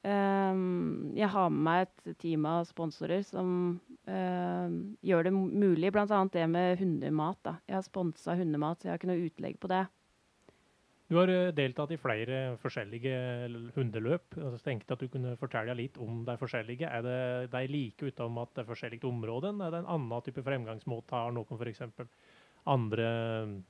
um, 0.03 1.15
jeg 1.15 1.31
har 1.37 1.51
med 1.53 1.65
meg 1.69 1.87
et 1.87 2.19
team 2.19 2.47
av 2.51 2.67
sponsorer 2.67 3.23
som 3.27 3.49
um, 3.79 4.79
gjør 5.07 5.29
det 5.29 5.37
mulig, 5.37 5.93
bl.a. 5.95 6.23
det 6.35 6.49
med 6.51 6.83
hundemat. 6.83 7.39
Da. 7.47 7.55
Jeg 7.63 7.79
har 7.79 7.87
sponsa 7.87 8.35
hundemat, 8.35 8.81
så 8.81 8.89
jeg 8.89 8.97
har 8.97 8.99
ikke 8.99 9.13
noe 9.13 9.31
utlegg 9.31 9.55
på 9.63 9.71
det. 9.71 9.85
Du 11.07 11.15
har 11.15 11.31
eh, 11.31 11.53
deltatt 11.55 11.93
i 11.95 11.99
flere 11.99 12.39
forskjellige 12.59 13.17
hundeløp. 13.77 14.35
Jeg 14.35 14.63
tenkte 14.65 14.95
at 14.95 15.03
du 15.03 15.07
kunne 15.11 15.37
fortelle 15.39 15.75
litt 15.79 15.99
om 16.03 16.25
de 16.27 16.35
forskjellige. 16.39 16.89
Er 16.89 17.05
det 17.05 17.51
de 17.53 17.61
like 17.71 18.09
utenom 18.09 18.41
at 18.43 18.51
det 18.55 18.65
er 18.65 18.71
forskjellig 18.71 18.99
område? 19.07 19.53
Er 19.55 19.71
det 19.71 19.83
en 19.83 19.93
annen 19.95 20.25
type 20.25 20.43
fremgangsmåte? 20.43 21.15
Har 21.15 21.31
noen 21.35 21.61
f.eks. 21.61 21.85
andre 22.67 23.07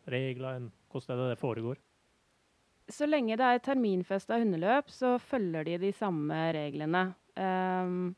regler 0.09 0.57
enn 0.57 0.71
hvordan 0.89 1.29
det 1.29 1.37
foregår? 1.41 1.77
Så 2.89 3.05
lenge 3.05 3.35
det 3.37 3.43
er 3.45 3.61
terminfesta 3.61 4.39
hundeløp, 4.39 4.89
så 4.89 5.17
følger 5.19 5.67
de 5.67 5.77
de 5.81 5.91
samme 5.93 6.35
reglene. 6.55 7.09
Um, 7.35 8.15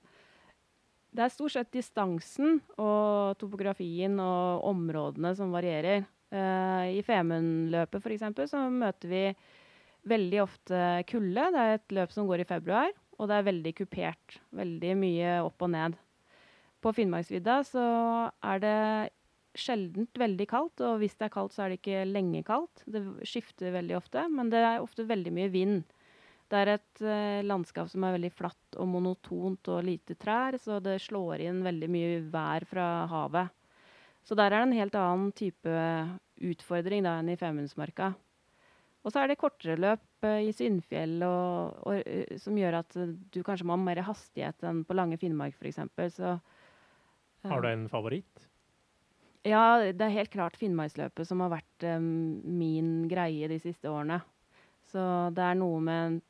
det 1.10 1.26
er 1.26 1.34
stort 1.34 1.56
sett 1.56 1.72
distansen 1.74 2.60
og 2.78 3.36
topografien 3.42 4.20
og 4.22 4.68
områdene 4.70 5.34
som 5.36 5.52
varierer. 5.52 6.06
Uh, 6.30 6.86
I 6.94 7.02
Femundløpet 7.06 8.04
f.eks. 8.06 8.52
så 8.52 8.66
møter 8.70 9.10
vi 9.10 9.24
veldig 10.10 10.42
ofte 10.44 10.82
kulde. 11.10 11.48
Det 11.54 11.64
er 11.64 11.78
et 11.78 11.96
løp 11.98 12.14
som 12.14 12.28
går 12.30 12.44
i 12.44 12.50
februar, 12.50 12.92
og 13.18 13.30
det 13.30 13.38
er 13.38 13.48
veldig 13.50 13.74
kupert. 13.82 14.40
Veldig 14.56 14.94
mye 15.00 15.40
opp 15.46 15.66
og 15.66 15.74
ned. 15.74 15.98
På 16.80 16.94
Finnmarksvidda 16.96 17.60
så 17.68 17.86
er 18.46 18.62
det 18.64 18.78
sjeldent 19.60 20.20
veldig 20.20 20.46
kaldt, 20.48 20.84
og 20.86 21.00
hvis 21.02 21.18
det 21.20 21.28
er 21.28 21.34
kaldt, 21.34 21.56
så 21.56 21.66
er 21.66 21.74
det 21.74 21.82
ikke 21.82 22.06
lenge 22.08 22.44
kaldt. 22.48 22.84
Det 22.88 23.02
skifter 23.28 23.74
veldig 23.76 23.98
ofte, 23.98 24.28
men 24.32 24.52
det 24.54 24.62
er 24.64 24.84
ofte 24.84 25.08
veldig 25.10 25.34
mye 25.36 25.52
vind. 25.52 25.82
Det 26.50 26.58
er 26.58 26.72
et 26.78 27.02
uh, 27.04 27.46
landskap 27.46 27.90
som 27.92 28.06
er 28.06 28.16
veldig 28.16 28.32
flatt 28.34 28.78
og 28.82 28.90
monotont 28.90 29.70
og 29.70 29.84
lite 29.86 30.16
trær, 30.18 30.58
så 30.62 30.80
det 30.82 30.98
slår 31.04 31.44
inn 31.46 31.62
veldig 31.66 31.90
mye 31.92 32.22
vær 32.32 32.66
fra 32.70 32.88
havet. 33.12 33.54
Så 34.30 34.36
der 34.38 34.54
er 34.54 34.62
det 34.62 34.66
en 34.68 34.78
helt 34.78 34.94
annen 34.94 35.30
type 35.34 35.76
utfordring 36.46 37.02
da, 37.02 37.16
enn 37.18 37.32
i 37.34 37.38
Femundsmarka. 37.40 38.12
Og 39.02 39.14
så 39.14 39.24
er 39.24 39.32
det 39.32 39.40
kortere 39.42 39.80
løp 39.80 40.28
uh, 40.28 40.38
i 40.44 40.52
Syndfjell 40.54 41.16
og, 41.26 41.80
og, 41.90 42.04
uh, 42.04 42.36
som 42.38 42.58
gjør 42.60 42.78
at 42.84 42.98
uh, 43.00 43.16
du 43.34 43.40
kanskje 43.48 43.66
må 43.66 43.74
ha 43.74 43.82
mer 43.82 44.04
hastighet 44.06 44.68
enn 44.70 44.84
på 44.86 44.94
Lange 44.94 45.18
Finnmark 45.18 45.58
f.eks. 45.58 45.82
Så 46.14 46.36
Har 47.50 47.64
du 47.66 47.70
en 47.72 47.88
favoritt? 47.90 48.46
Ja, 49.48 49.80
det 49.82 50.04
er 50.04 50.14
helt 50.14 50.34
klart 50.36 50.60
Finnmarksløpet 50.62 51.26
som 51.26 51.42
har 51.42 51.56
vært 51.56 51.88
um, 51.96 52.38
min 52.44 53.08
greie 53.10 53.50
de 53.50 53.58
siste 53.64 53.90
årene. 53.90 54.20
Så 54.92 55.02
det 55.34 55.42
er 55.48 55.58
noe 55.58 55.82
med 55.82 56.22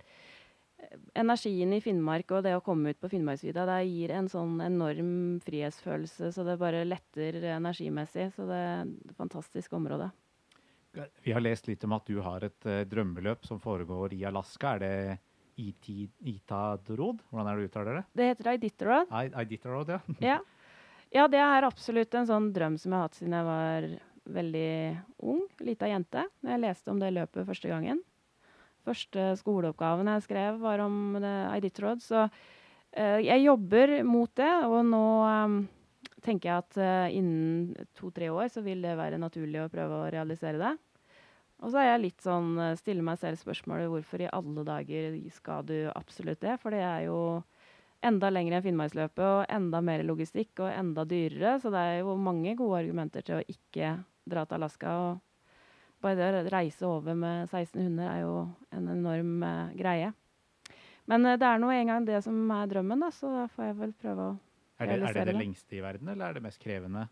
energien 1.17 1.73
i 1.73 1.81
Finnmark 1.83 2.31
og 2.35 2.43
det 2.45 2.55
å 2.57 2.63
komme 2.63 2.93
ut 2.93 2.99
på 3.01 3.09
Finnmarksvidda. 3.11 3.65
Det 3.69 3.77
gir 3.89 4.13
en 4.15 4.29
sånn 4.31 4.59
enorm 4.63 5.13
frihetsfølelse, 5.45 6.31
så 6.35 6.45
det 6.47 6.59
bare 6.61 6.85
letter 6.87 7.39
energimessig. 7.55 8.29
Så 8.35 8.47
det 8.49 8.59
er 8.59 8.83
et 8.85 9.15
fantastisk 9.17 9.73
område. 9.77 10.09
Vi 11.23 11.33
har 11.35 11.43
lest 11.43 11.67
litt 11.69 11.83
om 11.85 11.93
at 11.99 12.07
du 12.09 12.17
har 12.25 12.43
et 12.47 12.65
uh, 12.67 12.81
drømmeløp 12.89 13.45
som 13.45 13.59
foregår 13.61 14.15
i 14.17 14.23
Alaska. 14.25 14.75
Er 14.77 14.85
det 14.85 15.19
Itadrod? 15.59 17.21
Hvordan 17.29 17.49
er 17.49 17.57
det 17.57 17.65
du 17.67 17.69
uttaler 17.69 17.99
det? 17.99 18.05
Det 18.15 18.29
heter 18.31 18.51
Iditarod. 18.55 19.11
I, 19.11 19.29
Iditarod, 19.43 19.91
ja. 19.91 19.99
ja. 20.31 20.37
ja, 21.13 21.27
det 21.27 21.41
er 21.43 21.67
absolutt 21.67 22.15
en 22.15 22.29
sånn 22.29 22.51
drøm 22.55 22.79
som 22.79 22.93
jeg 22.93 22.97
har 22.97 23.09
hatt 23.09 23.19
siden 23.19 23.35
jeg 23.37 23.49
var 23.49 23.89
veldig 24.29 24.69
ung, 25.25 25.43
lita 25.65 25.89
jente. 25.89 26.25
Når 26.41 26.55
jeg 26.55 26.63
leste 26.63 26.93
om 26.93 27.01
det 27.01 27.11
løpet 27.15 27.47
første 27.49 27.71
gangen. 27.71 28.01
Første 28.87 29.33
skoleoppgaven 29.39 30.09
jeg 30.13 30.25
skrev, 30.25 30.59
var 30.63 30.83
om 30.83 31.17
Iditarod. 31.19 32.03
Så 32.03 32.25
uh, 32.25 33.19
jeg 33.21 33.43
jobber 33.43 33.99
mot 34.07 34.31
det, 34.39 34.51
og 34.65 34.79
nå 34.87 35.03
um, 35.25 35.57
tenker 36.23 36.51
jeg 36.51 36.63
at 36.63 37.13
innen 37.15 37.87
to-tre 37.97 38.31
år 38.31 38.51
så 38.51 38.63
vil 38.65 38.83
det 38.83 38.97
være 38.99 39.21
naturlig 39.21 39.63
å 39.63 39.71
prøve 39.71 40.03
å 40.03 40.11
realisere 40.11 40.59
det. 40.59 40.75
Og 41.59 41.73
så 41.73 41.81
er 41.81 41.89
jeg 41.89 42.03
litt 42.05 42.23
sånn 42.23 42.53
stiller 42.79 43.03
meg 43.03 43.19
selv 43.19 43.39
spørsmålet 43.39 43.89
hvorfor 43.91 44.21
i 44.23 44.31
alle 44.31 44.63
dager 44.67 45.15
skal 45.35 45.65
du 45.67 45.75
absolutt 45.91 46.39
det? 46.43 46.55
For 46.61 46.71
det 46.71 46.79
er 46.87 47.07
jo 47.09 47.19
enda 48.05 48.29
lenger 48.31 48.57
enn 48.57 48.65
Finnmarksløpet 48.65 49.25
og 49.25 49.41
enda 49.51 49.81
mer 49.83 50.03
logistikk 50.07 50.61
og 50.63 50.71
enda 50.71 51.05
dyrere. 51.07 51.57
Så 51.59 51.71
det 51.73 51.81
er 51.81 51.97
jo 52.01 52.15
mange 52.19 52.55
gode 52.59 52.83
argumenter 52.83 53.25
til 53.25 53.39
å 53.39 53.47
ikke 53.47 53.97
dra 54.29 54.45
til 54.45 54.59
Alaska. 54.59 54.93
og 55.09 55.28
Bare 55.99 56.15
det 56.15 56.27
å 56.29 56.51
reise 56.53 56.87
over 56.87 57.17
med 57.17 57.49
16 57.49 57.81
hunder 57.81 58.07
er 58.07 58.21
jo 58.23 58.35
en 58.75 58.91
enorm 58.93 59.43
uh, 59.43 59.71
greie. 59.75 60.13
Men 61.09 61.25
det 61.25 61.45
er 61.45 61.59
nå 61.59 61.71
engang 61.73 62.05
det 62.05 62.21
som 62.23 62.37
er 62.53 62.69
drømmen, 62.69 63.01
da, 63.01 63.09
så 63.11 63.31
da 63.33 63.47
får 63.51 63.71
jeg 63.71 63.79
vel 63.79 63.95
prøve 63.97 64.27
å 64.27 64.35
er 64.79 64.87
det, 64.87 64.99
er 65.09 65.17
det 65.17 65.33
det 65.33 65.39
lengste 65.39 65.75
i 65.75 65.81
verden, 65.83 66.07
eller 66.07 66.29
er 66.29 66.37
det 66.37 66.43
mest 66.45 66.61
krevende? 66.63 67.09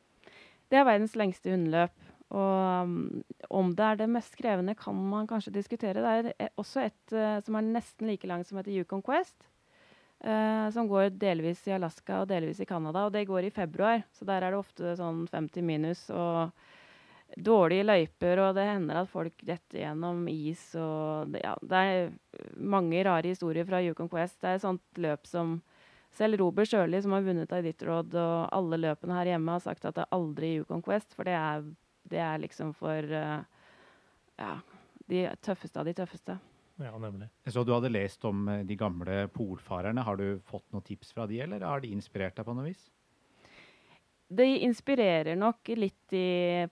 Det 0.72 0.80
er 0.80 0.88
verdens 0.88 1.18
lengste 1.20 1.52
hundeløp. 1.52 2.08
Og 2.36 2.84
um, 2.84 2.96
om 3.56 3.74
det 3.76 3.84
er 3.84 4.00
det 4.02 4.08
mest 4.12 4.36
krevende, 4.40 4.76
kan 4.80 4.96
man 4.96 5.28
kanskje 5.28 5.54
diskutere. 5.56 6.04
Det 6.04 6.34
er 6.40 6.50
også 6.60 6.86
et 6.88 7.16
uh, 7.16 7.38
som 7.44 7.60
er 7.60 7.68
nesten 7.68 8.08
like 8.08 8.28
langt 8.28 8.48
som 8.48 8.60
heter 8.60 8.76
Yukon 8.76 9.04
Quest. 9.04 9.36
Uh, 10.24 10.68
som 10.74 10.88
går 10.90 11.12
delvis 11.20 11.60
i 11.68 11.76
Alaska 11.76 12.24
og 12.24 12.32
delvis 12.32 12.60
i 12.64 12.68
Canada. 12.68 13.06
Og 13.08 13.14
det 13.16 13.28
går 13.28 13.48
i 13.48 13.54
februar, 13.54 14.04
så 14.16 14.28
der 14.28 14.44
er 14.44 14.56
det 14.56 14.64
ofte 14.64 14.96
sånn 15.00 15.26
50 15.32 15.68
minus 15.68 16.08
og 16.10 16.56
dårlige 17.36 17.86
løyper. 17.88 18.42
Og 18.46 18.54
det 18.58 18.68
hender 18.70 19.02
at 19.02 19.12
folk 19.12 19.42
detter 19.46 19.82
gjennom 19.84 20.24
is 20.32 20.70
og 20.80 21.34
det, 21.34 21.44
ja, 21.44 21.56
det 21.62 21.82
er 21.90 22.14
mange 22.58 23.04
rare 23.08 23.34
historier 23.34 23.68
fra 23.68 23.82
Yukon 23.84 24.10
Quest. 24.12 24.40
Det 24.42 24.52
er 24.52 24.60
et 24.60 24.66
sånt 24.66 25.02
løp 25.04 25.28
som 25.30 25.60
selv 26.18 26.40
Robert 26.42 26.70
Sjøli, 26.70 27.02
som 27.04 27.14
har 27.14 27.26
vunnet 27.26 27.52
Iditarod 27.54 28.16
og 28.18 28.48
alle 28.56 28.80
løpene 28.80 29.20
her 29.20 29.34
hjemme, 29.34 29.58
har 29.58 29.66
sagt 29.66 29.86
at 29.86 29.98
det 29.98 30.06
er 30.06 30.18
aldri 30.18 30.56
Yukon 30.62 30.82
Quest, 30.86 31.14
for 31.14 31.28
det 31.28 31.36
er, 31.38 31.66
det 32.10 32.22
er 32.24 32.42
liksom 32.42 32.72
for 32.78 33.12
uh, 33.12 33.44
ja, 34.40 34.54
de 35.12 35.26
tøffeste 35.46 35.82
av 35.82 35.90
de 35.90 35.94
tøffeste. 35.98 36.38
Ja, 36.78 36.94
nemlig. 37.02 37.28
Så 37.50 37.64
du 37.66 37.74
hadde 37.74 37.90
lest 37.90 38.26
om 38.30 38.48
eh, 38.54 38.62
de 38.66 38.76
gamle 38.78 39.24
polfarerne. 39.34 40.04
Har 40.06 40.20
du 40.20 40.38
fått 40.46 40.68
noen 40.74 40.86
tips 40.86 41.16
fra 41.16 41.26
de, 41.30 41.40
eller 41.42 41.66
har 41.66 41.82
de 41.82 41.90
inspirert 41.90 42.38
deg 42.38 42.46
på 42.46 42.54
noe 42.54 42.68
vis? 42.68 42.84
De 44.28 44.46
inspirerer 44.68 45.40
nok 45.40 45.72
litt 45.80 46.14
i 46.14 46.68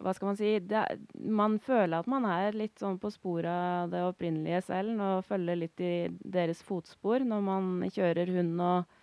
hva 0.00 0.14
skal 0.16 0.30
man 0.30 0.38
si 0.38 0.54
det, 0.64 0.84
Man 1.20 1.58
føler 1.62 2.00
at 2.00 2.08
man 2.10 2.24
er 2.28 2.56
litt 2.56 2.80
sånn 2.80 2.98
på 3.00 3.10
sporet 3.12 3.50
av 3.50 3.92
det 3.92 4.02
opprinnelige 4.06 4.62
selv 4.64 5.02
og 5.04 5.26
følger 5.28 5.60
litt 5.60 5.84
i 5.84 5.92
deres 6.08 6.62
fotspor 6.64 7.24
når 7.26 7.44
man 7.44 7.70
kjører 7.92 8.32
hund 8.38 8.64
og, 8.64 8.98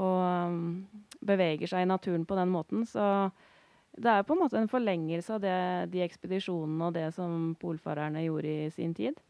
og 0.00 0.20
um, 0.24 0.60
beveger 1.20 1.70
seg 1.70 1.84
i 1.84 1.90
naturen 1.90 2.24
på 2.28 2.38
den 2.38 2.52
måten. 2.52 2.86
Så 2.88 3.04
det 4.00 4.12
er 4.12 4.24
på 4.24 4.36
en 4.36 4.44
måte 4.44 4.60
en 4.60 4.70
forlengelse 4.70 5.36
av 5.36 5.42
det, 5.44 5.58
de 5.92 6.04
ekspedisjonene 6.06 6.88
og 6.88 6.96
det 6.96 7.10
som 7.16 7.52
polfarerne 7.60 8.24
gjorde 8.24 8.54
i 8.66 8.70
sin 8.72 8.94
tid. 8.96 9.20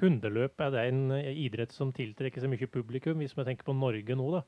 Hundeløp, 0.00 0.58
er 0.58 0.72
det 0.74 0.88
en 0.90 1.02
idrett 1.14 1.70
som 1.70 1.92
tiltrekker 1.94 2.42
så 2.42 2.50
mye 2.50 2.66
publikum, 2.66 3.20
hvis 3.22 3.36
vi 3.36 3.46
tenker 3.46 3.68
på 3.68 3.76
Norge 3.78 4.16
nå, 4.18 4.26
da? 4.34 4.42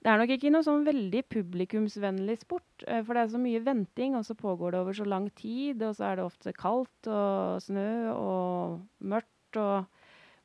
Det 0.00 0.08
er 0.08 0.16
nok 0.16 0.30
ikke 0.32 0.50
noe 0.52 0.64
sånn 0.64 0.86
veldig 0.86 1.20
publikumsvennlig 1.28 2.38
sport, 2.40 2.84
eh, 2.86 3.02
for 3.04 3.16
det 3.16 3.24
er 3.24 3.32
så 3.34 3.40
mye 3.40 3.60
venting, 3.64 4.14
og 4.16 4.24
så 4.24 4.36
pågår 4.38 4.72
det 4.72 4.80
over 4.80 4.96
så 4.96 5.04
lang 5.04 5.26
tid, 5.36 5.82
og 5.84 5.92
så 5.98 6.06
er 6.08 6.16
det 6.16 6.24
ofte 6.24 6.54
kaldt 6.56 7.10
og 7.12 7.60
snø 7.66 7.90
og 8.14 8.80
mørkt 9.00 9.60
og 9.60 9.98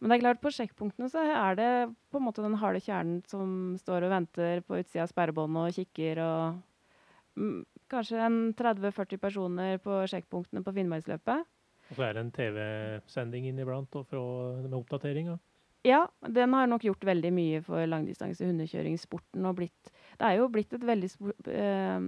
Men 0.03 0.11
det 0.11 0.15
er 0.17 0.21
klart, 0.25 0.41
på 0.43 0.51
sjekkpunktene 0.51 1.07
så 1.09 1.21
er 1.23 1.55
det 1.55 1.67
på 2.11 2.19
en 2.19 2.25
måte 2.25 2.43
den 2.43 2.57
harde 2.59 2.81
kjernen 2.83 3.21
som 3.31 3.77
står 3.79 4.03
og 4.03 4.11
venter 4.11 4.59
på 4.67 4.75
utsida 4.81 5.05
av 5.05 5.09
sperrebåndet 5.09 5.69
og 5.69 5.77
kikker 5.77 6.19
og 6.19 6.57
mm, 7.39 7.61
Kanskje 7.87 8.19
en 8.25 8.37
30-40 8.59 9.21
personer 9.21 9.79
på 9.79 10.01
sjekkpunktene 10.11 10.65
på 10.65 10.73
Finnmarksløpet. 10.75 11.47
Og 11.89 11.95
så 11.95 12.07
er 12.07 12.17
det 12.17 12.23
en 12.25 12.31
TV-sending 12.35 13.47
inniblant 13.51 13.95
og 13.95 14.11
med 14.11 14.73
oppdatering? 14.73 15.31
Ja, 15.85 16.01
den 16.25 16.53
har 16.57 16.67
nok 16.67 16.83
gjort 16.87 17.03
veldig 17.05 17.29
mye 17.35 17.61
for 17.65 17.85
langdistanse 17.85 18.47
hundekjøringssporten. 18.47 19.45
og 19.45 19.59
blitt, 19.59 19.91
Det 20.17 20.25
er 20.25 20.39
jo 20.39 20.49
blitt 20.49 20.73
et 20.73 20.85
veldig 20.85 21.09
eh, 21.53 22.07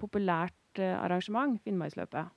populært 0.00 0.80
eh, 0.80 0.96
arrangement, 0.96 1.60
Finnmarksløpet. 1.62 2.32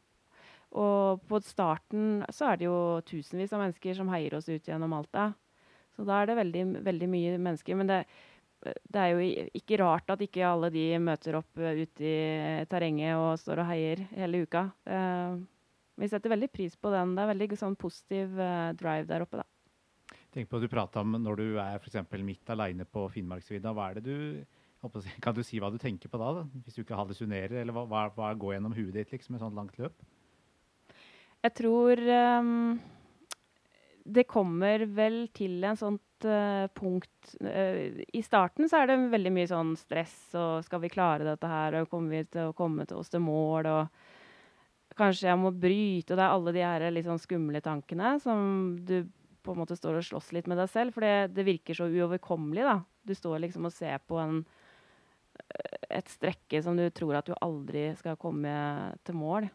Og 0.71 1.23
på 1.27 1.39
starten 1.43 2.25
så 2.31 2.51
er 2.51 2.59
det 2.59 2.67
jo 2.67 3.01
tusenvis 3.07 3.53
av 3.53 3.63
mennesker 3.63 3.95
som 3.95 4.11
heier 4.11 4.35
oss 4.35 4.49
ut 4.49 4.67
gjennom 4.67 4.93
Alta. 4.95 5.31
Så 5.95 6.05
da 6.07 6.21
er 6.21 6.29
det 6.29 6.37
veldig, 6.39 6.65
veldig 6.85 7.09
mye 7.11 7.39
mennesker. 7.39 7.75
Men 7.79 7.89
det, 7.91 8.01
det, 8.63 8.99
er 8.99 9.11
jo 9.11 9.47
ikke 9.59 9.79
rart 9.81 10.11
at 10.13 10.23
ikke 10.23 10.47
alle 10.47 10.71
de 10.73 10.85
møter 11.03 11.35
opp 11.39 11.59
uh, 11.59 11.73
ute 11.75 12.07
i 12.07 12.67
terrenget 12.71 13.19
og 13.19 13.39
står 13.41 13.63
og 13.63 13.71
heier 13.71 14.05
hele 14.15 14.43
uka. 14.45 14.69
Eh, 14.87 15.41
vi 16.01 16.09
setter 16.09 16.31
veldig 16.33 16.51
pris 16.53 16.77
på 16.79 16.91
den. 16.93 17.15
Det 17.17 17.23
er 17.23 17.33
veldig 17.33 17.59
sånn 17.59 17.79
positiv 17.79 18.39
eh, 18.39 18.71
drive 18.79 19.09
der 19.11 19.27
oppe, 19.27 19.43
da. 19.43 19.50
Tenk 20.31 20.47
på, 20.47 20.57
at 20.57 20.63
Du 20.63 20.71
prata 20.71 21.01
om 21.03 21.17
når 21.19 21.39
du 21.41 21.47
er 21.59 21.79
for 21.83 22.23
midt 22.23 22.49
aleine 22.53 22.85
på 22.87 23.03
Finnmarksvidda. 23.11 23.73
Hva 23.75 23.89
er 23.89 23.99
det 23.99 24.05
du 24.07 24.45
Kan 25.21 25.35
du 25.35 25.43
si 25.45 25.59
hva 25.61 25.69
du 25.69 25.77
tenker 25.77 26.09
på 26.09 26.17
da? 26.17 26.31
da? 26.39 26.45
Hvis 26.65 26.77
du 26.77 26.81
ikke 26.85 26.97
hallusinerer, 26.97 27.59
eller 27.61 27.75
hva, 27.75 28.07
hva, 28.15 28.31
går 28.33 28.55
gjennom 28.55 28.73
huet 28.73 28.95
ditt 28.95 29.11
liksom, 29.13 29.35
et 29.35 29.43
sånt 29.43 29.57
langt 29.57 29.77
løp? 29.77 29.99
Jeg 31.41 31.53
tror 31.57 32.01
um, 32.41 32.79
det 34.05 34.25
kommer 34.29 34.85
vel 34.89 35.23
til 35.33 35.61
en 35.65 35.77
sånt 35.77 36.25
uh, 36.25 36.65
punkt 36.77 37.35
uh, 37.41 38.01
I 38.01 38.23
starten 38.25 38.69
så 38.69 38.81
er 38.81 38.91
det 38.91 38.97
veldig 39.13 39.33
mye 39.33 39.49
sånn 39.49 39.75
stress 39.77 40.15
og 40.37 40.65
skal 40.65 40.83
vi 40.83 40.93
klare 40.93 41.27
dette 41.27 41.49
her, 41.49 41.81
og 41.81 41.89
kommer 41.91 42.17
vi 42.17 42.25
til 42.29 42.49
å 42.49 42.57
komme 42.57 42.85
til 42.89 43.01
oss 43.01 43.13
til 43.13 43.25
mål, 43.25 43.69
og 43.69 44.97
kanskje 44.97 45.29
jeg 45.29 45.41
må 45.41 45.53
bryte, 45.53 46.13
og 46.13 46.17
det 46.19 46.25
er 46.25 46.35
alle 46.35 46.53
de 46.57 46.65
her 46.65 46.91
litt 46.93 47.09
sånn 47.09 47.21
skumle 47.21 47.61
tankene 47.63 48.15
som 48.21 48.45
du 48.85 49.01
på 49.43 49.53
en 49.53 49.61
måte 49.61 49.77
står 49.77 49.99
og 49.99 50.07
slåss 50.07 50.31
litt 50.35 50.49
med 50.49 50.59
deg 50.61 50.69
selv, 50.71 50.95
for 50.95 51.05
det, 51.05 51.45
virker 51.45 51.77
så 51.77 51.87
uoverkommelig. 51.89 52.65
da. 52.67 52.77
Du 53.03 53.13
står 53.17 53.41
liksom 53.45 53.67
og 53.69 53.73
ser 53.73 54.01
på 54.07 54.19
en, 54.21 54.43
eh, 55.39 55.97
et 55.97 56.11
strekke 56.11 56.61
som 56.63 56.77
du 56.77 56.87
tror 56.89 57.17
at 57.19 57.29
du 57.29 57.33
aldri 57.41 57.89
skal 57.97 58.19
komme 58.21 58.53
til 59.03 59.17
mål. 59.17 59.49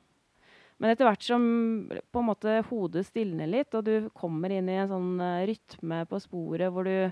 Men 0.79 0.93
etter 0.93 1.09
hvert 1.09 1.25
som 1.25 1.43
på 1.89 2.21
en 2.21 2.29
måte 2.29 2.59
hodet 2.69 3.07
stilner 3.07 3.49
litt, 3.49 3.73
og 3.75 3.87
du 3.87 4.11
kommer 4.13 4.53
inn 4.53 4.69
i 4.69 4.77
en 4.77 4.91
sånn 4.91 5.15
uh, 5.23 5.47
rytme 5.49 6.03
på 6.05 6.21
sporet 6.21 6.69
hvor 6.69 6.85
du 6.85 7.09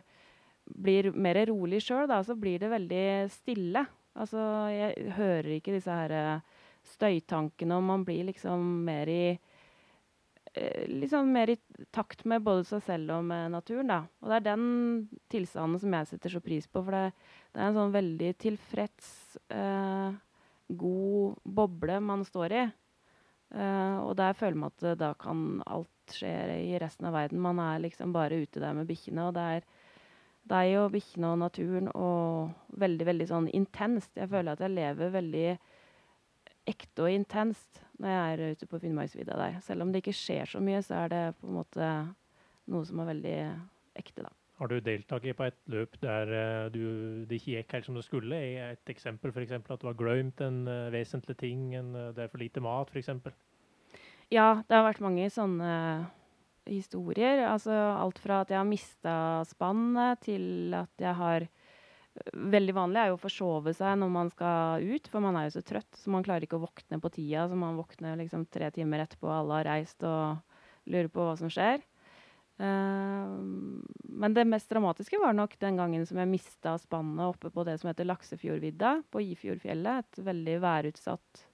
blir 0.69 1.09
mer 1.17 1.41
rolig 1.49 1.81
sjøl, 1.81 2.13
så 2.25 2.37
blir 2.37 2.61
det 2.61 2.69
veldig 2.69 3.07
stille. 3.33 3.87
Altså, 4.13 4.39
jeg 4.69 5.15
hører 5.17 5.49
ikke 5.57 5.73
disse 5.79 5.97
her 5.97 6.13
uh, 6.13 6.61
støytankene, 6.85 7.79
og 7.79 7.89
man 7.89 8.05
blir 8.05 8.29
liksom 8.29 8.85
mer 8.85 9.09
i 9.09 9.25
Eh, 9.33 9.54
liksom 10.87 11.33
mer 11.33 11.51
i 11.51 11.57
takt 11.91 12.25
med 12.25 12.45
både 12.47 12.65
seg 12.69 12.83
selv 12.87 13.17
og 13.17 13.25
med 13.27 13.53
naturen. 13.55 13.91
Da. 13.91 14.01
Og 14.23 14.31
det 14.31 14.37
er 14.37 14.47
den 14.53 14.67
tilstanden 15.33 15.81
som 15.83 15.97
jeg 15.97 16.11
setter 16.11 16.35
så 16.35 16.43
pris 16.45 16.69
på. 16.71 16.83
For 16.85 16.95
det, 16.95 17.31
det 17.55 17.61
er 17.61 17.71
en 17.71 17.79
sånn 17.81 17.95
veldig 17.95 18.31
tilfreds, 18.45 19.11
eh, 19.55 20.17
god 20.85 21.41
boble 21.59 22.01
man 22.05 22.25
står 22.27 22.55
i. 22.55 22.65
Eh, 23.55 23.97
og 24.03 24.15
der 24.19 24.37
føler 24.39 24.61
man 24.63 24.75
at 24.75 24.99
da 25.01 25.13
kan 25.19 25.63
alt 25.67 26.15
skje 26.15 26.35
i 26.61 26.79
resten 26.83 27.09
av 27.09 27.17
verden. 27.17 27.43
Man 27.43 27.63
er 27.63 27.83
liksom 27.85 28.15
bare 28.15 28.43
ute 28.45 28.63
der 28.63 28.77
med 28.77 28.89
bikkjene, 28.91 29.29
og 29.29 29.37
det 29.37 29.49
er 29.59 29.69
deg 30.55 30.75
og 30.83 30.91
bikkjene 30.93 31.31
og 31.33 31.41
naturen 31.41 31.89
og 31.97 32.77
veldig, 32.81 33.07
veldig 33.09 33.29
sånn 33.31 33.49
intenst. 33.57 34.13
Jeg 34.19 34.31
føler 34.33 34.53
at 34.53 34.65
jeg 34.65 34.75
lever 34.75 35.15
veldig 35.15 35.47
ekte 36.69 37.05
og 37.05 37.13
intenst 37.13 37.84
når 38.03 38.11
jeg 38.11 38.33
er 38.35 38.55
ute 38.55 38.69
på 38.71 38.81
Finnmarksvidda 38.83 39.37
der. 39.39 39.59
Selv 39.65 39.85
om 39.85 39.93
det 39.93 40.03
ikke 40.03 40.17
skjer 40.17 40.49
så 40.51 40.63
mye, 40.63 40.81
så 40.83 41.05
er 41.05 41.13
det 41.13 41.23
på 41.41 41.51
en 41.51 41.59
måte 41.59 41.91
noe 42.73 42.89
som 42.89 43.03
er 43.03 43.11
veldig 43.13 43.37
ekte, 44.01 44.25
da. 44.25 44.33
Har 44.61 44.71
du 44.71 44.77
deltatt 44.79 45.25
på 45.35 45.47
et 45.49 45.57
løp 45.73 45.97
der 46.03 46.31
eh, 46.31 46.67
du, 46.71 46.83
det 47.27 47.41
ikke 47.41 47.57
gikk 47.57 47.73
helt 47.75 47.89
som 47.89 47.97
det 47.99 48.05
skulle? 48.07 48.39
Et 48.39 48.93
eksempel 48.93 49.33
f.eks. 49.35 49.57
at 49.59 49.83
du 49.83 49.89
har 49.89 49.97
glemt 49.99 50.41
en 50.47 50.61
uh, 50.71 50.93
vesentlig 50.95 51.35
ting, 51.41 51.73
en, 51.75 51.91
uh, 51.97 52.13
det 52.15 52.23
er 52.25 52.31
for 52.31 52.43
lite 52.43 52.63
mat 52.63 52.93
f.eks.? 52.95 53.11
Ja, 54.31 54.63
det 54.63 54.79
har 54.79 54.87
vært 54.87 55.03
mange 55.03 55.27
sånne 55.31 55.73
historier. 56.71 57.43
Altså 57.51 57.75
alt 57.75 58.21
fra 58.23 58.41
at 58.45 58.55
jeg 58.55 58.61
har 58.61 58.69
mista 58.69 59.17
spannet, 59.51 60.23
til 60.25 60.75
at 60.79 61.03
jeg 61.03 61.19
har 61.19 61.49
Veldig 62.55 62.75
vanlig 62.77 63.01
er 63.01 63.09
jo 63.11 63.17
å 63.17 63.23
forsove 63.25 63.73
seg 63.75 63.97
når 63.99 64.11
man 64.15 64.29
skal 64.31 64.85
ut, 64.87 65.09
for 65.11 65.25
man 65.25 65.39
er 65.39 65.49
jo 65.49 65.57
så 65.57 65.65
trøtt. 65.67 65.99
Så 65.99 66.13
man 66.15 66.23
klarer 66.27 66.47
ikke 66.47 66.61
å 66.61 66.63
våkne 66.63 67.01
på 67.03 67.11
tida, 67.17 67.49
så 67.51 67.59
man 67.59 67.79
våkner 67.81 68.21
liksom 68.21 68.47
tre 68.55 68.71
timer 68.75 69.03
etterpå, 69.03 69.31
alle 69.33 69.59
har 69.59 69.69
reist 69.73 70.07
og 70.07 70.39
lurer 70.91 71.11
på 71.11 71.27
hva 71.27 71.35
som 71.41 71.51
skjer. 71.51 71.83
Uh, 72.55 73.35
men 74.15 74.35
det 74.37 74.45
mest 74.47 74.71
dramatiske 74.71 75.19
var 75.19 75.35
nok 75.35 75.57
den 75.59 75.81
gangen 75.81 76.05
som 76.07 76.21
jeg 76.23 76.31
mista 76.31 76.77
spannet 76.79 77.27
oppe 77.27 77.51
på 77.51 77.65
det 77.67 77.81
som 77.81 77.91
heter 77.91 78.07
Laksefjordvidda, 78.07 79.01
på 79.11 79.25
Ifjordfjellet. 79.33 80.07
Et 80.07 80.27
veldig 80.29 80.59
værutsatt 80.63 81.47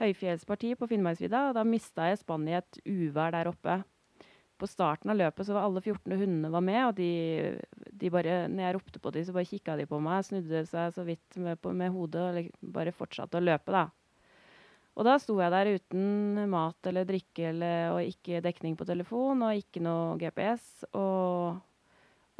høyfjellsparti 0.00 0.76
på 0.78 0.86
Finnmarksvidda. 0.92 1.48
Da 1.56 1.66
mista 1.66 2.06
jeg 2.12 2.22
spannet 2.22 2.52
i 2.52 2.60
et 2.60 2.84
uvær 2.86 3.34
der 3.34 3.50
oppe 3.50 3.82
på 4.60 4.68
starten 4.68 5.12
av 5.12 5.18
løpet 5.18 5.46
så 5.46 5.56
var 5.56 5.66
alle 5.66 5.80
14 5.80 6.14
hundene 6.20 6.50
var 6.52 6.64
med, 6.64 6.80
og 6.84 6.96
de, 6.98 7.10
de 8.00 8.10
bare, 8.12 8.42
når 8.50 8.66
jeg 8.66 8.76
ropte 8.76 9.02
på 9.02 9.12
dem, 9.14 9.24
så 9.26 9.36
bare 9.36 9.48
kikka 9.48 9.76
de 9.78 9.86
på 9.90 10.00
meg, 10.02 10.24
snudde 10.26 10.64
seg 10.68 10.92
så 10.96 11.04
vidt 11.06 11.40
med, 11.40 11.60
på, 11.60 11.72
med 11.76 11.92
hodet 11.94 12.26
og 12.26 12.68
bare 12.76 12.94
fortsatte 12.96 13.38
å 13.38 13.44
løpe, 13.44 13.74
da. 13.76 13.86
Og 14.98 15.06
da 15.06 15.16
sto 15.22 15.36
jeg 15.38 15.52
der 15.54 15.70
uten 15.78 16.46
mat 16.50 16.88
eller 16.90 17.06
drikke 17.08 17.50
eller, 17.52 17.94
og 17.94 18.04
ikke 18.04 18.42
dekning 18.44 18.74
på 18.76 18.86
telefon 18.88 19.46
og 19.46 19.56
ikke 19.56 19.82
noe 19.84 20.18
GPS. 20.20 20.66
Og, 20.98 21.60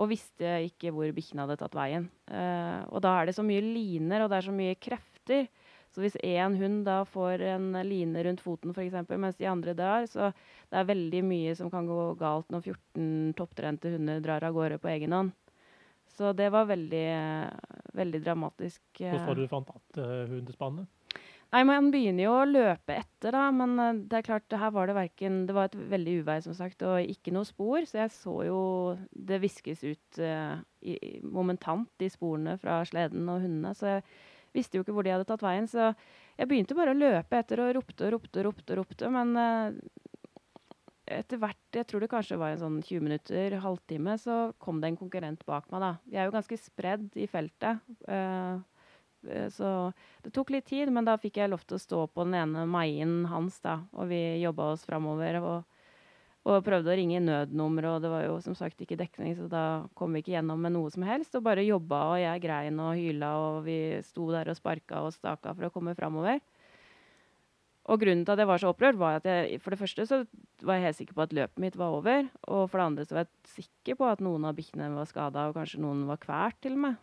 og 0.00 0.10
visste 0.10 0.58
ikke 0.66 0.92
hvor 0.92 1.12
bikkjene 1.16 1.46
hadde 1.46 1.56
tatt 1.62 1.78
veien. 1.78 2.10
Uh, 2.28 2.82
og 2.90 3.00
da 3.06 3.14
er 3.16 3.30
det 3.30 3.36
så 3.38 3.46
mye 3.46 3.64
liner, 3.64 4.24
og 4.24 4.32
det 4.32 4.40
er 4.40 4.48
så 4.50 4.56
mye 4.56 4.78
krefter. 4.82 5.46
Så 5.90 6.04
hvis 6.04 6.18
én 6.22 6.54
hund 6.60 6.84
da 6.86 7.00
får 7.08 7.42
en 7.56 7.72
line 7.86 8.22
rundt 8.26 8.42
foten 8.44 8.74
f.eks., 8.74 8.98
mens 9.10 9.38
de 9.40 9.48
andre 9.50 9.74
drar, 9.74 10.04
så 10.06 10.28
det 10.70 10.78
er 10.78 10.90
veldig 10.90 11.22
mye 11.26 11.54
som 11.58 11.70
kan 11.72 11.88
gå 11.88 12.12
galt 12.20 12.52
når 12.52 12.68
14 12.74 13.32
topptrente 13.38 13.90
hunder 13.96 14.20
drar 14.22 14.46
av 14.46 14.54
gårde 14.54 14.78
på 14.82 14.90
egen 14.92 15.16
hånd. 15.16 15.32
Så 16.20 16.34
det 16.36 16.50
var 16.52 16.66
veldig, 16.68 17.06
veldig 17.96 18.18
dramatisk. 18.20 18.82
Eh. 19.00 19.08
Hvordan 19.08 19.26
var 19.26 19.38
det 19.38 19.44
du 19.46 19.52
fant 19.54 19.70
at 19.72 20.00
uh, 20.02 20.08
hundespannet? 20.28 20.88
Nei, 21.50 21.62
Man 21.64 21.88
begynner 21.90 22.26
jo 22.26 22.34
å 22.36 22.48
løpe 22.48 22.98
etter, 23.00 23.32
da. 23.32 23.46
Men 23.56 23.72
uh, 23.80 24.02
det 24.04 24.18
er 24.18 24.26
klart, 24.26 24.52
her 24.52 24.74
var 24.74 24.90
det 24.90 24.98
verken 24.98 25.38
Det 25.48 25.56
var 25.56 25.70
et 25.70 25.78
veldig 25.94 26.18
uvær, 26.20 26.42
som 26.44 26.56
sagt, 26.58 26.84
og 26.84 27.00
ikke 27.00 27.32
noe 27.32 27.48
spor. 27.48 27.88
Så 27.88 28.02
jeg 28.02 28.12
så 28.18 28.34
jo 28.50 28.60
det 29.16 29.40
viskes 29.40 29.80
ut 29.86 30.20
uh, 30.20 30.60
i, 30.84 30.98
momentant, 31.24 31.88
de 31.96 32.10
sporene 32.12 32.58
fra 32.60 32.82
sleden 32.90 33.24
og 33.24 33.40
hundene. 33.46 33.72
Så 33.78 33.94
jeg 33.94 34.04
visste 34.58 34.76
jo 34.76 34.84
ikke 34.84 34.98
hvor 34.98 35.08
de 35.08 35.16
hadde 35.16 35.28
tatt 35.30 35.46
veien. 35.46 35.70
Så 35.72 35.88
jeg 36.36 36.52
begynte 36.52 36.76
bare 36.76 36.92
å 36.92 37.00
løpe 37.00 37.40
etter 37.40 37.64
og 37.64 37.72
ropte 37.80 38.10
og 38.10 38.18
ropte 38.18 38.44
og 38.44 38.50
ropte. 38.52 38.76
ropte, 38.76 39.14
Men 39.16 39.32
uh, 39.40 39.80
etter 41.10 41.40
hvert, 41.42 41.60
jeg 41.74 41.86
tror 41.90 42.04
det 42.04 42.10
kanskje 42.12 42.38
var 42.40 42.54
en 42.54 42.62
sånn 42.62 42.80
20 42.82 43.04
minutter, 43.06 43.56
halvtime, 43.62 44.16
så 44.20 44.40
kom 44.62 44.80
det 44.82 44.92
en 44.92 45.00
konkurrent 45.00 45.44
bak 45.48 45.68
meg. 45.72 45.82
da. 45.82 45.92
Vi 46.06 46.18
er 46.18 46.28
jo 46.28 46.34
ganske 46.36 46.58
spredd 46.60 47.08
i 47.18 47.26
feltet. 47.30 47.82
Uh, 48.06 48.60
så 49.52 49.70
det 50.24 50.32
tok 50.32 50.52
litt 50.54 50.68
tid, 50.70 50.88
men 50.94 51.04
da 51.04 51.18
fikk 51.20 51.42
jeg 51.42 51.52
lov 51.52 51.66
til 51.68 51.76
å 51.76 51.82
stå 51.82 52.06
på 52.08 52.24
den 52.24 52.38
ene 52.40 52.64
meien 52.70 53.26
hans, 53.28 53.58
da. 53.60 53.82
Og 53.92 54.08
vi 54.12 54.20
jobba 54.40 54.72
oss 54.74 54.86
framover. 54.88 55.42
og 55.42 55.80
og 56.48 56.62
prøvde 56.64 56.88
å 56.88 56.96
ringe 56.96 57.18
nødnummeret, 57.20 57.98
og 57.98 58.04
det 58.04 58.10
var 58.12 58.22
jo 58.24 58.38
som 58.40 58.54
sagt 58.56 58.80
ikke 58.80 58.96
dekning, 58.96 59.34
så 59.36 59.44
da 59.50 59.64
kom 59.98 60.14
vi 60.16 60.22
ikke 60.22 60.32
gjennom 60.38 60.62
med 60.64 60.72
noe 60.72 60.88
som 60.92 61.04
helst. 61.04 61.34
Og 61.36 61.44
bare 61.44 61.66
jobba, 61.66 61.98
og 62.14 62.22
jeg 62.22 62.44
grein 62.46 62.80
og 62.80 62.94
hyla, 62.96 63.32
og 63.44 63.58
vi 63.66 63.76
sto 64.06 64.30
der 64.32 64.48
og 64.48 64.56
sparka 64.56 65.02
og 65.04 65.12
staka 65.12 65.52
for 65.52 65.68
å 65.68 65.72
komme 65.74 65.92
framover. 65.98 66.40
Og 67.88 68.00
grunnen 68.02 68.26
til 68.26 68.34
at 68.34 68.42
jeg 68.42 68.48
var 68.50 68.60
så 68.60 68.70
opprørt, 68.74 68.98
var 69.00 69.18
at 69.18 69.26
jeg 69.26 69.60
for 69.62 69.72
det 69.72 69.80
første 69.80 70.04
så 70.06 70.18
var 70.62 70.76
jeg 70.76 70.90
helt 70.90 70.98
sikker 70.98 71.16
på 71.16 71.24
at 71.24 71.32
løpet 71.32 71.62
mitt 71.62 71.78
var 71.80 71.94
over. 71.96 72.26
Og 72.42 72.66
for 72.68 72.78
det 72.78 72.86
andre 72.86 73.06
så 73.06 73.16
var 73.16 73.24
jeg 73.24 73.54
sikker 73.54 73.96
på 74.00 74.10
at 74.10 74.20
noen 74.24 74.44
av 74.44 74.58
bikkjene 74.58 74.90
var 74.94 75.08
skada, 75.08 75.48
og 75.48 75.56
kanskje 75.56 75.80
noen 75.80 76.04
var 76.10 76.20
kvært 76.20 76.60
til 76.60 76.76
og 76.76 76.84
med. 76.84 77.00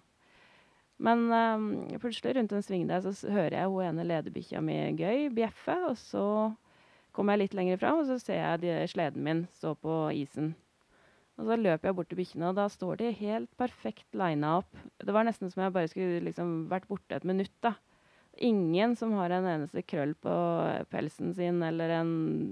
Men 0.97 1.27
um, 1.29 1.65
plutselig 2.01 2.37
rundt 2.37 2.53
en 2.57 2.63
sving 2.65 2.87
der 2.89 3.03
så 3.05 3.13
hører 3.29 3.59
jeg 3.59 3.73
hun 3.73 3.85
ene 3.85 4.05
lederbikkja 4.07 4.61
mi 4.65 4.77
gøy 4.97 5.27
bjeffe, 5.33 5.75
og 5.89 5.97
så 6.01 6.23
kommer 7.13 7.35
jeg 7.35 7.45
litt 7.45 7.57
lenger 7.57 7.81
fram, 7.81 8.01
og 8.01 8.09
så 8.09 8.17
ser 8.21 8.41
jeg 8.41 8.63
de, 8.63 8.77
sleden 8.89 9.25
min 9.25 9.43
stå 9.57 9.73
på 9.81 9.99
isen. 10.17 10.55
Og 11.37 11.45
så 11.45 11.57
løper 11.57 11.89
jeg 11.89 11.97
bort 11.97 12.09
til 12.09 12.17
bikkjene, 12.17 12.49
og 12.49 12.57
da 12.57 12.65
står 12.69 13.01
de 13.01 13.11
helt 13.19 13.49
perfekt 13.61 14.07
lina 14.17 14.55
opp. 14.63 14.79
Det 14.97 15.13
var 15.13 15.25
nesten 15.27 15.53
som 15.53 15.61
jeg 15.65 15.73
bare 15.75 15.89
skulle 15.91 16.23
liksom 16.25 16.63
vært 16.71 16.89
borte 16.89 17.17
et 17.17 17.27
minutt. 17.29 17.53
da. 17.61 17.75
Ingen 18.43 18.95
som 18.99 19.13
har 19.17 19.33
en 19.33 19.47
eneste 19.49 19.81
krøll 19.81 20.13
på 20.21 20.33
pelsen 20.91 21.33
sin, 21.37 21.61
eller 21.63 21.95
en 21.99 22.11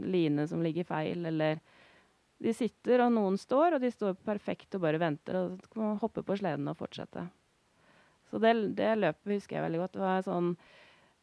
line 0.09 0.47
som 0.49 0.63
ligger 0.65 0.87
feil, 0.87 1.25
eller 1.25 1.59
De 2.41 2.51
sitter, 2.53 2.99
og 2.99 3.13
noen 3.15 3.37
står, 3.39 3.77
og 3.77 3.81
de 3.81 3.89
står 3.91 4.17
perfekt 4.27 4.75
og 4.75 4.81
bare 4.83 4.99
venter, 4.99 5.37
og 5.37 5.61
hopper 5.63 5.99
hoppe 6.01 6.23
på 6.27 6.35
sleden 6.35 6.67
og 6.67 6.75
fortsette. 6.77 7.23
Så 8.27 8.41
det, 8.43 8.51
det 8.75 8.89
løpet 8.99 9.37
husker 9.37 9.55
jeg 9.55 9.63
veldig 9.63 9.79
godt. 9.79 9.93
Det 9.95 10.03
var 10.03 10.25
sånn 10.25 10.49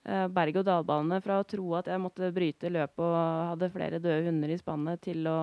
Eh, 0.03 0.25
berg-og-dal-bane 0.35 1.21
fra 1.23 1.37
å 1.39 1.45
tro 1.47 1.77
at 1.79 1.87
jeg 1.87 2.03
måtte 2.03 2.33
bryte 2.35 2.71
løpet 2.73 3.05
og 3.05 3.19
hadde 3.53 3.69
flere 3.71 4.01
døde 4.03 4.25
hunder 4.27 4.51
i 4.51 4.59
spannet, 4.59 5.03
til 5.05 5.29
å 5.31 5.37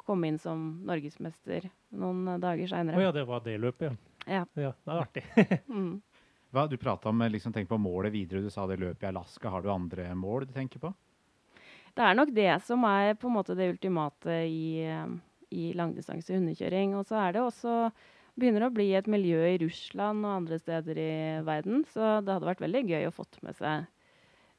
komme 0.00 0.30
inn 0.30 0.38
som 0.40 0.80
norgesmester 0.88 1.68
noen 2.00 2.40
dager 2.40 2.70
seinere. 2.70 2.96
Å 2.96 3.02
oh, 3.02 3.04
ja, 3.04 3.12
det 3.12 3.26
var 3.28 3.44
det 3.44 3.58
løpet, 3.60 3.92
ja. 3.92 3.98
Ja, 4.22 4.46
ja 4.56 4.70
det 4.72 4.94
er 4.94 5.02
artig. 5.02 5.24
mm. 5.76 5.92
Hva, 6.52 6.66
du 6.68 6.76
prata 6.76 7.08
om 7.08 7.22
liksom, 7.32 7.52
tenk 7.52 7.70
på 7.70 7.80
målet 7.80 8.12
videre. 8.12 8.42
Du 8.44 8.52
sa 8.52 8.66
det 8.68 8.76
løpet 8.80 9.06
i 9.06 9.08
Alaska. 9.08 9.48
Har 9.48 9.64
du 9.64 9.70
andre 9.72 10.10
mål 10.14 10.46
du 10.46 10.52
tenker 10.52 10.82
på? 10.82 10.92
Det 11.96 12.04
er 12.04 12.16
nok 12.16 12.32
det 12.36 12.52
som 12.64 12.84
er 12.88 13.14
på 13.20 13.28
en 13.28 13.36
måte 13.38 13.56
det 13.56 13.70
ultimate 13.72 14.36
i, 14.48 14.84
i 15.52 15.70
langdistanse 15.76 16.36
hundekjøring. 16.36 16.92
Og 16.98 17.08
så 17.08 17.18
er 17.20 17.36
det 17.36 17.44
også 17.44 17.76
begynner 18.36 18.66
å 18.66 18.72
bli 18.72 18.90
et 18.96 19.08
miljø 19.12 19.40
i 19.48 19.58
Russland 19.60 20.24
og 20.24 20.38
andre 20.42 20.60
steder 20.60 21.00
i 21.00 21.16
verden. 21.44 21.86
Så 21.92 22.20
det 22.24 22.36
hadde 22.36 22.48
vært 22.48 22.64
veldig 22.64 22.84
gøy 22.88 23.08
å 23.08 23.16
fått 23.16 23.40
med 23.44 23.56
seg 23.58 23.88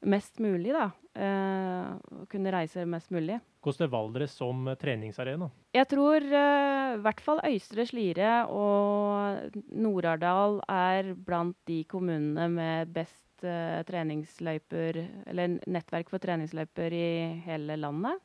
mest 0.04 0.42
mulig, 0.42 0.74
da. 0.74 0.90
Eh, 1.14 2.24
kunne 2.30 2.54
reise 2.54 2.86
mest 2.90 3.14
mulig. 3.14 3.38
Hvordan 3.64 3.86
er 3.86 3.92
Valdres 3.94 4.34
som 4.36 4.66
treningsarena? 4.76 5.48
Jeg 5.72 5.88
tror 5.88 6.20
eh, 6.20 6.96
i 6.98 7.00
hvert 7.04 7.22
fall 7.24 7.40
Øystre 7.48 7.86
Slidre 7.88 8.32
og 8.52 9.56
Nord-Ardal 9.72 10.58
er 10.68 11.14
blant 11.16 11.56
de 11.70 11.78
kommunene 11.88 12.50
med 12.52 12.92
best 12.92 13.46
eh, 13.46 13.80
treningsløyper, 13.88 15.00
eller 15.32 15.56
nettverk 15.64 16.12
for 16.12 16.20
treningsløyper 16.20 16.98
i 16.98 17.08
hele 17.46 17.80
landet. 17.80 18.20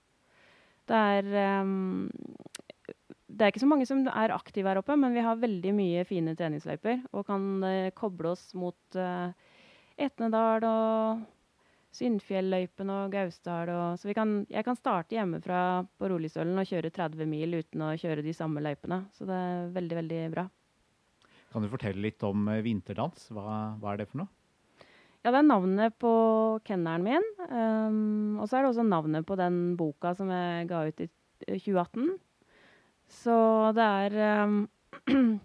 Det 0.90 1.00
er 1.00 1.26
det 3.30 3.46
er 3.46 3.52
ikke 3.54 3.62
så 3.62 3.70
mange 3.70 3.86
som 3.88 4.02
er 4.10 4.34
aktive 4.36 4.68
her 4.68 4.82
oppe, 4.82 4.96
men 5.00 5.14
vi 5.16 5.24
har 5.24 5.40
veldig 5.40 5.72
mye 5.78 6.04
fine 6.10 6.34
treningsløyper. 6.36 7.04
Og 7.14 7.28
kan 7.30 7.62
koble 7.96 8.34
oss 8.34 8.50
mot 8.58 8.98
Etnedal 10.00 10.66
og 10.66 11.22
Syndfjelløypen 11.96 12.92
og 12.94 13.14
Gausdal. 13.14 13.72
Og, 13.74 14.00
så 14.00 14.14
kan, 14.16 14.44
jeg 14.52 14.66
kan 14.66 14.78
starte 14.78 15.18
hjemmefra 15.18 15.62
på 15.98 16.10
Rolistølen 16.12 16.62
og 16.62 16.70
kjøre 16.70 16.92
30 16.94 17.30
mil 17.30 17.58
uten 17.60 17.86
å 17.86 17.94
kjøre 18.00 18.26
de 18.26 18.34
samme 18.36 18.62
løypene. 18.64 19.04
Så 19.16 19.28
det 19.30 19.38
er 19.38 19.72
veldig, 19.76 20.00
veldig 20.04 20.22
bra. 20.36 20.46
Kan 21.50 21.66
du 21.66 21.72
fortelle 21.72 22.04
litt 22.04 22.24
om 22.28 22.46
uh, 22.52 22.60
vinterdans? 22.66 23.30
Hva, 23.34 23.76
hva, 23.82 23.94
er 23.94 24.04
det 24.04 24.10
for 24.12 24.22
noe? 24.22 24.34
Ja, 25.20 25.34
det 25.34 25.40
er 25.42 25.50
navnet 25.50 25.98
på 26.00 26.12
kennelen 26.68 27.08
min. 27.08 27.26
Um, 27.50 28.38
og 28.40 28.48
så 28.48 28.60
er 28.60 28.64
det 28.64 28.72
også 28.72 28.86
navnet 28.88 29.26
på 29.28 29.36
den 29.40 29.74
boka 29.80 30.14
som 30.16 30.30
jeg 30.32 30.70
ga 30.70 30.86
ut 30.88 31.04
i 31.04 31.10
2018. 31.50 32.14
Så 33.10 33.36
det 33.76 33.90
er 34.06 34.46
um, 34.46 34.62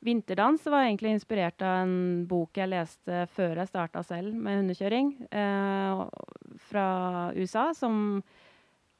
Vinterdans 0.00 0.64
var 0.72 0.86
egentlig 0.86 1.12
inspirert 1.12 1.60
av 1.60 1.82
en 1.82 1.96
bok 2.28 2.56
jeg 2.56 2.70
leste 2.72 3.24
før 3.34 3.58
jeg 3.60 3.68
starta 3.68 4.00
selv 4.06 4.32
med 4.32 4.62
hundekjøring, 4.62 5.10
eh, 5.28 6.04
fra 6.70 6.86
USA, 7.36 7.66
som 7.76 8.22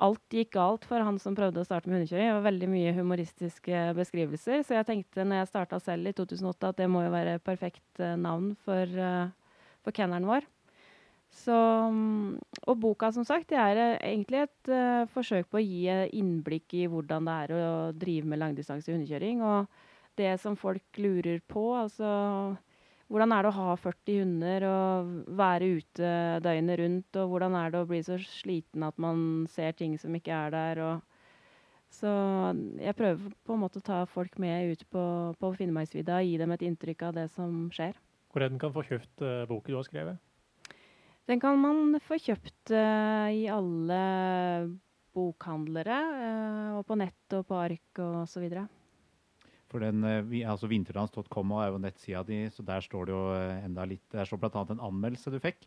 alt 0.01 0.33
gikk 0.33 0.53
galt 0.57 0.85
for 0.89 1.01
han 1.05 1.19
som 1.21 1.37
prøvde 1.37 1.63
å 1.63 1.67
starte 1.67 1.89
med 1.89 2.01
hundekjøring. 2.01 2.29
Det 2.29 2.37
var 2.37 2.47
veldig 2.51 2.69
mye 2.73 2.95
humoristiske 2.97 3.83
beskrivelser, 3.97 4.65
så 4.65 4.77
jeg 4.77 4.89
tenkte 4.89 5.25
når 5.25 5.43
jeg 5.43 5.51
starta 5.53 5.81
selv 5.81 6.11
i 6.11 6.15
2008 6.17 6.73
at 6.73 6.81
det 6.81 6.89
må 6.93 7.05
jo 7.07 7.13
være 7.15 7.41
perfekt 7.45 8.01
eh, 8.01 8.17
navn 8.21 8.53
for, 8.65 8.97
uh, 9.01 9.29
for 9.85 9.97
kennelen 9.97 10.29
vår. 10.29 10.49
Så, 11.31 11.57
og 12.67 12.81
boka, 12.83 13.13
som 13.15 13.25
sagt, 13.25 13.53
det 13.53 13.61
er 13.61 13.79
eh, 13.79 13.99
egentlig 14.11 14.45
et 14.45 14.73
uh, 14.73 15.09
forsøk 15.15 15.49
på 15.49 15.61
å 15.61 15.65
gi 15.65 15.87
innblikk 16.19 16.75
i 16.77 16.89
hvordan 16.91 17.29
det 17.29 17.37
er 17.45 17.55
å 17.57 17.71
drive 17.97 18.29
med 18.29 18.43
langdistanse 18.43 18.93
hundekjøring. 18.93 19.45
Og 19.47 19.90
det 20.21 20.35
som 20.43 20.59
folk 20.61 21.01
lurer 21.01 21.41
på, 21.49 21.65
altså 21.81 22.11
hvordan 23.11 23.33
er 23.35 23.43
det 23.43 23.51
å 23.51 23.57
ha 23.57 23.71
40 23.75 24.19
hunder 24.23 24.65
og 24.69 25.15
være 25.35 25.71
ute 25.81 26.11
døgnet 26.45 26.79
rundt? 26.79 27.17
Og 27.19 27.33
hvordan 27.33 27.57
er 27.59 27.73
det 27.73 27.81
å 27.83 27.89
bli 27.91 27.99
så 28.07 28.21
sliten 28.23 28.85
at 28.87 29.01
man 29.03 29.49
ser 29.51 29.75
ting 29.75 29.97
som 29.99 30.15
ikke 30.15 30.37
er 30.37 30.55
der? 30.55 30.83
Og 30.87 31.03
Så 31.91 32.11
jeg 32.79 32.95
prøver 32.95 33.35
på 33.43 33.57
en 33.57 33.63
måte 33.65 33.83
å 33.83 33.87
ta 33.89 34.05
folk 34.07 34.39
med 34.39 34.77
ut 34.77 34.87
på, 34.95 35.05
på 35.43 35.53
Finnmarksvidda 35.59 36.21
og 36.21 36.31
gi 36.31 36.39
dem 36.39 36.55
et 36.55 36.63
inntrykk 36.69 37.09
av 37.09 37.19
det 37.19 37.27
som 37.35 37.67
skjer. 37.75 37.99
Hvor 38.31 38.45
er 38.47 38.53
den 38.53 38.63
kan 38.63 38.71
få 38.71 38.87
kjøpt 38.87 39.27
uh, 39.27 39.43
boken 39.51 39.75
du 39.75 39.81
har 39.81 39.89
skrevet? 39.89 40.23
Den 41.27 41.43
kan 41.43 41.59
man 41.59 41.99
få 42.07 42.15
kjøpt 42.15 42.71
uh, 42.71 43.27
i 43.35 43.49
alle 43.51 44.03
bokhandlere, 45.19 45.99
uh, 45.99 46.79
og 46.79 46.87
på 46.87 46.95
nett 47.03 47.35
og 47.35 47.43
på 47.51 47.59
ark 47.59 48.07
og 48.07 48.23
så 48.31 48.39
videre. 48.39 48.69
For 49.71 49.83
den, 49.85 50.03
altså 50.43 50.67
Vinterdans.com 50.71 51.55
er 51.61 51.71
jo 51.71 51.79
nettsida 51.79 52.25
di, 52.27 52.43
så 52.51 52.65
der 52.67 52.83
står 52.83 53.07
det 53.07 53.15
jo 53.15 53.23
enda 53.39 53.87
litt 53.87 54.03
Der 54.11 54.27
står 54.27 54.43
bl.a. 54.43 54.65
en 54.67 54.83
anmeldelse 54.83 55.31
du 55.31 55.39
fikk. 55.43 55.63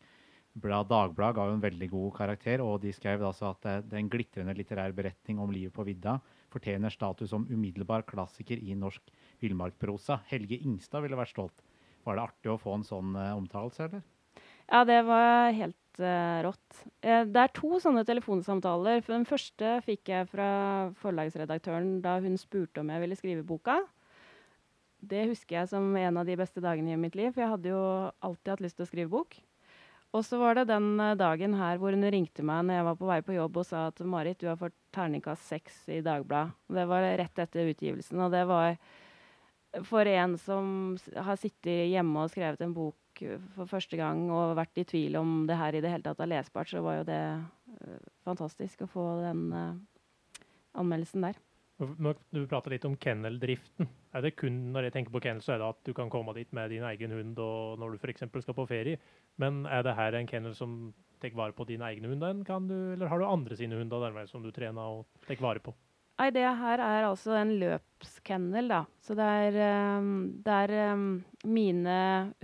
Blad 0.54 0.90
Dagblad 0.92 1.34
ga 1.34 1.48
jo 1.48 1.56
en 1.56 1.64
veldig 1.64 1.88
god 1.90 2.12
karakter, 2.18 2.62
og 2.62 2.84
de 2.84 2.92
skrev 2.94 3.24
altså 3.26 3.54
at 3.56 3.88
det 3.88 3.96
er 3.96 4.04
en 4.04 4.12
glitrende 4.12 4.54
litterær 4.54 4.94
beretning 4.94 5.40
om 5.42 5.50
livet 5.50 5.74
på 5.74 5.86
vidda 5.88 6.20
fortjener 6.54 6.94
status 6.94 7.32
som 7.34 7.48
umiddelbar 7.50 8.06
klassiker 8.06 8.62
i 8.62 8.76
norsk 8.78 9.10
villmarkprosa. 9.42 10.22
Helge 10.30 10.60
Ingstad 10.62 11.02
ville 11.06 11.18
vært 11.18 11.34
stolt. 11.34 11.64
Var 12.06 12.18
det 12.18 12.26
artig 12.28 12.52
å 12.54 12.60
få 12.62 12.78
en 12.78 12.86
sånn 12.86 13.16
omtalelse, 13.16 13.88
eller? 13.88 14.04
Ja, 14.72 14.84
det 14.88 15.02
var 15.08 15.52
helt 15.56 16.00
uh, 16.00 16.40
rått. 16.48 16.84
Uh, 17.04 17.24
det 17.30 17.42
er 17.42 17.56
to 17.56 17.80
sånne 17.84 18.06
telefonsamtaler. 18.08 19.04
For 19.04 19.16
den 19.16 19.28
første 19.30 19.78
fikk 19.86 20.14
jeg 20.14 20.30
fra 20.32 20.50
forlagsredaktøren 21.02 21.98
da 22.04 22.20
hun 22.24 22.40
spurte 22.42 22.84
om 22.84 22.92
jeg 22.94 23.04
ville 23.04 23.20
skrive 23.20 23.46
boka. 23.48 23.82
Det 25.04 25.26
husker 25.34 25.60
jeg 25.60 25.72
som 25.74 25.90
en 26.00 26.22
av 26.22 26.28
de 26.28 26.38
beste 26.40 26.64
dagene 26.64 26.94
i 26.94 27.00
mitt 27.00 27.18
liv, 27.20 27.34
for 27.34 27.44
jeg 27.44 27.52
hadde 27.52 27.74
jo 27.74 27.82
alltid 28.24 28.54
hatt 28.54 28.64
lyst 28.64 28.80
til 28.80 28.86
å 28.86 28.92
skrive 28.92 29.12
bok. 29.12 29.36
Og 30.14 30.22
så 30.24 30.38
var 30.38 30.56
det 30.56 30.70
den 30.70 30.96
dagen 31.18 31.56
her 31.58 31.80
hvor 31.82 31.96
hun 31.96 32.06
ringte 32.14 32.46
meg 32.46 32.68
når 32.68 32.78
jeg 32.78 32.86
var 32.88 32.98
på 33.00 33.08
vei 33.10 33.20
på 33.26 33.36
jobb 33.36 33.58
og 33.58 33.66
sa 33.66 33.88
at 33.90 34.02
Marit, 34.06 34.38
du 34.40 34.46
har 34.48 34.60
fått 34.62 34.76
terningkast 34.94 35.50
seks 35.50 35.80
i 35.90 36.04
Dagbladet. 36.06 36.54
Det 36.78 36.86
var 36.88 37.08
rett 37.20 37.42
etter 37.42 37.72
utgivelsen, 37.74 38.22
og 38.22 38.30
det 38.32 38.44
var 38.48 38.78
for 39.90 40.06
en 40.06 40.38
som 40.38 40.68
har 41.18 41.40
sittet 41.42 41.90
hjemme 41.90 42.24
og 42.24 42.30
skrevet 42.30 42.62
en 42.62 42.76
bok 42.78 42.98
for 43.56 43.70
første 43.70 43.98
gang 44.00 44.26
og 44.34 44.58
vært 44.60 44.82
i 44.82 44.86
tvil 44.88 45.18
om 45.20 45.34
det 45.50 45.58
her 45.60 45.76
i 45.76 45.82
det 45.84 45.92
hele 45.94 46.06
tatt 46.06 46.22
er 46.24 46.32
lesbart, 46.32 46.70
så 46.72 46.84
var 46.86 47.00
jo 47.00 47.08
det 47.08 47.24
uh, 47.40 47.98
fantastisk 48.28 48.86
å 48.86 48.92
få 48.92 49.08
den 49.24 49.48
uh, 49.54 49.74
anmeldelsen 50.80 51.26
der. 51.28 51.40
Du 51.84 52.44
prater 52.48 52.76
litt 52.76 52.86
om 52.88 52.96
kenneldriften. 53.02 53.90
Er 54.14 54.22
det 54.24 54.36
kun 54.38 54.60
når 54.76 54.88
jeg 54.88 54.96
tenker 54.98 55.16
på 55.16 55.24
kennel, 55.26 55.42
så 55.44 55.56
er 55.56 55.62
det 55.62 55.72
at 55.74 55.80
du 55.88 55.94
kan 55.98 56.12
komme 56.14 56.36
dit 56.38 56.52
med 56.54 56.70
din 56.72 56.86
egen 56.86 57.16
hund 57.18 57.40
og 57.42 57.80
når 57.82 57.96
du 57.96 58.04
f.eks. 58.04 58.28
skal 58.30 58.58
på 58.58 58.68
ferie. 58.70 59.00
Men 59.42 59.66
er 59.66 59.82
det 59.84 59.96
her 59.98 60.20
en 60.20 60.30
kennel 60.30 60.54
som 60.56 60.94
tar 61.20 61.34
vare 61.36 61.56
på 61.58 61.66
dine 61.68 61.88
egne 61.90 62.12
hunder, 62.12 62.36
eller 62.60 63.10
har 63.10 63.20
du 63.20 63.26
andre 63.26 63.58
sine 63.58 63.80
hunder 63.80 64.22
som 64.30 64.44
du 64.44 64.52
trener 64.52 65.00
og 65.00 65.26
tar 65.26 65.42
vare 65.42 65.64
på? 65.64 65.74
Nei, 66.14 66.30
det 66.30 66.44
her 66.46 66.78
er 66.78 67.08
altså 67.08 67.34
en 67.40 67.56
løpskennel, 67.58 68.68
da. 68.70 68.84
Så 69.02 69.16
det 69.18 69.26
er, 69.26 69.56
um, 69.98 70.12
det 70.46 70.58
er 70.68 70.94
um, 70.94 71.08
mine 71.50 71.96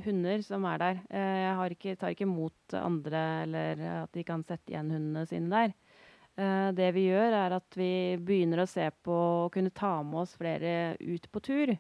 hunder 0.04 0.42
som 0.46 0.66
er 0.66 0.82
der. 0.82 1.02
Uh, 1.12 1.36
jeg 1.44 1.76
ikke, 1.76 1.94
tar 2.02 2.16
ikke 2.16 2.26
imot 2.26 2.76
andre, 2.80 3.22
eller 3.44 3.84
at 4.00 4.18
de 4.18 4.24
kan 4.26 4.42
sette 4.48 4.74
igjen 4.74 4.90
hundene 4.96 5.26
sine 5.30 5.54
der. 5.54 5.76
Uh, 6.40 6.72
det 6.74 6.90
vi 6.98 7.06
gjør, 7.12 7.38
er 7.44 7.56
at 7.60 7.78
vi 7.78 7.92
begynner 8.26 8.64
å 8.64 8.68
se 8.72 8.90
på 9.06 9.20
å 9.46 9.54
kunne 9.54 9.76
ta 9.76 10.00
med 10.02 10.24
oss 10.24 10.34
flere 10.40 10.98
ut 10.98 11.30
på 11.30 11.44
tur. 11.46 11.76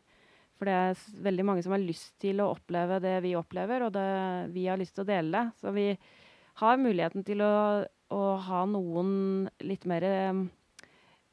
For 0.59 0.69
det 0.69 0.77
er 0.77 1.03
veldig 1.25 1.47
mange 1.47 1.65
som 1.65 1.73
har 1.73 1.81
lyst 1.81 2.13
til 2.21 2.43
å 2.43 2.51
oppleve 2.53 3.01
det 3.01 3.15
vi 3.25 3.33
opplever, 3.39 3.87
og 3.87 3.95
det, 3.97 4.05
vi 4.53 4.67
har 4.69 4.77
lyst 4.77 4.93
til 4.99 5.07
å 5.07 5.09
dele 5.09 5.33
det. 5.33 5.57
Så 5.57 5.73
vi 5.73 5.89
har 6.61 6.81
muligheten 6.85 7.25
til 7.25 7.41
å, 7.41 7.53
å 8.13 8.23
ha 8.45 8.63
noen 8.69 9.11
litt 9.65 9.89
mer 9.89 10.05
um, 10.29 10.45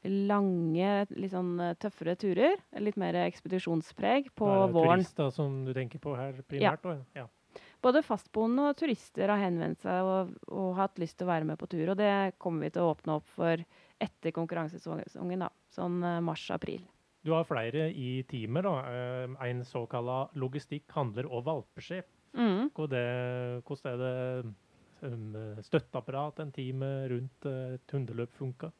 lange, 0.05 0.91
litt 1.17 1.33
sånn 1.33 1.55
eh, 1.63 1.75
tøffere 1.81 2.15
turer. 2.19 2.57
Litt 2.83 2.99
mer 2.99 3.17
ekspedisjonspreg 3.25 4.31
på 4.37 4.47
våren. 4.47 4.69
Er 4.69 5.01
det 5.01 5.07
turister 5.07 5.33
som 5.33 5.63
du 5.65 5.73
tenker 5.75 6.01
på 6.03 6.15
her 6.17 6.37
primært? 6.47 6.85
Ja. 7.15 7.23
ja. 7.23 7.61
Både 7.81 8.03
fastboende 8.05 8.69
og 8.71 8.77
turister 8.77 9.31
har 9.31 9.41
henvendt 9.41 9.81
seg 9.85 10.05
og, 10.05 10.35
og, 10.49 10.75
hatt 10.77 10.97
lyst 11.01 11.17
til 11.19 11.27
å 11.27 11.31
være 11.31 11.47
med 11.49 11.59
på 11.61 11.69
tur. 11.71 11.93
Og 11.93 11.97
det 11.99 12.11
kommer 12.41 12.67
vi 12.67 12.73
til 12.75 12.85
å 12.85 12.93
åpne 12.93 13.17
opp 13.19 13.27
for 13.37 13.63
etter 14.01 14.33
konkurransesesongen, 14.35 15.45
da. 15.45 15.49
Sånn 15.73 15.97
uh, 16.05 16.19
mars-april. 16.25 16.83
Du 17.25 17.33
har 17.33 17.47
flere 17.49 17.89
i 17.89 18.21
teamet, 18.29 18.65
da. 18.65 18.75
Uh, 18.85 19.35
en 19.47 19.63
såkalla 19.65 20.23
logistikk, 20.37 20.85
handler 20.93 21.29
og 21.29 21.45
valpeskip. 21.49 22.09
Mm. 22.37 22.69
Hvordan 22.77 23.93
er 23.93 24.01
det 24.01 25.65
støtteapparat, 25.65 26.41
en 26.41 26.51
time 26.53 26.89
rundt 27.09 27.45
et 27.49 27.93
hundeløp 27.93 28.33
funker? 28.37 28.73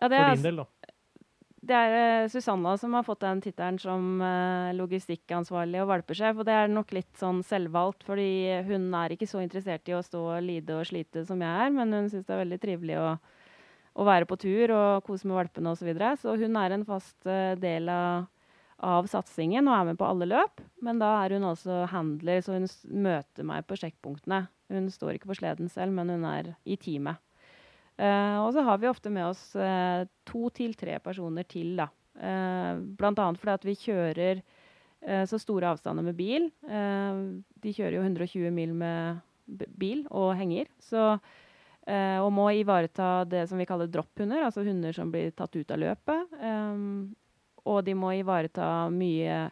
Ja, 0.00 0.08
det 0.08 0.18
er, 0.18 0.28
For 0.28 0.38
din 0.38 0.46
del, 0.46 0.62
da? 0.62 0.92
Det 1.62 1.78
er 1.78 2.24
uh, 2.24 2.28
Susanna 2.30 2.72
som 2.80 2.94
har 2.96 3.04
fått 3.06 3.20
den 3.22 3.40
tittelen 3.44 3.76
som 3.78 4.18
uh, 4.18 4.72
logistikkansvarlig 4.74 5.78
og 5.84 5.92
valpesjef. 5.92 6.40
Og 6.40 6.48
det 6.48 6.56
er 6.58 6.72
nok 6.72 6.90
litt 6.96 7.12
sånn 7.20 7.38
selvvalgt, 7.46 8.02
fordi 8.08 8.64
hun 8.66 8.88
er 8.98 9.14
ikke 9.14 9.28
så 9.30 9.44
interessert 9.44 9.86
i 9.86 9.94
å 9.94 10.02
stå 10.02 10.24
og 10.34 10.42
lide 10.42 10.80
og 10.80 10.88
slite 10.90 11.22
som 11.28 11.44
jeg 11.44 11.66
er, 11.66 11.70
men 11.76 11.94
hun 11.94 12.10
syns 12.10 12.26
det 12.26 12.34
er 12.34 12.42
veldig 12.42 12.60
trivelig 12.64 12.98
å, 12.98 13.06
å, 13.94 14.08
være 14.10 14.26
på 14.26 14.40
tur 14.42 14.74
og 14.74 15.06
kose 15.06 15.30
med 15.30 15.38
valpene 15.38 15.70
osv. 15.70 15.84
Så, 15.84 15.90
videre. 15.92 16.12
så 16.18 16.34
hun 16.40 16.58
er 16.64 16.74
en 16.74 16.86
fast 16.88 17.30
uh, 17.30 17.54
del 17.62 17.86
av, 17.94 18.26
av 18.82 19.06
satsingen 19.12 19.70
og 19.70 19.78
er 19.78 19.90
med 19.92 20.02
på 20.02 20.10
alle 20.10 20.32
løp. 20.34 20.66
Men 20.82 20.98
da 20.98 21.14
er 21.22 21.38
hun 21.38 21.46
også 21.52 21.84
handler, 21.94 22.42
så 22.42 22.58
hun 22.58 22.66
møter 23.06 23.46
meg 23.46 23.70
på 23.70 23.78
sjekkpunktene. 23.78 24.48
Hun 24.72 24.90
står 24.90 25.14
ikke 25.14 25.30
på 25.30 25.38
sleden 25.44 25.70
selv, 25.70 25.94
men 25.94 26.10
hun 26.10 26.26
er 26.26 26.56
i 26.66 26.74
teamet. 26.74 27.22
Uh, 28.00 28.38
og 28.42 28.52
så 28.54 28.64
har 28.64 28.80
vi 28.80 28.88
ofte 28.88 29.12
med 29.12 29.26
oss 29.28 29.42
uh, 29.58 30.04
to 30.28 30.48
til 30.54 30.72
tre 30.78 30.96
personer 31.04 31.46
til, 31.48 31.74
da. 31.78 31.90
Uh, 32.16 32.80
blant 32.98 33.20
annet 33.20 33.40
fordi 33.40 33.56
at 33.56 33.68
vi 33.68 33.78
kjører 33.86 34.44
så 35.02 35.34
store 35.34 35.66
avstander 35.66 36.04
med 36.06 36.14
bil. 36.14 36.44
de 36.62 37.70
kjører 37.74 37.96
jo 37.96 38.02
120 38.04 38.52
mil 38.54 38.70
med 38.78 39.16
bil 39.74 40.04
og 40.14 40.28
henger. 40.38 40.68
Så, 40.78 41.16
og 42.22 42.28
må 42.30 42.44
ivareta 42.54 43.24
det 43.26 43.40
som 43.50 43.58
vi 43.58 43.66
kaller 43.66 43.90
dropphunder, 43.90 44.44
altså 44.46 44.62
hunder 44.62 44.94
som 44.94 45.10
blir 45.10 45.34
tatt 45.34 45.58
ut 45.58 45.74
av 45.74 45.82
løpet. 45.82 46.36
Um, 46.38 47.16
og 47.66 47.82
de 47.82 47.96
må 47.98 48.12
ivareta 48.14 48.68
mye 48.94 49.48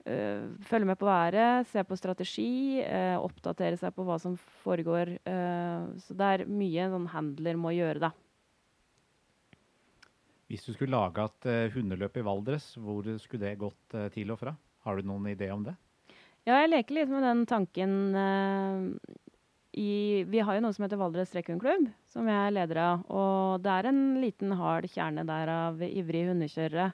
Uh, 0.00 0.56
følge 0.64 0.88
med 0.88 0.96
på 0.96 1.04
været, 1.04 1.66
se 1.68 1.82
på 1.84 1.96
strategi, 1.98 2.80
uh, 2.80 3.20
oppdatere 3.20 3.76
seg 3.76 3.92
på 3.92 4.06
hva 4.08 4.16
som 4.22 4.38
foregår. 4.62 5.12
Uh, 5.28 5.92
så 6.00 6.16
det 6.16 6.28
er 6.28 6.44
mye 6.48 6.86
en 6.86 6.94
sånn 6.94 7.10
handler 7.12 7.58
må 7.60 7.74
gjøre, 7.76 8.08
da. 8.08 8.10
Hvis 10.48 10.64
du 10.64 10.72
skulle 10.72 10.96
laga 10.96 11.28
et 11.28 11.74
hundeløp 11.76 12.16
i 12.16 12.24
Valdres, 12.26 12.72
hvor 12.80 13.06
skulle 13.22 13.44
det 13.44 13.60
gått 13.60 13.94
til 14.16 14.32
og 14.34 14.40
fra? 14.40 14.56
Har 14.82 14.98
du 14.98 15.06
noen 15.06 15.28
idé 15.30 15.46
om 15.54 15.62
det? 15.62 15.76
Ja, 16.48 16.56
jeg 16.56 16.72
leker 16.72 16.96
litt 16.96 17.12
med 17.12 17.22
den 17.22 17.44
tanken 17.46 17.92
i, 19.70 20.24
Vi 20.26 20.40
har 20.42 20.56
jo 20.56 20.64
noe 20.64 20.74
som 20.74 20.88
heter 20.88 20.98
Valdres 20.98 21.30
Trekkhundklubb, 21.30 21.86
som 22.10 22.26
jeg 22.26 22.48
er 22.48 22.56
leder 22.56 22.80
av. 22.82 23.04
Og 23.14 23.62
det 23.62 23.76
er 23.76 23.90
en 23.92 24.02
liten 24.18 24.56
hard 24.58 24.90
kjerne 24.90 25.22
der 25.28 25.54
av 25.54 25.84
ivrige 25.86 26.32
hundekjørere 26.32 26.88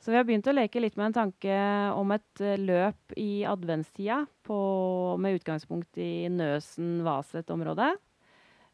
så 0.00 0.10
vi 0.10 0.16
har 0.16 0.24
begynt 0.24 0.48
å 0.48 0.54
leke 0.56 0.80
litt 0.80 0.96
med 0.96 1.10
en 1.10 1.18
tanke 1.18 1.56
om 1.92 2.12
et 2.14 2.40
uh, 2.44 2.56
løp 2.56 3.16
i 3.20 3.44
adventstida 3.44 4.22
med 5.20 5.36
utgangspunkt 5.36 5.98
i 6.00 6.28
Nøsen-Vaset-området. 6.32 7.92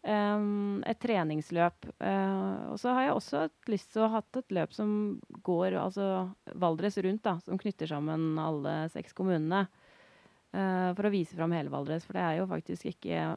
Um, 0.07 0.85
et 0.87 1.01
treningsløp. 1.03 1.89
Uh, 1.99 2.71
og 2.71 2.79
så 2.79 2.95
har 2.95 3.09
jeg 3.09 3.17
også 3.17 3.41
lyst 3.73 3.91
til 3.91 4.05
å 4.05 4.11
ha 4.13 4.21
hatt 4.21 4.39
et 4.39 4.55
løp 4.55 4.77
som 4.77 4.91
går 5.43 5.75
altså 5.81 6.29
Valdres 6.55 7.01
rundt, 7.03 7.25
da, 7.27 7.41
som 7.43 7.59
knytter 7.59 7.91
sammen 7.91 8.39
alle 8.39 8.77
seks 8.95 9.17
kommunene. 9.17 9.65
Uh, 10.55 10.95
for 10.95 11.09
å 11.09 11.13
vise 11.13 11.35
fram 11.35 11.57
hele 11.57 11.75
Valdres. 11.75 12.07
For 12.07 12.15
det 12.15 12.23
er 12.23 12.39
jo 12.39 12.47
faktisk 12.53 12.87
ikke 12.93 13.35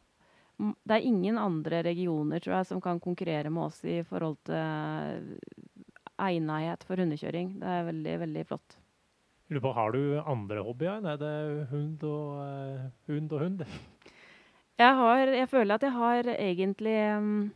Det 0.60 0.94
er 0.94 1.06
ingen 1.08 1.38
andre 1.40 1.82
regioner, 1.88 2.44
tror 2.44 2.60
jeg, 2.60 2.70
som 2.70 2.82
kan 2.84 3.00
konkurrere 3.00 3.50
med 3.50 3.72
oss 3.72 3.82
i 3.88 4.02
forhold 4.04 4.38
til 4.46 5.24
egnethet 6.28 6.86
for 6.88 7.02
hundekjøring. 7.02 7.58
Det 7.62 7.74
er 7.78 7.90
veldig, 7.90 8.16
veldig 8.26 8.46
flott. 8.50 8.78
Har 9.50 9.92
du 9.92 10.20
andre 10.22 10.62
hobbyer? 10.62 11.06
Er 11.10 11.18
det 11.18 11.68
hund 11.72 12.04
og 12.06 12.38
uh, 12.38 12.90
hund? 13.10 13.32
Og 13.34 13.40
hund? 13.42 13.64
Jeg, 14.78 14.96
har, 14.96 15.28
jeg, 15.34 15.50
føler 15.50 15.76
at 15.76 15.86
jeg 15.88 15.92
har 15.96 16.30
egentlig 16.36 16.98
um, 17.18 17.50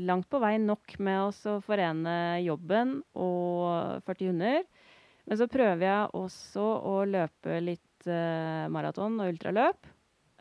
langt 0.00 0.30
på 0.32 0.40
vei 0.40 0.56
nok 0.56 0.96
med 0.98 1.28
å 1.28 1.58
forene 1.60 2.40
jobben 2.40 3.02
og 3.12 4.00
40 4.08 4.32
hunder. 4.32 4.62
Men 5.28 5.38
så 5.38 5.46
prøver 5.52 5.84
jeg 5.86 6.16
også 6.18 6.64
å 6.88 6.96
løpe 7.04 7.60
litt 7.60 8.08
uh, 8.08 8.64
maraton 8.72 9.20
og 9.20 9.34
ultraløp. 9.34 9.92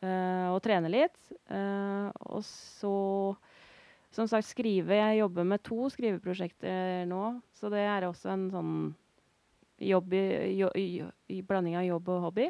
Uh, 0.02 0.56
og 0.56 0.64
trene 0.64 0.89
litt. 0.89 1.20
Og 1.52 2.39
så 2.47 2.95
som 4.12 4.28
sagt, 4.28 4.49
skrive 4.49 4.97
Jeg 4.97 5.22
jobber 5.22 5.47
med 5.47 5.64
to 5.64 5.89
skriveprosjekter 5.91 7.05
nå, 7.09 7.39
så 7.55 7.72
det 7.72 7.86
er 7.88 8.07
også 8.07 8.34
en 8.34 8.49
sånn 8.51 8.74
jobb 9.82 10.14
i, 10.14 10.24
jo, 10.59 10.70
i, 10.78 11.01
i 11.34 11.41
blanding 11.45 11.78
av 11.80 11.86
jobb 11.88 12.09
og 12.14 12.26
hobby. 12.28 12.47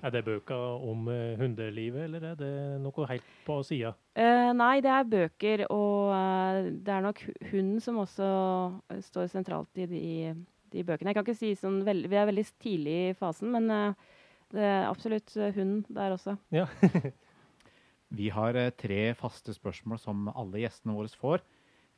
Er 0.00 0.14
det 0.14 0.22
bøker 0.24 0.84
om 0.88 1.10
uh, 1.12 1.36
hundelivet, 1.36 2.06
eller 2.06 2.30
er 2.30 2.38
det 2.38 2.52
noe 2.80 3.08
helt 3.10 3.34
på 3.44 3.58
sida? 3.66 3.92
Uh, 4.16 4.52
nei, 4.56 4.78
det 4.84 4.92
er 4.94 5.10
bøker, 5.12 5.66
og 5.74 6.14
uh, 6.14 6.70
det 6.72 6.94
er 6.94 7.04
nok 7.04 7.20
hunden 7.50 7.82
som 7.84 8.00
også 8.00 8.30
eh, 8.94 9.02
står 9.04 9.28
sentralt 9.32 9.82
i 9.82 9.88
de, 9.90 10.06
de 10.72 10.86
bøkene. 10.86 11.12
Jeg 11.12 11.18
kan 11.18 11.26
ikke 11.26 11.36
si 11.42 11.52
sånn 11.58 11.82
veld, 11.84 12.08
Vi 12.08 12.16
er 12.16 12.30
veldig 12.30 12.46
tidlig 12.62 12.96
i 13.10 13.18
fasen, 13.18 13.52
men 13.52 13.68
eh, 13.74 14.16
det 14.56 14.64
er 14.64 14.88
absolutt 14.88 15.36
hunden 15.36 15.82
hund 15.84 15.98
der 16.00 16.16
også. 16.16 16.38
Ja. 16.54 16.64
Vi 18.10 18.30
har 18.34 18.56
eh, 18.58 18.72
tre 18.74 19.12
faste 19.18 19.54
spørsmål 19.54 20.00
som 20.02 20.28
alle 20.32 20.64
gjestene 20.64 20.96
våre 20.96 21.10
får. 21.20 21.44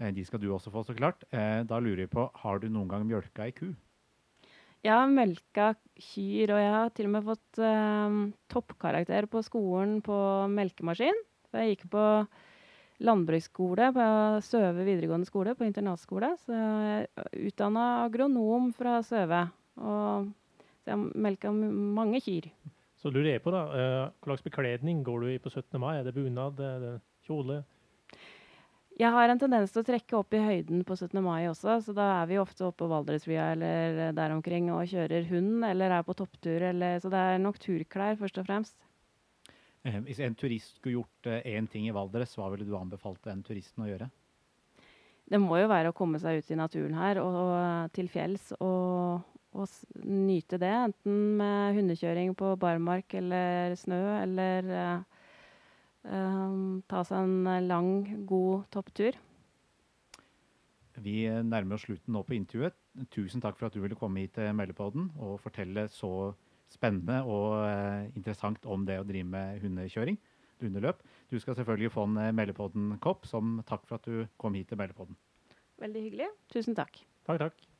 Eh, 0.00 0.12
de 0.12 0.24
skal 0.26 0.42
du 0.42 0.50
også 0.52 0.72
få, 0.72 0.84
så 0.84 0.96
klart. 0.96 1.24
Eh, 1.32 1.62
da 1.68 1.80
lurer 1.80 2.04
vi 2.04 2.12
på, 2.12 2.28
har 2.44 2.60
du 2.60 2.68
noen 2.68 2.90
gang 2.90 3.06
mjølka 3.08 3.48
ei 3.48 3.56
ku? 3.56 3.70
Jeg 4.82 4.98
har 4.98 5.10
melka 5.10 5.72
kyr, 5.94 6.50
og 6.56 6.58
jeg 6.58 6.70
har 6.74 6.88
til 6.90 7.06
og 7.06 7.14
med 7.14 7.26
fått 7.28 7.60
eh, 7.62 8.16
toppkarakter 8.50 9.28
på 9.30 9.44
skolen 9.46 10.00
på 10.04 10.16
melkemaskin. 10.50 11.22
For 11.50 11.62
jeg 11.62 11.76
gikk 11.76 11.86
på 11.92 12.06
landbruksskole 13.02 13.88
på 13.94 14.06
Søve 14.46 14.84
videregående 14.86 15.28
skole, 15.28 15.56
på 15.58 15.66
internatskole. 15.66 16.34
Så 16.42 16.54
jeg 16.54 17.06
er 17.06 17.40
utdanna 17.48 17.86
agronom 18.04 18.70
fra 18.76 18.98
Søve. 19.06 19.46
Og 19.80 20.30
så 20.82 20.90
jeg 20.90 20.96
har 20.98 21.18
melka 21.28 21.52
mange 21.54 22.20
kyr. 22.22 22.50
Så 23.02 23.10
lurer 23.10 23.32
jeg 23.32 23.42
på, 23.42 23.50
da, 23.50 23.62
eh, 23.74 24.10
hva 24.22 24.30
slags 24.30 24.44
bekledning 24.46 25.00
går 25.02 25.24
du 25.24 25.30
i 25.32 25.40
på 25.42 25.50
17. 25.50 25.74
mai? 25.82 25.96
Er 25.98 26.06
det 26.06 26.14
bunad, 26.14 26.60
er 26.62 26.82
det 26.82 26.92
kjole? 27.26 27.64
Jeg 29.00 29.10
har 29.10 29.32
en 29.32 29.40
tendens 29.40 29.72
til 29.72 29.82
å 29.82 29.88
trekke 29.88 30.18
opp 30.20 30.36
i 30.36 30.42
høyden 30.44 30.84
på 30.86 30.94
17. 30.94 31.18
mai 31.24 31.48
også, 31.50 31.80
så 31.82 31.94
da 31.96 32.06
er 32.20 32.28
vi 32.30 32.38
ofte 32.38 32.68
oppe 32.68 32.84
på 32.84 32.90
Valdresvia 32.92 33.48
eller 33.56 34.12
der 34.14 34.34
omkring 34.36 34.68
og 34.70 34.86
kjører 34.86 35.26
hund, 35.32 35.64
eller 35.66 35.96
er 35.96 36.06
på 36.06 36.14
topptur, 36.14 36.68
eller 36.70 37.00
Så 37.02 37.10
det 37.10 37.18
er 37.18 37.42
nok 37.42 37.58
turklær, 37.58 38.20
først 38.20 38.38
og 38.38 38.46
fremst. 38.46 38.76
Eh, 39.82 39.98
hvis 40.06 40.20
en 40.22 40.38
turist 40.38 40.76
skulle 40.76 41.00
gjort 41.00 41.32
én 41.42 41.66
ting 41.66 41.88
i 41.88 41.96
Valdres, 41.96 42.36
hva 42.38 42.52
ville 42.52 42.68
du 42.68 42.76
anbefalt 42.78 43.24
den 43.24 43.42
turisten 43.42 43.82
å 43.82 43.90
gjøre? 43.90 44.10
Det 45.26 45.40
må 45.40 45.58
jo 45.58 45.70
være 45.70 45.90
å 45.90 45.96
komme 45.96 46.20
seg 46.22 46.38
ut 46.38 46.50
i 46.52 46.58
naturen 46.60 46.94
her 46.94 47.18
og, 47.22 47.34
og 47.34 47.92
til 47.96 48.06
fjells 48.12 48.52
og, 48.60 49.22
og 49.52 49.66
s- 49.68 49.86
nyte 50.04 50.58
det. 50.60 50.70
Enten 50.88 51.16
med 51.40 51.76
hundekjøring 51.76 52.34
på 52.38 52.54
barmark 52.60 53.14
eller 53.18 53.74
snø, 53.76 54.00
eller 54.22 54.70
uh, 56.08 56.80
ta 56.88 57.02
seg 57.08 57.18
en 57.26 57.68
lang, 57.68 57.92
god 58.28 58.64
topptur. 58.74 59.18
Vi 61.02 61.24
nærmer 61.24 61.78
oss 61.78 61.86
slutten 61.86 62.12
nå 62.12 62.22
på 62.28 62.36
intervjuet. 62.36 62.76
Tusen 63.14 63.40
takk 63.40 63.56
for 63.58 63.68
at 63.68 63.76
du 63.76 63.80
ville 63.80 63.96
komme 63.96 64.20
hit 64.24 64.34
til 64.36 64.52
Meldepodden 64.56 65.10
og 65.24 65.38
fortelle 65.40 65.86
så 65.92 66.32
spennende 66.72 67.22
og 67.24 67.62
uh, 67.64 68.04
interessant 68.16 68.64
om 68.68 68.84
det 68.88 68.98
å 69.00 69.06
drive 69.08 69.28
med 69.28 69.60
hundekjøring. 69.64 70.18
Hundeløp. 70.62 71.00
Du 71.32 71.38
skal 71.42 71.56
selvfølgelig 71.58 71.90
få 71.90 72.04
en 72.06 72.36
Meldepodden-kopp 72.38 73.26
som 73.26 73.56
takk 73.66 73.88
for 73.88 73.98
at 73.98 74.06
du 74.06 74.28
kom 74.38 74.54
hit 74.54 74.68
til 74.70 74.78
Meldepodden. 74.78 75.16
Veldig 75.82 76.02
hyggelig. 76.04 76.28
Tusen 76.52 76.76
takk. 76.78 77.00
Takk, 77.26 77.40
takk. 77.48 77.71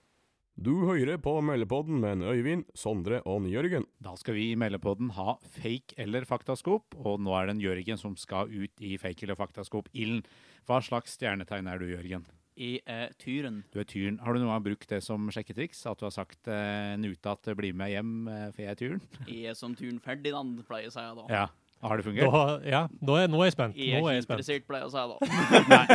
Du 0.60 0.84
hører 0.84 1.16
på 1.22 1.32
Meldepodden 1.40 1.96
med 2.02 2.18
en 2.18 2.24
Øyvind, 2.28 2.66
Sondre 2.76 3.22
og 3.24 3.46
Jørgen. 3.48 3.86
Da 4.04 4.12
skal 4.20 4.34
vi 4.36 4.50
i 4.52 4.58
Meldepodden 4.60 5.08
ha 5.16 5.38
fake 5.56 5.96
eller 6.02 6.26
faktaskop, 6.28 6.92
og 7.00 7.22
nå 7.24 7.32
er 7.38 7.48
det 7.48 7.54
en 7.56 7.62
Jørgen 7.64 7.98
som 7.98 8.12
skal 8.20 8.52
ut 8.52 8.84
i 8.84 8.98
fake 9.00 9.24
eller 9.24 9.38
faktaskop-ilden. 9.38 10.20
Hva 10.68 10.82
slags 10.84 11.16
stjernetegn 11.16 11.70
er 11.72 11.80
du, 11.80 11.86
Jørgen? 11.88 12.26
Jeg 12.60 12.82
er 12.84 13.14
tyren. 13.16 13.62
Du 13.72 13.80
er 13.80 13.88
tyren. 13.88 14.18
Har 14.20 14.36
du 14.36 14.42
noen 14.42 14.52
gang 14.52 14.66
brukt 14.68 14.90
det 14.92 15.00
som 15.02 15.24
sjekketriks? 15.32 15.86
At 15.88 15.98
du 15.98 16.04
har 16.04 16.12
sagt 16.12 16.46
eh, 16.52 16.92
en 16.98 17.08
ute 17.08 17.32
at 17.32 17.48
'bli 17.56 17.72
med 17.72 17.88
hjem, 17.94 18.12
eh, 18.28 18.50
for 18.52 18.62
jeg 18.62 18.70
er 18.70 18.76
tyren'? 18.76 19.00
Jeg 19.32 19.46
er 19.50 19.54
som 19.56 19.74
tyren 19.74 19.98
ferdig, 20.04 20.34
da, 20.36 20.42
pleier 20.68 20.84
jeg 20.84 20.92
å 20.92 20.96
si 20.98 21.06
da. 21.16 21.24
Ja. 21.32 21.46
Har 21.82 21.96
det 21.96 22.04
fungert? 22.04 22.28
Da, 22.30 22.60
ja, 22.68 22.82
nå 23.00 23.16
er, 23.18 23.26
nå 23.26 23.40
er 23.40 23.48
jeg 23.48 23.52
spent. 23.56 23.74
Jeg 23.74 23.96
er 23.96 24.00
Nå 24.04 24.06
er 24.06 24.12
ikke 24.12 24.14
jeg 24.20 24.22
spent. 24.22 24.38
interessert, 24.38 24.66
pleier 24.68 24.84
jeg 24.84 24.92
å 24.92 24.94
si 24.94 25.02
da. 25.10 25.16
Nei, 25.72 25.86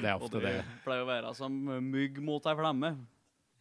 det 0.00 0.08
er 0.08 0.14
Og 0.14 0.22
ofte 0.30 0.40
det 0.40 0.54
det. 0.54 0.64
pleier 0.86 1.02
å 1.02 1.10
være 1.10 1.34
som 1.34 1.58
mygg 1.90 2.22
mot 2.24 2.46
ei 2.46 2.54
flamme. 2.56 2.94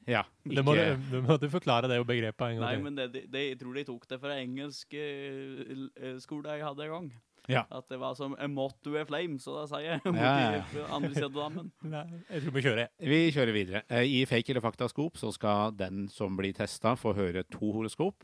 Ja. 0.10 0.24
Det 0.44 0.64
må, 0.66 0.74
Ikke, 0.76 0.96
du, 1.00 1.12
du 1.14 1.28
må 1.28 1.38
du 1.40 1.46
forklare 1.54 1.88
det 1.92 2.00
begrepet 2.08 2.48
en 2.50 2.58
gang 2.60 2.66
Nei, 2.66 2.74
til. 2.76 2.84
men 2.84 2.96
det, 2.98 3.06
det, 3.14 3.22
det, 3.32 3.44
jeg 3.54 3.60
tror 3.62 3.78
de 3.78 3.84
tok 3.88 4.08
det 4.10 4.20
fra 4.20 4.36
engelsk 4.42 4.98
uh, 4.98 6.18
skole 6.24 6.58
jeg 6.58 6.66
hadde 6.66 6.88
en 6.88 6.92
gang. 6.98 7.08
Ja. 7.52 7.66
At 7.76 7.90
det 7.92 7.98
var 8.00 8.14
som 8.16 8.36
'a 8.40 8.48
motto 8.48 8.94
a 8.96 9.04
flame', 9.04 9.36
så 9.40 9.52
da 9.58 9.64
sier 9.68 9.90
jeg 9.90 10.02
mot 10.06 10.16
Ja, 10.16 10.36
ja, 10.40 10.62
ja. 10.64 10.86
andre 10.96 11.12
siden 11.12 11.26
av 11.28 11.34
dammen. 11.36 11.72
Nei, 11.96 12.06
jeg 12.30 12.44
tror 12.46 12.56
vi 12.56 12.62
kjører. 12.64 12.88
vi 13.00 13.20
kjører 13.36 13.54
videre. 13.58 13.82
Eh, 13.90 14.06
I 14.08 14.26
fake 14.26 14.54
eller 14.54 14.64
faktaskop 14.64 15.20
så 15.20 15.32
skal 15.36 15.76
den 15.76 16.08
som 16.08 16.38
blir 16.40 16.54
testa, 16.56 16.96
få 16.96 17.12
høre 17.18 17.44
to 17.52 17.74
horoskop. 17.76 18.24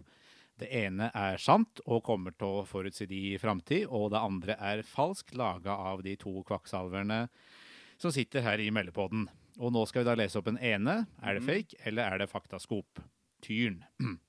Det 0.59 0.67
ene 0.75 1.07
er 1.15 1.37
sant 1.39 1.79
og 1.85 2.03
kommer 2.03 2.31
til 2.35 2.47
å 2.61 2.65
forutsi 2.67 3.05
de 3.07 3.19
i 3.33 3.37
framtid, 3.39 3.85
og 3.87 4.09
det 4.11 4.19
andre 4.19 4.55
er 4.59 4.81
falskt, 4.83 5.31
laga 5.35 5.71
av 5.71 6.01
de 6.03 6.15
to 6.19 6.33
kvakksalverne 6.43 7.29
som 7.99 8.11
sitter 8.11 8.43
her 8.43 8.59
i 8.59 8.69
meldepodden. 8.71 9.27
Og 9.59 9.73
nå 9.75 9.81
skal 9.89 10.03
vi 10.05 10.07
da 10.09 10.15
lese 10.15 10.39
opp 10.39 10.47
en 10.47 10.57
ene. 10.63 11.07
Er 11.21 11.33
det 11.35 11.43
Mhm. 11.43 11.47
fake, 11.49 11.75
eller 11.85 12.03
er 12.03 12.17
det 12.19 12.29
faktaskop? 12.29 12.99
Tyren. 13.41 13.83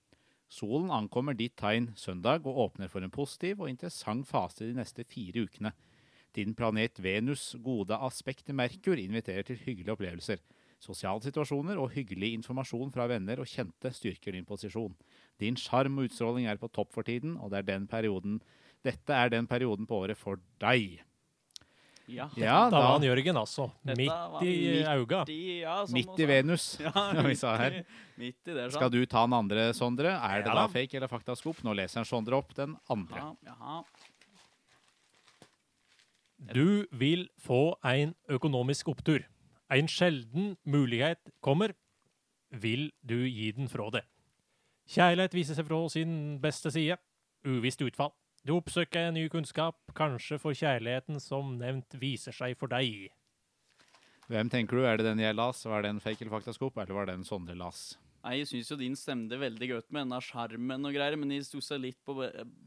Solen 0.51 0.91
ankommer 0.91 1.35
ditt 1.39 1.57
tegn 1.57 1.93
søndag 1.95 2.45
og 2.47 2.57
åpner 2.75 2.89
for 2.91 3.01
en 3.03 3.11
positiv 3.11 3.61
og 3.61 3.69
interessant 3.71 4.27
fase 4.27 4.67
de 4.67 4.75
neste 4.75 5.05
fire 5.07 5.45
ukene. 5.47 5.73
Din 6.35 6.55
planet 6.55 6.95
Venus' 7.03 7.55
gode 7.63 7.91
aspekt 7.95 8.51
i 8.51 8.53
Merkur 8.53 8.99
inviterer 8.99 9.45
til 9.47 9.57
hyggelige 9.57 9.95
opplevelser. 9.97 10.39
Sosiale 10.81 11.21
situasjoner 11.21 11.79
og 11.79 11.91
hyggelig 11.93 12.33
informasjon 12.39 12.91
fra 12.91 13.07
venner 13.07 13.39
og 13.39 13.47
kjente 13.47 13.93
styrker 13.93 14.33
din 14.33 14.47
posisjon. 14.49 14.95
Din 15.39 15.55
sjarm 15.55 15.99
og 15.99 16.09
utstråling 16.09 16.47
er 16.47 16.57
på 16.57 16.71
topp 16.73 16.93
for 16.93 17.03
tiden, 17.03 17.37
og 17.37 17.51
det 17.51 17.59
er 17.59 17.63
den 17.79 17.87
perioden, 17.87 18.41
dette 18.83 19.11
er 19.13 19.29
den 19.29 19.47
perioden 19.47 19.87
på 19.87 19.99
året 20.03 20.17
for 20.17 20.41
deg. 20.59 21.01
Ja. 22.11 22.27
Ja, 22.37 22.57
Da 22.71 22.79
var 22.81 22.93
han 22.99 23.03
Jørgen, 23.07 23.37
altså. 23.39 23.69
Dette 23.87 23.97
Midt 24.01 24.43
i 24.43 24.83
auga. 24.91 25.25
Ja, 25.31 25.77
midt 25.95 26.19
i. 26.19 26.27
Venus, 26.27 26.65
Ja, 26.85 26.91
som 27.15 27.25
vi 27.27 27.35
sa 27.39 27.57
her. 27.57 27.71
midt 27.81 27.87
i- 27.87 28.21
Midt 28.21 28.45
sånn. 28.51 28.71
Skal 28.77 28.91
du 28.91 29.01
ta 29.07 29.23
den 29.27 29.33
andre, 29.39 29.73
Sondre? 29.73 30.11
Er 30.17 30.43
det 30.43 30.51
Ja 30.51 30.55
da 30.55 30.67
da. 30.67 30.69
fake 30.69 30.95
eller 30.99 31.09
faktaskop? 31.09 31.63
Nå 31.65 31.75
leser 31.79 32.05
Sondre 32.05 32.37
opp 32.37 32.53
den 32.55 32.77
andre. 32.91 33.17
Ja, 33.17 33.35
jaha. 33.53 33.85
Du 36.55 36.87
vil 36.97 37.29
få 37.41 37.75
en 37.85 38.15
økonomisk 38.33 38.89
opptur. 38.89 39.25
En 39.71 39.87
sjelden 39.87 40.57
mulighet 40.67 41.21
kommer. 41.45 41.75
Vil 42.51 42.89
du 43.07 43.19
gi 43.29 43.53
den 43.55 43.69
fra 43.71 43.91
deg? 43.95 44.03
Kjærlighet 44.91 45.37
viser 45.37 45.55
seg 45.55 45.69
fra 45.69 45.83
sin 45.93 46.39
beste 46.43 46.73
side. 46.75 46.97
Uvisst 47.47 47.81
utfall. 47.87 48.11
Du 48.47 48.55
oppsøker 48.57 49.11
en 49.11 49.17
ny 49.19 49.27
kunnskap, 49.33 49.77
kanskje 49.97 50.39
for 50.41 50.57
kjærligheten 50.57 51.21
som 51.21 51.57
nevnt 51.61 51.97
viser 52.01 52.33
seg 52.33 52.57
for 52.61 52.73
deg. 52.73 53.11
Hvem 54.31 54.49
tenker 54.53 54.79
du? 54.79 54.85
Er 54.87 54.97
det 55.01 55.09
den 55.11 55.21
jeg 55.21 55.37
las? 55.37 55.65
Var 55.67 55.83
det 55.85 55.91
en 55.93 56.01
fake 56.01 56.23
eller 56.25 56.33
faktaskop, 56.39 56.79
eller 56.79 56.97
var 56.97 57.11
det 57.11 57.19
en 57.19 57.27
Sondre 57.27 57.57
las? 57.59 57.99
Nei, 58.23 58.35
Jeg 58.39 58.51
syns 58.51 58.69
jo 58.71 58.77
din 58.77 58.97
stemte 59.01 59.37
veldig 59.41 59.69
godt 59.71 59.87
med 59.97 60.03
denne 60.05 60.19
skjermen 60.23 60.85
og 60.85 60.93
greier, 60.93 61.17
men 61.17 61.31
jeg 61.33 61.47
stussa 61.49 61.79
litt 61.81 61.97
på, 62.05 62.17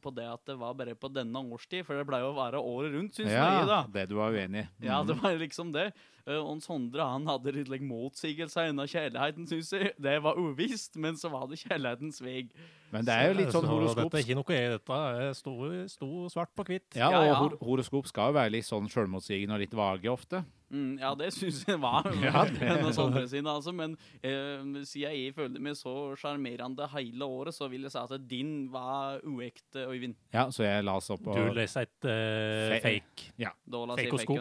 på 0.01 0.13
det 0.17 0.25
at 0.25 0.41
det 0.49 0.55
var 0.57 0.73
bare 0.77 0.95
på 0.97 1.11
denne 1.13 1.43
årstid, 1.53 1.85
for 1.85 1.97
det 1.97 2.07
pleier 2.09 2.25
jo 2.25 2.31
å 2.33 2.37
være 2.39 2.61
året 2.61 2.95
rundt, 2.97 3.13
syns 3.19 3.29
jeg. 3.33 3.67
da. 3.69 3.83
det 3.93 4.07
du 4.09 4.15
var 4.17 4.33
uenig 4.33 4.63
i. 4.65 4.87
Ja, 4.89 5.01
det 5.05 5.15
Mm. 5.15 5.21
var 5.21 5.37
liksom 5.37 5.71
det. 5.73 5.91
Eh, 6.23 6.39
og 6.39 6.61
Sondre 6.63 7.03
han 7.03 7.25
hadde 7.27 7.51
litt 7.51 7.67
like, 7.71 7.83
motsigelser 7.83 8.69
innen 8.71 8.87
kjærligheten, 8.87 9.47
syns 9.49 9.73
jeg. 9.75 9.91
Det 9.99 10.15
var 10.23 10.39
uvisst, 10.39 10.95
men 10.95 11.17
så 11.19 11.31
var 11.33 11.49
det 11.51 11.59
kjærlighetens 11.65 12.21
vei. 12.23 12.45
Men 12.93 13.03
det 13.07 13.13
er 13.13 13.31
jo 13.31 13.37
litt 13.41 13.51
sånn 13.51 13.65
Så 13.65 13.71
horoskop. 13.73 14.03
Dette 14.05 14.19
er 14.21 14.23
ikke 14.27 14.37
noe 14.37 14.55
jeg, 14.55 14.71
dette 14.77 15.29
sto, 15.35 15.53
sto 15.91 16.09
svart 16.31 16.53
på 16.55 16.63
hvitt. 16.69 16.95
Ja, 16.95 17.09
Ja, 17.11 17.19
og 17.19 17.27
ja. 17.27 17.37
hor 17.41 17.57
horoskop 17.73 18.07
skal 18.07 18.31
jo 18.31 18.37
være 18.37 18.53
litt 18.53 18.67
sånn 18.69 18.87
sjølmotsigende 18.87 19.57
og 19.57 19.63
litt 19.65 19.75
vage 19.75 20.11
ofte. 20.13 20.43
Mm, 20.73 20.95
ja, 21.01 21.11
det 21.17 21.27
syns 21.35 21.59
jeg 21.67 21.77
var 21.81 22.07
Ja, 22.23 22.45
det- 22.47 23.29
sine, 23.33 23.49
altså. 23.49 23.73
Men 23.75 23.97
eh, 24.23 24.63
siden 24.87 25.11
jeg 25.11 25.35
følte 25.35 25.59
meg 25.59 25.75
så 25.75 26.13
sjarmerende 26.17 26.87
hele 26.95 27.27
året, 27.27 27.53
så 27.57 27.67
vil 27.69 27.83
jeg 27.89 27.93
si 27.97 27.99
at 28.05 28.27
din 28.29 28.69
var 28.71 29.19
uekte, 29.27 29.89
Øyvind. 29.89 30.15
Ja, 30.33 30.47
så 30.53 30.63
jeg 30.63 30.85
las 30.87 31.09
opp 31.13 31.27
og 31.27 31.35
Du 31.35 31.53
leser 31.57 31.89
et 31.89 32.07
uh, 32.07 32.79
fake. 32.79 33.33
Ja. 33.41 33.51
Da 33.67 33.83
la 33.89 33.97
jeg 33.99 34.07
Fekoskop. 34.13 34.39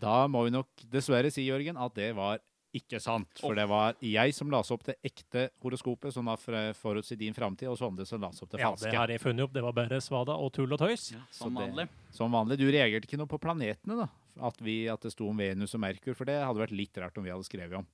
Da 0.00 0.26
må 0.30 0.44
vi 0.46 0.50
nok 0.54 0.68
dessverre 0.92 1.30
si, 1.34 1.46
Jørgen, 1.48 1.76
at 1.80 1.94
det 1.98 2.12
var 2.16 2.38
ikke 2.78 3.00
sant. 3.00 3.30
For 3.40 3.56
det 3.56 3.64
var 3.66 3.96
jeg 4.04 4.34
som 4.36 4.50
las 4.52 4.68
opp 4.70 4.82
det 4.86 4.98
ekte 5.02 5.46
horoskopet, 5.64 6.12
som 6.12 6.26
har 6.28 6.36
for- 6.36 6.74
forutsi 6.76 7.16
din 7.18 7.34
framtid, 7.34 7.66
og 7.70 7.78
Sondre 7.80 8.06
som 8.06 8.20
las 8.20 8.42
opp 8.44 8.50
det 8.52 8.60
falske. 8.60 8.86
Ja, 8.86 8.90
det 8.92 8.98
har 8.98 9.08
jeg 9.08 9.20
funnet 9.24 9.42
opp. 9.48 9.52
Det 9.56 9.62
var 9.64 9.72
bare 9.72 10.00
svada 10.04 10.36
og 10.36 10.52
tull 10.52 10.72
og 10.72 10.78
tøys. 10.78 11.12
Ja, 11.16 11.22
som 11.32 11.54
det- 11.54 11.64
vanlig. 11.64 11.88
Som 12.12 12.30
vanlig. 12.32 12.58
Du 12.58 12.66
reagerte 12.70 13.08
ikke 13.08 13.18
noe 13.18 13.26
på 13.26 13.40
planetene, 13.40 13.96
da? 14.04 14.08
At, 14.40 14.56
vi, 14.62 14.86
at 14.86 15.00
det 15.00 15.10
sto 15.12 15.28
om 15.28 15.36
Venus 15.36 15.74
og 15.74 15.80
Merkur, 15.80 16.14
for 16.14 16.24
det 16.28 16.36
hadde 16.44 16.60
vært 16.60 16.76
litt 16.76 16.94
rart 16.96 17.16
om 17.18 17.24
vi 17.24 17.30
hadde 17.30 17.48
skrevet 17.48 17.78
om. 17.80 17.86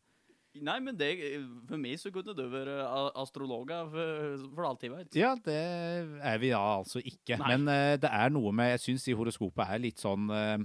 Nei, 0.61 0.79
men 0.79 0.95
det, 0.97 1.09
for 1.67 1.77
meg 1.79 1.97
så 1.99 2.13
kunne 2.13 2.35
du 2.37 2.45
være 2.49 2.75
a- 2.87 3.11
astrologer 3.23 3.89
for, 3.91 4.37
for 4.55 4.65
alltid 4.69 4.91
vært. 4.93 5.15
Ja, 5.19 5.35
det 5.35 5.55
er 6.23 6.39
vi 6.39 6.51
da 6.51 6.61
altså 6.79 7.01
ikke. 7.03 7.39
Nei. 7.41 7.57
Men 7.57 7.67
uh, 7.69 7.97
det 7.97 8.11
er 8.11 8.31
noe 8.31 8.53
med 8.53 8.71
Jeg 8.79 8.81
syns 8.85 9.05
de 9.09 9.15
horoskopene 9.19 9.67
er 9.75 9.79
litt 9.83 9.99
sånn 9.99 10.29
eh, 10.31 10.59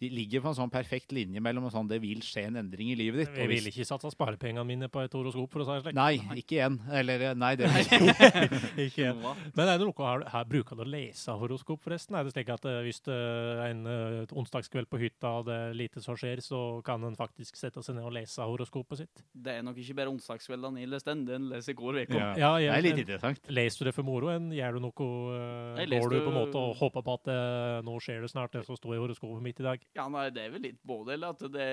de 0.00 0.08
ligger 0.12 0.40
på 0.44 0.50
en 0.50 0.56
sånn 0.56 0.72
perfekt 0.72 1.12
linje 1.12 1.42
mellom 1.44 1.66
sånn 1.72 1.88
det 1.90 1.98
vil 2.02 2.22
skje 2.24 2.46
en 2.48 2.56
endring 2.62 2.92
i 2.94 2.96
livet 2.98 3.24
ditt. 3.26 3.38
Jeg 3.42 3.50
ville 3.50 3.72
ikke 3.72 3.84
satsa 3.88 4.10
sparepengene 4.12 4.64
mine 4.66 4.88
på 4.92 5.02
et 5.04 5.12
horoskop, 5.16 5.50
for 5.52 5.64
å 5.64 5.66
si 5.68 5.76
det 5.76 5.82
slik. 5.84 5.96
Nei, 5.98 6.40
ikke 6.40 6.56
igjen. 6.56 6.78
Eller 6.96 7.24
eh, 7.30 7.34
nei, 7.38 7.52
det 7.60 7.68
vil 7.68 7.84
ikke. 7.84 7.98
Ikke 8.86 9.02
igjen. 9.04 9.20
Men 9.56 9.68
er 9.68 9.80
det 9.80 9.86
noe 9.86 10.06
her, 10.06 10.24
her 10.32 10.46
bruker 10.48 10.78
du 10.78 10.84
å 10.84 10.88
lese 10.88 11.34
horoskop, 11.36 11.82
forresten? 11.84 12.16
Er 12.16 12.24
det 12.26 12.32
slik 12.34 12.52
at 12.54 12.64
eh, 12.70 12.80
hvis 12.86 13.02
det 13.06 13.16
er 13.16 13.62
en 13.68 13.82
eh, 13.90 14.34
onsdagskveld 14.40 14.88
på 14.90 15.00
hytta 15.02 15.34
og 15.40 15.48
det 15.50 15.58
er 15.66 15.76
lite 15.76 16.02
som 16.04 16.16
skjer, 16.18 16.40
så 16.44 16.60
kan 16.86 17.04
en 17.06 17.18
faktisk 17.18 17.58
sette 17.60 17.82
seg 17.84 17.98
ned 17.98 18.08
og 18.08 18.14
lese 18.16 18.44
horoskopet 18.46 19.02
sitt? 19.02 19.24
Det 19.34 19.58
er 19.58 19.66
nok 19.66 19.78
ikke 19.82 19.98
bare 20.00 20.12
onsdagskveldene 20.14 20.82
jeg 20.84 20.90
leser 20.94 21.12
den, 21.12 21.26
den 21.28 21.48
leser 21.52 21.76
hver 21.76 22.00
uke. 22.00 22.16
Ja. 22.16 22.32
Ja, 22.40 22.52
Det 22.56 22.72
er 22.78 22.86
litt 22.88 23.02
interessant. 23.04 23.52
Leser 23.52 23.84
du 23.84 23.90
det 23.90 23.96
for 23.96 24.06
moro, 24.06 24.30
enn 24.32 24.50
gjør 24.54 24.78
du 24.78 24.84
noe 24.86 25.10
eh, 25.36 25.84
Går 25.90 26.12
du 26.14 26.18
på 26.24 26.32
en 26.32 26.38
måte 26.40 26.60
og 26.60 26.76
håper 26.80 27.04
på 27.06 27.16
at 27.20 27.30
eh, 27.34 27.78
nå 27.86 27.96
skjer 28.02 28.24
det 28.24 28.32
snart, 28.32 28.54
det 28.56 28.64
som 28.68 28.78
står 28.78 28.96
i 28.96 29.00
horoskopet 29.02 29.44
mitt 29.44 29.60
i 29.60 29.66
dag? 29.66 29.84
Ja, 29.96 30.04
nei, 30.06 30.28
det 30.30 30.44
er 30.44 30.52
vel 30.54 30.62
litt 30.62 30.78
både 30.86 31.16
eller 31.16 31.32
at 31.34 31.40
det, 31.50 31.66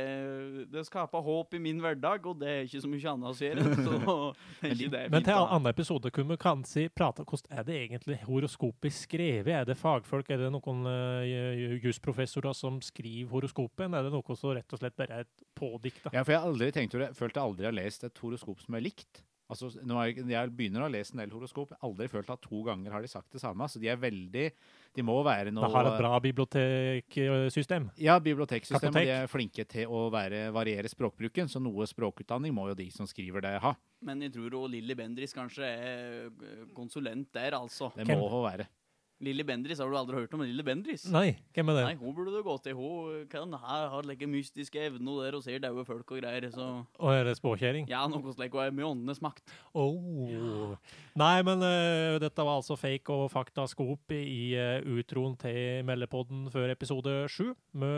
det 0.74 0.84
skaper 0.88 1.22
håp 1.22 1.54
i 1.54 1.60
min 1.62 1.78
hverdag, 1.84 2.26
og 2.26 2.40
det 2.42 2.50
er 2.50 2.64
ikke 2.66 2.82
så 2.82 2.90
mye 2.90 3.12
annet 3.12 3.30
å 3.30 3.46
gjøre. 3.46 3.66
Så 3.86 4.00
det 4.64 4.72
er 4.72 4.74
ikke 4.74 4.94
det 4.96 5.02
Men 5.14 5.28
til 5.28 5.34
en 5.36 5.54
annen 5.54 5.70
episode 5.70 6.12
kunne 6.16 6.34
vi 6.34 6.40
kanskje 6.42 6.88
prate 6.98 7.22
om 7.22 7.30
hvordan 7.30 7.60
er 7.60 7.68
det 7.68 7.78
egentlig 7.84 8.18
horoskopet 8.26 8.98
skrevet? 8.98 9.54
Er 9.54 9.70
det 9.70 9.78
fagfolk, 9.78 10.34
er 10.34 10.42
det 10.42 10.50
noen 10.56 10.82
uh, 10.90 11.78
jusprofessorer 11.86 12.58
som 12.58 12.82
skriver 12.82 13.30
horoskopet, 13.36 13.86
eller 13.86 14.02
er 14.02 14.10
det 14.10 14.16
noe 14.18 14.40
som 14.40 14.58
rett 14.58 14.74
og 14.74 14.82
slett 14.82 14.98
bare 14.98 15.22
er 15.22 15.30
pådikta? 15.58 16.10
Ja, 16.10 16.24
for 16.24 16.34
jeg 16.34 16.42
har 16.42 16.50
aldri 16.50 16.74
tenkt 16.74 16.98
over 16.98 17.06
det. 17.06 17.14
Følt 17.22 17.38
jeg 17.38 17.46
aldri 17.46 17.70
har 17.70 17.78
lest 17.78 18.10
et 18.10 18.26
horoskop 18.26 18.66
som 18.66 18.80
er 18.80 18.88
likt. 18.90 19.27
Altså, 19.50 19.70
nå 19.88 19.96
er, 20.02 20.12
jeg- 20.14 20.28
jeg 20.28 20.50
begynner 20.58 20.84
å 20.84 20.92
lese 20.92 21.14
en 21.14 21.20
del 21.22 21.30
horoskop. 21.32 21.72
Aldri 21.82 22.10
følt 22.12 22.30
at 22.30 22.42
to 22.42 22.64
ganger 22.64 22.92
har 22.92 23.02
de 23.02 23.08
sagt 23.08 23.32
det 23.32 23.40
samme. 23.40 23.64
Så 23.72 23.80
de 23.80 23.88
er 23.88 23.96
veldig 23.96 24.52
De 24.98 25.04
må 25.04 25.24
være 25.24 25.52
noe 25.54 25.68
Det 25.68 25.72
har 25.76 25.86
et 25.86 26.00
bra 26.02 26.20
biblioteksystem. 26.20 27.90
Ja, 28.02 28.18
biblioteksystem, 28.20 28.90
og 28.90 28.94
de 28.98 29.10
er 29.14 29.28
flinke 29.30 29.66
til 29.70 29.88
å 29.88 30.10
være, 30.12 30.52
variere 30.52 30.90
språkbruken. 30.90 31.48
Så 31.52 31.62
noe 31.62 31.86
språkutdanning 31.86 32.54
må 32.54 32.68
jo 32.70 32.76
de 32.76 32.90
som 32.92 33.06
skriver 33.06 33.42
det, 33.46 33.60
ha. 33.62 33.76
Men 34.02 34.22
jeg 34.22 34.34
tror 34.34 34.68
Lilly 34.70 34.96
Bendris 34.96 35.34
kanskje 35.34 35.64
er 35.64 36.26
eh, 36.28 36.66
konsulent 36.76 37.32
der, 37.32 37.52
altså. 37.58 37.92
Det 37.96 38.08
må 38.08 38.28
hun 38.30 38.44
være. 38.50 38.68
Lilly 39.24 39.42
Bendriss, 39.42 39.80
har 39.82 39.90
du 39.90 39.98
aldri 39.98 40.20
hørt 40.20 40.34
om 40.38 40.44
Lilly 40.46 40.62
Bendriss? 40.62 41.08
Nei, 41.10 41.32
hvem 41.56 41.72
er 41.72 41.78
det? 41.80 41.84
Nei, 41.88 41.96
hun 41.98 42.14
burde 42.14 42.36
du 42.36 42.44
gå 42.46 42.54
til. 42.62 42.76
Hun 42.78 43.24
kan 43.32 43.56
her 43.58 43.88
har 43.90 44.06
like 44.06 44.28
mystiske 44.30 44.78
evner 44.78 45.24
der 45.26 45.38
og 45.40 45.42
ser 45.46 45.58
daue 45.64 45.86
folk 45.88 46.12
og 46.14 46.22
greier. 46.22 46.46
Så 46.54 46.68
Og 47.00 47.10
er 47.16 47.24
det 47.26 47.34
spåkjerring? 47.40 47.88
ja, 47.90 48.04
noe 48.12 48.34
slik. 48.36 48.54
Hun 48.54 48.62
er 48.68 48.76
med 48.78 48.86
åndenes 48.86 49.22
makt. 49.26 49.42
Oh. 49.74 50.76
Nei, 51.18 51.42
men 51.48 51.66
uh, 51.66 52.20
dette 52.22 52.46
var 52.46 52.60
altså 52.60 52.78
fake 52.78 53.10
og 53.14 53.32
faktaskop 53.34 54.14
i 54.14 54.54
uh, 54.54 54.86
utroen 55.00 55.34
til 55.42 55.82
Meldepodden 55.88 56.46
før 56.54 56.76
episode 56.76 57.18
sju. 57.34 57.56
Vi 57.74 57.94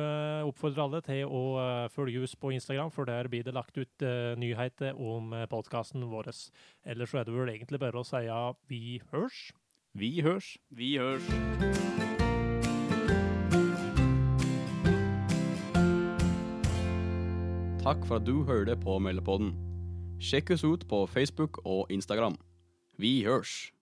oppfordrer 0.47 0.85
alle 0.85 1.03
til 1.03 1.25
å 1.27 1.43
uh, 1.59 1.87
følge 1.91 2.23
oss 2.23 2.37
på 2.39 2.53
Instagram, 2.55 2.93
for 2.95 3.09
der 3.09 3.27
blir 3.27 3.43
det 3.43 3.53
lagt 3.55 3.75
ut 3.77 4.03
eh, 4.05 4.35
nyheter 4.39 4.95
om 4.95 5.33
podkasten 5.51 6.03
vår. 6.11 6.31
Ellers 6.87 7.11
så 7.11 7.19
er 7.21 7.27
det 7.27 7.33
vel 7.35 7.51
egentlig 7.51 7.79
bare 7.81 7.99
å 7.99 8.07
si 8.07 8.23
ja, 8.25 8.41
vi 8.69 8.99
hørs. 9.11 9.49
Vi 9.99 10.21
hørs. 10.21 10.57
Vi 10.69 10.93
hørs. 10.95 11.25
Takk 17.83 18.05
for 18.07 18.15
at 18.15 18.23
du 18.23 18.45
hørte 18.47 18.77
på 18.79 18.95
Meldepodden. 19.03 19.51
Sjekk 20.23 20.53
oss 20.55 20.63
ut 20.63 20.85
på 20.87 21.01
Facebook 21.11 21.59
og 21.65 21.91
Instagram. 21.91 22.39
Vi 22.95 23.25
hørs! 23.27 23.73